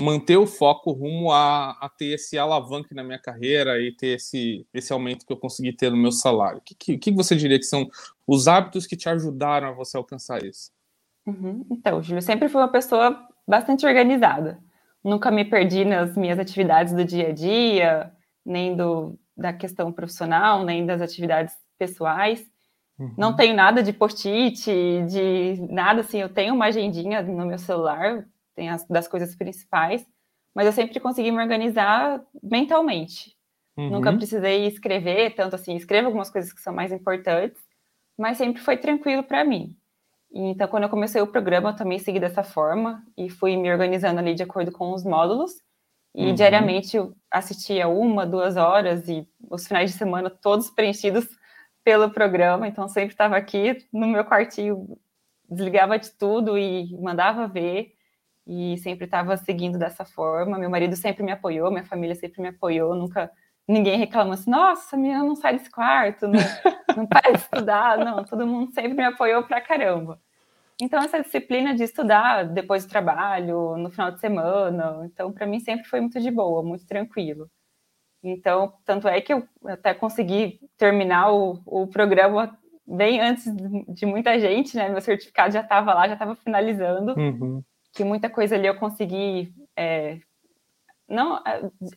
manter 0.00 0.38
o 0.38 0.46
foco 0.46 0.92
rumo 0.92 1.30
a, 1.30 1.72
a, 1.72 1.90
ter 1.90 2.14
esse 2.14 2.38
alavanque 2.38 2.94
na 2.94 3.04
minha 3.04 3.18
carreira 3.18 3.78
e 3.78 3.94
ter 3.94 4.16
esse, 4.16 4.66
esse 4.72 4.92
aumento 4.92 5.26
que 5.26 5.32
eu 5.32 5.36
consegui 5.36 5.74
ter 5.74 5.90
no 5.90 5.96
meu 5.96 6.10
salário? 6.10 6.58
O 6.58 6.62
que, 6.62 6.74
que, 6.74 6.96
que 6.98 7.12
você 7.12 7.36
diria 7.36 7.58
que 7.58 7.66
são 7.66 7.86
os 8.26 8.48
hábitos 8.48 8.86
que 8.86 8.96
te 8.96 9.10
ajudaram 9.10 9.68
a 9.68 9.72
você 9.72 9.98
alcançar 9.98 10.42
isso? 10.42 10.72
Uhum. 11.26 11.66
Então, 11.70 12.02
Júlio, 12.02 12.22
sempre 12.22 12.48
fui 12.48 12.60
uma 12.60 12.72
pessoa 12.72 13.28
bastante 13.46 13.86
organizada. 13.86 14.58
Nunca 15.04 15.30
me 15.30 15.44
perdi 15.44 15.84
nas 15.84 16.16
minhas 16.16 16.38
atividades 16.38 16.94
do 16.94 17.04
dia 17.04 17.28
a 17.28 17.32
dia, 17.32 18.10
nem 18.44 18.74
do, 18.74 19.18
da 19.36 19.52
questão 19.52 19.92
profissional, 19.92 20.64
nem 20.64 20.86
das 20.86 21.00
atividades 21.00 21.54
pessoais. 21.78 22.44
Uhum. 22.98 23.14
Não 23.18 23.34
tenho 23.34 23.54
nada 23.54 23.82
de 23.82 23.92
post-it, 23.92 24.64
de 24.64 25.66
nada 25.70 26.00
assim. 26.00 26.20
Eu 26.20 26.28
tenho 26.28 26.54
uma 26.54 26.66
agendinha 26.66 27.22
no 27.22 27.46
meu 27.46 27.58
celular, 27.58 28.24
tem 28.54 28.70
as 28.70 28.86
das 28.86 29.08
coisas 29.08 29.34
principais, 29.34 30.06
mas 30.54 30.66
eu 30.66 30.72
sempre 30.72 31.00
consegui 31.00 31.30
me 31.30 31.42
organizar 31.42 32.22
mentalmente. 32.42 33.34
Uhum. 33.76 33.90
Nunca 33.90 34.12
precisei 34.12 34.66
escrever 34.66 35.34
tanto 35.34 35.56
assim, 35.56 35.74
escrevo 35.74 36.06
algumas 36.06 36.30
coisas 36.30 36.52
que 36.52 36.60
são 36.60 36.72
mais 36.72 36.92
importantes, 36.92 37.60
mas 38.16 38.38
sempre 38.38 38.62
foi 38.62 38.76
tranquilo 38.76 39.24
para 39.24 39.44
mim. 39.44 39.76
Então, 40.32 40.66
quando 40.66 40.84
eu 40.84 40.88
comecei 40.88 41.20
o 41.20 41.26
programa, 41.26 41.70
eu 41.70 41.76
também 41.76 41.98
segui 41.98 42.18
dessa 42.18 42.42
forma 42.42 43.04
e 43.16 43.30
fui 43.30 43.56
me 43.56 43.70
organizando 43.70 44.18
ali 44.18 44.34
de 44.34 44.42
acordo 44.42 44.72
com 44.72 44.92
os 44.92 45.04
módulos. 45.04 45.52
E 46.14 46.26
uhum. 46.26 46.34
diariamente 46.34 46.96
eu 46.96 47.14
assistia 47.30 47.88
uma, 47.88 48.24
duas 48.24 48.56
horas 48.56 49.08
e 49.08 49.26
os 49.50 49.66
finais 49.66 49.90
de 49.90 49.98
semana 49.98 50.30
todos 50.30 50.70
preenchidos 50.70 51.26
pelo 51.82 52.10
programa. 52.10 52.68
Então, 52.68 52.88
sempre 52.88 53.10
estava 53.10 53.36
aqui 53.36 53.84
no 53.92 54.06
meu 54.06 54.24
quartinho, 54.24 54.96
desligava 55.50 55.98
de 55.98 56.10
tudo 56.12 56.56
e 56.56 56.96
mandava 57.00 57.48
ver 57.48 57.94
e 58.46 58.76
sempre 58.78 59.06
estava 59.06 59.36
seguindo 59.36 59.78
dessa 59.78 60.04
forma. 60.04 60.58
Meu 60.58 60.70
marido 60.70 60.94
sempre 60.96 61.22
me 61.22 61.32
apoiou, 61.32 61.70
minha 61.70 61.84
família 61.84 62.14
sempre 62.14 62.40
me 62.40 62.48
apoiou, 62.48 62.94
nunca 62.94 63.30
ninguém 63.66 63.98
reclamou 63.98 64.34
assim, 64.34 64.50
nossa, 64.50 64.94
a 64.94 64.98
menina 64.98 65.24
não 65.24 65.34
sai 65.34 65.54
desse 65.54 65.70
quarto, 65.70 66.28
não, 66.28 66.38
não 66.96 67.06
para 67.06 67.32
de 67.32 67.38
estudar, 67.38 67.98
não, 67.98 68.22
todo 68.24 68.46
mundo 68.46 68.72
sempre 68.72 68.94
me 68.94 69.04
apoiou 69.04 69.42
pra 69.42 69.60
caramba. 69.60 70.20
Então, 70.80 71.02
essa 71.02 71.22
disciplina 71.22 71.74
de 71.74 71.84
estudar 71.84 72.44
depois 72.44 72.84
do 72.84 72.90
trabalho, 72.90 73.76
no 73.76 73.90
final 73.90 74.10
de 74.10 74.20
semana, 74.20 75.02
então, 75.04 75.32
para 75.32 75.46
mim 75.46 75.60
sempre 75.60 75.86
foi 75.86 76.00
muito 76.00 76.20
de 76.20 76.30
boa, 76.30 76.62
muito 76.62 76.86
tranquilo. 76.86 77.48
Então, 78.22 78.74
tanto 78.84 79.06
é 79.06 79.20
que 79.20 79.32
eu 79.32 79.46
até 79.66 79.94
consegui 79.94 80.58
terminar 80.76 81.32
o, 81.32 81.60
o 81.66 81.86
programa 81.86 82.58
bem 82.86 83.20
antes 83.20 83.44
de 83.88 84.04
muita 84.04 84.38
gente, 84.40 84.76
né? 84.76 84.88
Meu 84.88 85.00
certificado 85.00 85.52
já 85.52 85.60
estava 85.60 85.94
lá, 85.94 86.08
já 86.08 86.14
estava 86.14 86.34
finalizando. 86.34 87.14
Uhum 87.18 87.62
que 87.94 88.04
muita 88.04 88.28
coisa 88.28 88.56
ali 88.56 88.66
eu 88.66 88.74
consegui. 88.74 89.54
É, 89.76 90.18
não, 91.08 91.40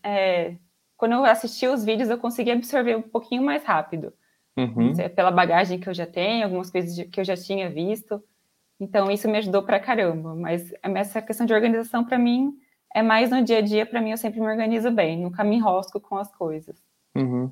é, 0.03 0.55
quando 0.95 1.13
eu 1.13 1.25
assisti 1.25 1.67
os 1.67 1.83
vídeos, 1.83 2.09
eu 2.09 2.17
consegui 2.17 2.51
absorver 2.51 2.95
um 2.95 3.01
pouquinho 3.01 3.41
mais 3.41 3.63
rápido. 3.63 4.13
Uhum. 4.55 4.93
Pela 5.15 5.31
bagagem 5.31 5.79
que 5.79 5.89
eu 5.89 5.93
já 5.93 6.05
tenho, 6.05 6.45
algumas 6.45 6.69
coisas 6.69 6.95
que 7.09 7.19
eu 7.19 7.23
já 7.23 7.35
tinha 7.35 7.69
visto. 7.69 8.23
Então, 8.79 9.09
isso 9.09 9.27
me 9.27 9.37
ajudou 9.37 9.63
pra 9.63 9.79
caramba. 9.79 10.35
Mas 10.35 10.71
essa 10.81 11.21
questão 11.21 11.45
de 11.45 11.53
organização, 11.53 12.03
para 12.03 12.17
mim, 12.19 12.53
é 12.93 13.01
mais 13.01 13.29
no 13.29 13.43
dia 13.43 13.59
a 13.59 13.61
dia. 13.61 13.85
Para 13.85 14.01
mim, 14.01 14.11
eu 14.11 14.17
sempre 14.17 14.39
me 14.39 14.47
organizo 14.47 14.91
bem, 14.91 15.21
nunca 15.21 15.43
me 15.43 15.55
enrosco 15.55 15.99
com 15.99 16.17
as 16.17 16.33
coisas. 16.35 16.75
Uhum. 17.15 17.51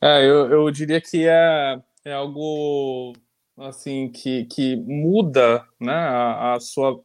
É, 0.00 0.24
eu, 0.24 0.50
eu 0.50 0.70
diria 0.70 1.00
que 1.00 1.26
é, 1.26 1.80
é 2.04 2.12
algo 2.12 3.12
assim 3.56 4.10
que, 4.10 4.44
que 4.46 4.76
muda 4.76 5.64
né, 5.80 5.92
a, 5.92 6.54
a 6.54 6.60
sua 6.60 7.00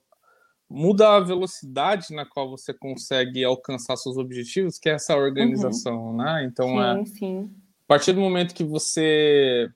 muda 0.69 1.15
a 1.15 1.19
velocidade 1.19 2.13
na 2.13 2.25
qual 2.25 2.49
você 2.49 2.71
consegue 2.71 3.43
alcançar 3.43 3.97
seus 3.97 4.17
objetivos, 4.17 4.77
que 4.77 4.88
é 4.88 4.93
essa 4.93 5.15
organização, 5.15 6.10
uhum. 6.10 6.17
né? 6.17 6.45
Então, 6.45 6.67
sim, 6.67 6.79
é, 6.79 7.05
sim. 7.05 7.55
a 7.86 7.88
partir 7.88 8.13
do 8.13 8.21
momento 8.21 8.53
que 8.53 8.63
você 8.63 9.67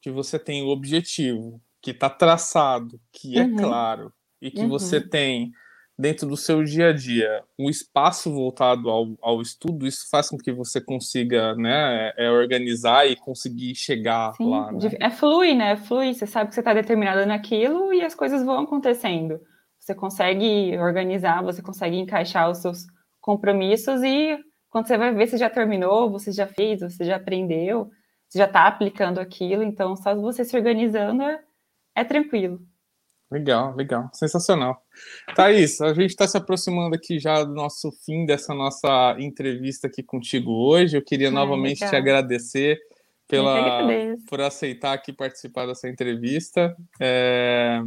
que 0.00 0.10
você 0.10 0.38
tem 0.38 0.62
o 0.62 0.68
objetivo, 0.68 1.60
que 1.88 1.96
está 1.96 2.10
traçado, 2.10 3.00
que 3.10 3.38
é 3.38 3.44
uhum. 3.44 3.56
claro, 3.56 4.12
e 4.40 4.50
que 4.50 4.60
uhum. 4.60 4.68
você 4.68 5.00
tem 5.00 5.52
dentro 5.98 6.28
do 6.28 6.36
seu 6.36 6.62
dia 6.62 6.90
a 6.90 6.92
dia 6.92 7.42
um 7.58 7.68
espaço 7.68 8.32
voltado 8.32 8.88
ao, 8.88 9.16
ao 9.20 9.42
estudo, 9.42 9.86
isso 9.86 10.08
faz 10.08 10.28
com 10.28 10.36
que 10.36 10.52
você 10.52 10.80
consiga 10.80 11.56
né, 11.56 12.12
é, 12.16 12.30
organizar 12.30 13.06
e 13.06 13.16
conseguir 13.16 13.74
chegar 13.74 14.32
Sim, 14.34 14.48
lá. 14.48 14.70
Né? 14.70 14.78
É 15.00 15.10
flui, 15.10 15.54
né? 15.54 15.76
Flui, 15.76 16.14
você 16.14 16.26
sabe 16.26 16.50
que 16.50 16.54
você 16.54 16.60
está 16.60 16.72
determinado 16.72 17.26
naquilo 17.26 17.92
e 17.92 18.02
as 18.02 18.14
coisas 18.14 18.44
vão 18.44 18.60
acontecendo. 18.60 19.40
Você 19.78 19.94
consegue 19.94 20.78
organizar, 20.78 21.42
você 21.42 21.62
consegue 21.62 21.96
encaixar 21.96 22.48
os 22.50 22.58
seus 22.58 22.86
compromissos 23.20 24.02
e 24.02 24.38
quando 24.70 24.86
você 24.86 24.98
vai 24.98 25.12
ver, 25.12 25.26
você 25.26 25.38
já 25.38 25.48
terminou, 25.48 26.10
você 26.10 26.30
já 26.30 26.46
fez, 26.46 26.80
você 26.80 27.04
já 27.04 27.16
aprendeu, 27.16 27.90
você 28.28 28.38
já 28.38 28.44
está 28.44 28.66
aplicando 28.66 29.18
aquilo, 29.18 29.62
então 29.62 29.96
só 29.96 30.14
você 30.14 30.44
se 30.44 30.54
organizando 30.56 31.22
é, 31.22 31.40
é 32.00 32.04
tranquilo. 32.04 32.60
Legal, 33.30 33.74
legal, 33.76 34.08
sensacional. 34.14 34.82
Thaís, 35.34 35.82
a 35.82 35.92
gente 35.92 36.10
está 36.10 36.26
se 36.26 36.36
aproximando 36.36 36.94
aqui 36.94 37.18
já 37.18 37.44
do 37.44 37.52
nosso 37.52 37.92
fim 38.04 38.24
dessa 38.24 38.54
nossa 38.54 39.16
entrevista 39.18 39.86
aqui 39.86 40.02
contigo 40.02 40.50
hoje. 40.50 40.96
Eu 40.96 41.02
queria 41.02 41.30
novamente 41.30 41.80
legal. 41.80 41.90
te 41.90 41.96
agradecer 41.96 42.78
pela, 43.28 43.86
por 44.26 44.40
aceitar 44.40 44.94
aqui 44.94 45.12
participar 45.12 45.66
dessa 45.66 45.90
entrevista. 45.90 46.74
É, 46.98 47.82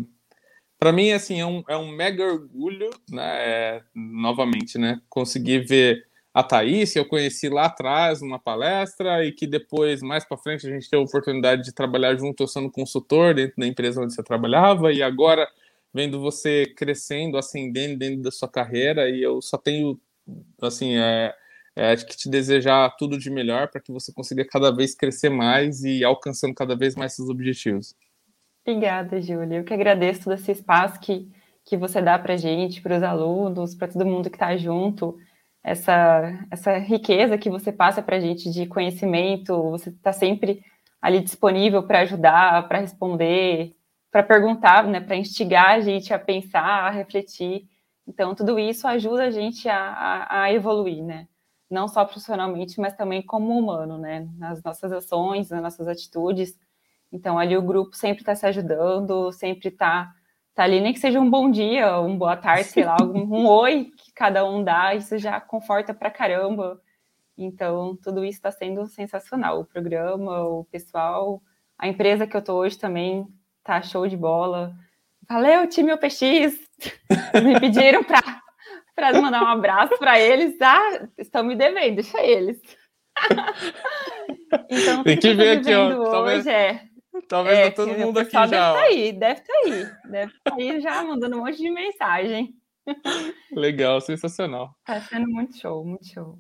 para 0.78 0.91
mim, 0.91 1.12
assim, 1.12 1.41
é 1.41 1.45
um, 1.45 1.63
é 1.67 1.76
um 1.76 1.91
mega 1.91 2.24
orgulho, 2.24 2.91
né? 3.10 3.38
É, 3.39 3.84
novamente, 3.95 4.78
né? 4.78 5.02
Conseguir 5.10 5.65
ver 5.65 6.06
a 6.34 6.41
Thaís, 6.41 6.96
eu 6.96 7.06
conheci 7.06 7.50
lá 7.50 7.65
atrás 7.65 8.22
numa 8.22 8.39
palestra 8.39 9.26
e 9.26 9.34
que 9.34 9.46
depois, 9.46 10.02
mais 10.02 10.24
para 10.24 10.38
frente, 10.38 10.65
a 10.65 10.70
gente 10.70 10.89
teve 10.89 11.02
a 11.02 11.06
oportunidade 11.06 11.63
de 11.63 11.74
trabalhar 11.74 12.15
junto, 12.15 12.41
eu 12.41 12.48
sendo 12.48 12.72
consultor 12.72 13.34
dentro 13.34 13.56
da 13.58 13.67
empresa 13.67 14.02
onde 14.02 14.13
você 14.13 14.24
trabalhava 14.24 14.94
e 14.94 15.04
agora 15.04 15.48
vendo 15.94 16.22
você 16.22 16.65
crescendo, 16.78 17.38
ascendendo 17.38 18.00
dentro 18.00 18.22
da 18.22 18.32
sua 18.32 18.48
carreira 18.48 19.10
e 19.10 19.21
eu 19.21 19.42
só 19.42 19.58
tenho, 19.58 20.00
assim, 20.62 20.96
é, 20.98 21.36
é, 21.75 21.96
que 21.98 22.15
te 22.15 22.29
desejar 22.29 22.96
tudo 22.98 23.17
de 23.17 23.29
melhor 23.29 23.67
para 23.67 23.82
que 23.82 23.92
você 23.92 24.13
consiga 24.13 24.46
cada 24.46 24.71
vez 24.73 24.96
crescer 24.96 25.29
mais 25.29 25.84
e 25.84 26.02
alcançando 26.02 26.56
cada 26.56 26.77
vez 26.77 26.96
mais 26.96 27.13
seus 27.13 27.29
objetivos. 27.29 27.94
Obrigada, 28.65 29.21
Júlia. 29.21 29.58
Eu 29.58 29.63
que 29.65 29.73
agradeço 29.73 30.23
todo 30.23 30.34
esse 30.34 30.52
espaço 30.52 31.00
que, 31.02 31.27
que 31.65 31.75
você 31.75 32.02
dá 32.02 32.17
para 32.17 32.38
gente, 32.38 32.82
para 32.82 32.96
os 32.96 33.04
alunos, 33.04 33.75
para 33.75 33.90
todo 33.90 34.06
mundo 34.06 34.29
que 34.29 34.36
está 34.36 34.56
junto, 34.56 35.17
essa, 35.64 36.46
essa 36.50 36.78
riqueza 36.78 37.38
que 37.38 37.50
você 37.50 37.72
passa 37.72 38.02
para 38.02 38.18
a 38.18 38.20
gente 38.20 38.50
de 38.50 38.66
conhecimento, 38.66 39.70
você 39.70 39.90
está 39.90 40.12
sempre 40.12 40.64
ali 41.02 41.20
disponível 41.22 41.84
para 41.84 42.00
ajudar, 42.02 42.68
para 42.68 42.80
responder, 42.80 43.76
para 44.12 44.24
perguntar, 44.24 44.86
né, 44.86 45.00
para 45.00 45.16
instigar 45.16 45.72
a 45.72 45.80
gente 45.80 46.14
a 46.14 46.20
pensar, 46.20 46.88
a 46.88 46.90
refletir. 46.90 47.68
Então, 48.08 48.36
tudo 48.36 48.60
isso 48.60 48.88
ajuda 48.88 49.24
a 49.26 49.32
gente 49.32 49.70
a, 49.70 49.78
a, 49.78 50.44
a 50.44 50.54
evoluir, 50.54 51.04
né? 51.04 51.28
Não 51.70 51.88
só 51.88 52.04
profissionalmente, 52.04 52.80
mas 52.80 52.94
também 52.96 53.22
como 53.22 53.58
humano, 53.58 53.98
né? 53.98 54.28
Nas 54.38 54.62
nossas 54.64 54.92
ações, 54.92 55.50
nas 55.50 55.62
nossas 55.62 55.88
atitudes 55.88 56.58
então, 57.12 57.38
ali 57.38 57.58
o 57.58 57.62
grupo 57.62 57.96
sempre 57.96 58.22
está 58.22 58.34
se 58.34 58.46
ajudando, 58.46 59.32
sempre 59.34 59.68
está 59.68 60.14
tá 60.54 60.63
ali, 60.63 60.79
nem 60.79 60.93
que 60.93 60.99
seja 60.99 61.19
um 61.19 61.29
bom 61.29 61.49
dia, 61.49 61.99
um 61.99 62.17
boa 62.17 62.35
tarde, 62.35 62.65
sei 62.65 62.83
lá, 62.83 62.97
um, 63.02 63.41
um 63.41 63.47
oi 63.47 63.91
que 63.97 64.12
cada 64.13 64.45
um 64.45 64.63
dá, 64.63 64.93
isso 64.93 65.17
já 65.17 65.39
conforta 65.39 65.93
pra 65.93 66.12
caramba. 66.12 66.81
Então, 67.37 67.97
tudo 68.04 68.23
isso 68.23 68.37
está 68.37 68.52
sendo 68.52 68.85
sensacional. 68.87 69.62
O 69.62 69.65
programa, 69.65 70.43
o 70.43 70.65
pessoal, 70.65 71.41
a 71.77 71.87
empresa 71.87 72.27
que 72.27 72.35
eu 72.35 72.39
estou 72.39 72.60
hoje 72.60 72.77
também 72.77 73.25
tá 73.63 73.81
show 73.81 74.08
de 74.08 74.17
bola. 74.17 74.75
Valeu, 75.27 75.67
time 75.67 75.93
OPX! 75.93 76.19
Me 77.43 77.60
pediram 77.60 78.04
para 78.04 79.21
mandar 79.21 79.43
um 79.43 79.47
abraço 79.47 79.97
para 79.97 80.19
eles. 80.19 80.56
Ah, 80.62 81.08
estão 81.17 81.43
me 81.43 81.56
devendo, 81.56 81.95
deixa 81.95 82.21
eles. 82.21 82.60
Então, 84.69 85.04
Tem 85.04 85.17
que 85.17 85.33
ver 85.33 85.60
aqui, 85.60 85.73
ó. 85.73 85.87
Hoje 85.87 86.12
Talvez, 86.12 86.47
é, 86.47 86.81
talvez 87.32 87.58
é, 87.58 87.69
tá 87.69 87.75
todo 87.77 87.98
mundo 87.98 88.19
aqui 88.19 88.32
pessoal 88.32 88.48
já. 88.50 88.50
Deve 88.50 88.58
ó. 88.58 88.75
estar 88.75 88.84
aí, 88.84 89.12
deve 89.13 89.40
estar 89.40 89.54
aí. 89.54 90.12
Deve 90.12 90.34
estar 90.34 90.56
aí 90.56 90.82
já 90.82 91.04
mandando 91.04 91.38
um 91.38 91.40
monte 91.40 91.58
de 91.58 91.69
mensagem. 91.71 92.54
Legal, 93.56 94.02
sensacional. 94.02 94.75
Tá 94.86 95.00
sendo 95.02 95.29
muito 95.29 95.58
show, 95.58 95.86
muito 95.86 96.06
show. 96.06 96.38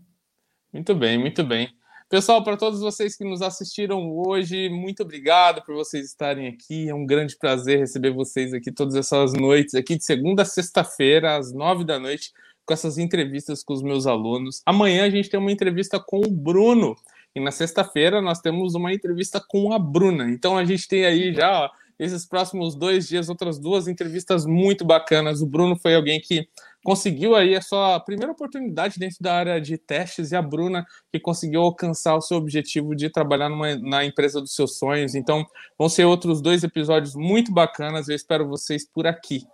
Muito 0.73 0.93
bem, 0.93 1.17
muito 1.17 1.43
bem. 1.45 1.73
Pessoal, 2.09 2.43
para 2.43 2.57
todos 2.57 2.81
vocês 2.81 3.15
que 3.15 3.23
nos 3.23 3.41
assistiram 3.41 4.11
hoje, 4.11 4.67
muito 4.67 5.03
obrigado 5.03 5.63
por 5.63 5.75
vocês 5.75 6.07
estarem 6.07 6.49
aqui. 6.49 6.89
É 6.89 6.93
um 6.93 7.05
grande 7.05 7.37
prazer 7.37 7.79
receber 7.79 8.11
vocês 8.11 8.53
aqui 8.53 8.69
todas 8.69 8.95
essas 8.95 9.31
noites, 9.31 9.75
aqui 9.75 9.95
de 9.95 10.03
segunda 10.03 10.41
a 10.41 10.45
sexta-feira, 10.45 11.37
às 11.37 11.53
nove 11.53 11.85
da 11.85 11.97
noite, 11.97 12.33
com 12.65 12.73
essas 12.73 12.97
entrevistas 12.97 13.63
com 13.63 13.73
os 13.73 13.81
meus 13.81 14.05
alunos. 14.07 14.61
Amanhã 14.65 15.05
a 15.05 15.09
gente 15.09 15.29
tem 15.29 15.39
uma 15.39 15.53
entrevista 15.53 16.01
com 16.01 16.19
o 16.19 16.29
Bruno. 16.29 16.97
E 17.35 17.39
na 17.39 17.51
sexta-feira 17.51 18.21
nós 18.21 18.39
temos 18.39 18.75
uma 18.75 18.93
entrevista 18.93 19.41
com 19.47 19.73
a 19.73 19.79
Bruna. 19.79 20.29
Então 20.29 20.57
a 20.57 20.65
gente 20.65 20.87
tem 20.87 21.05
aí 21.05 21.33
já, 21.33 21.65
ó, 21.65 21.69
esses 22.01 22.25
próximos 22.25 22.73
dois 22.75 23.07
dias, 23.07 23.29
outras 23.29 23.59
duas 23.59 23.87
entrevistas 23.87 24.43
muito 24.45 24.83
bacanas. 24.83 25.41
O 25.41 25.45
Bruno 25.45 25.77
foi 25.77 25.93
alguém 25.93 26.19
que 26.19 26.47
conseguiu 26.83 27.35
aí 27.35 27.55
a 27.55 27.61
sua 27.61 27.99
primeira 27.99 28.31
oportunidade 28.31 28.97
dentro 28.97 29.17
da 29.21 29.35
área 29.35 29.61
de 29.61 29.77
testes 29.77 30.31
e 30.31 30.35
a 30.35 30.41
Bruna 30.41 30.83
que 31.11 31.19
conseguiu 31.19 31.61
alcançar 31.61 32.15
o 32.15 32.21
seu 32.21 32.37
objetivo 32.37 32.95
de 32.95 33.07
trabalhar 33.09 33.49
numa, 33.49 33.75
na 33.75 34.03
empresa 34.03 34.41
dos 34.41 34.55
seus 34.55 34.79
sonhos. 34.79 35.13
Então, 35.13 35.45
vão 35.77 35.87
ser 35.87 36.05
outros 36.05 36.41
dois 36.41 36.63
episódios 36.63 37.15
muito 37.15 37.51
bacanas. 37.51 38.09
Eu 38.09 38.15
espero 38.15 38.47
vocês 38.47 38.83
por 38.83 39.05
aqui. 39.05 39.45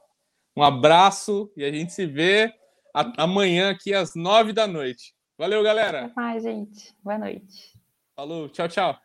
Um 0.56 0.64
abraço 0.64 1.52
e 1.56 1.66
a 1.66 1.72
gente 1.72 1.92
se 1.92 2.06
vê 2.06 2.52
amanhã 3.18 3.72
aqui 3.72 3.94
às 3.94 4.16
nove 4.16 4.54
da 4.54 4.66
noite. 4.66 5.17
Valeu, 5.38 5.62
galera. 5.62 6.06
Até 6.06 6.14
mais, 6.16 6.44
gente. 6.44 6.96
Boa 7.04 7.18
noite. 7.20 7.78
Falou, 8.16 8.50
tchau, 8.50 8.68
tchau. 8.68 9.00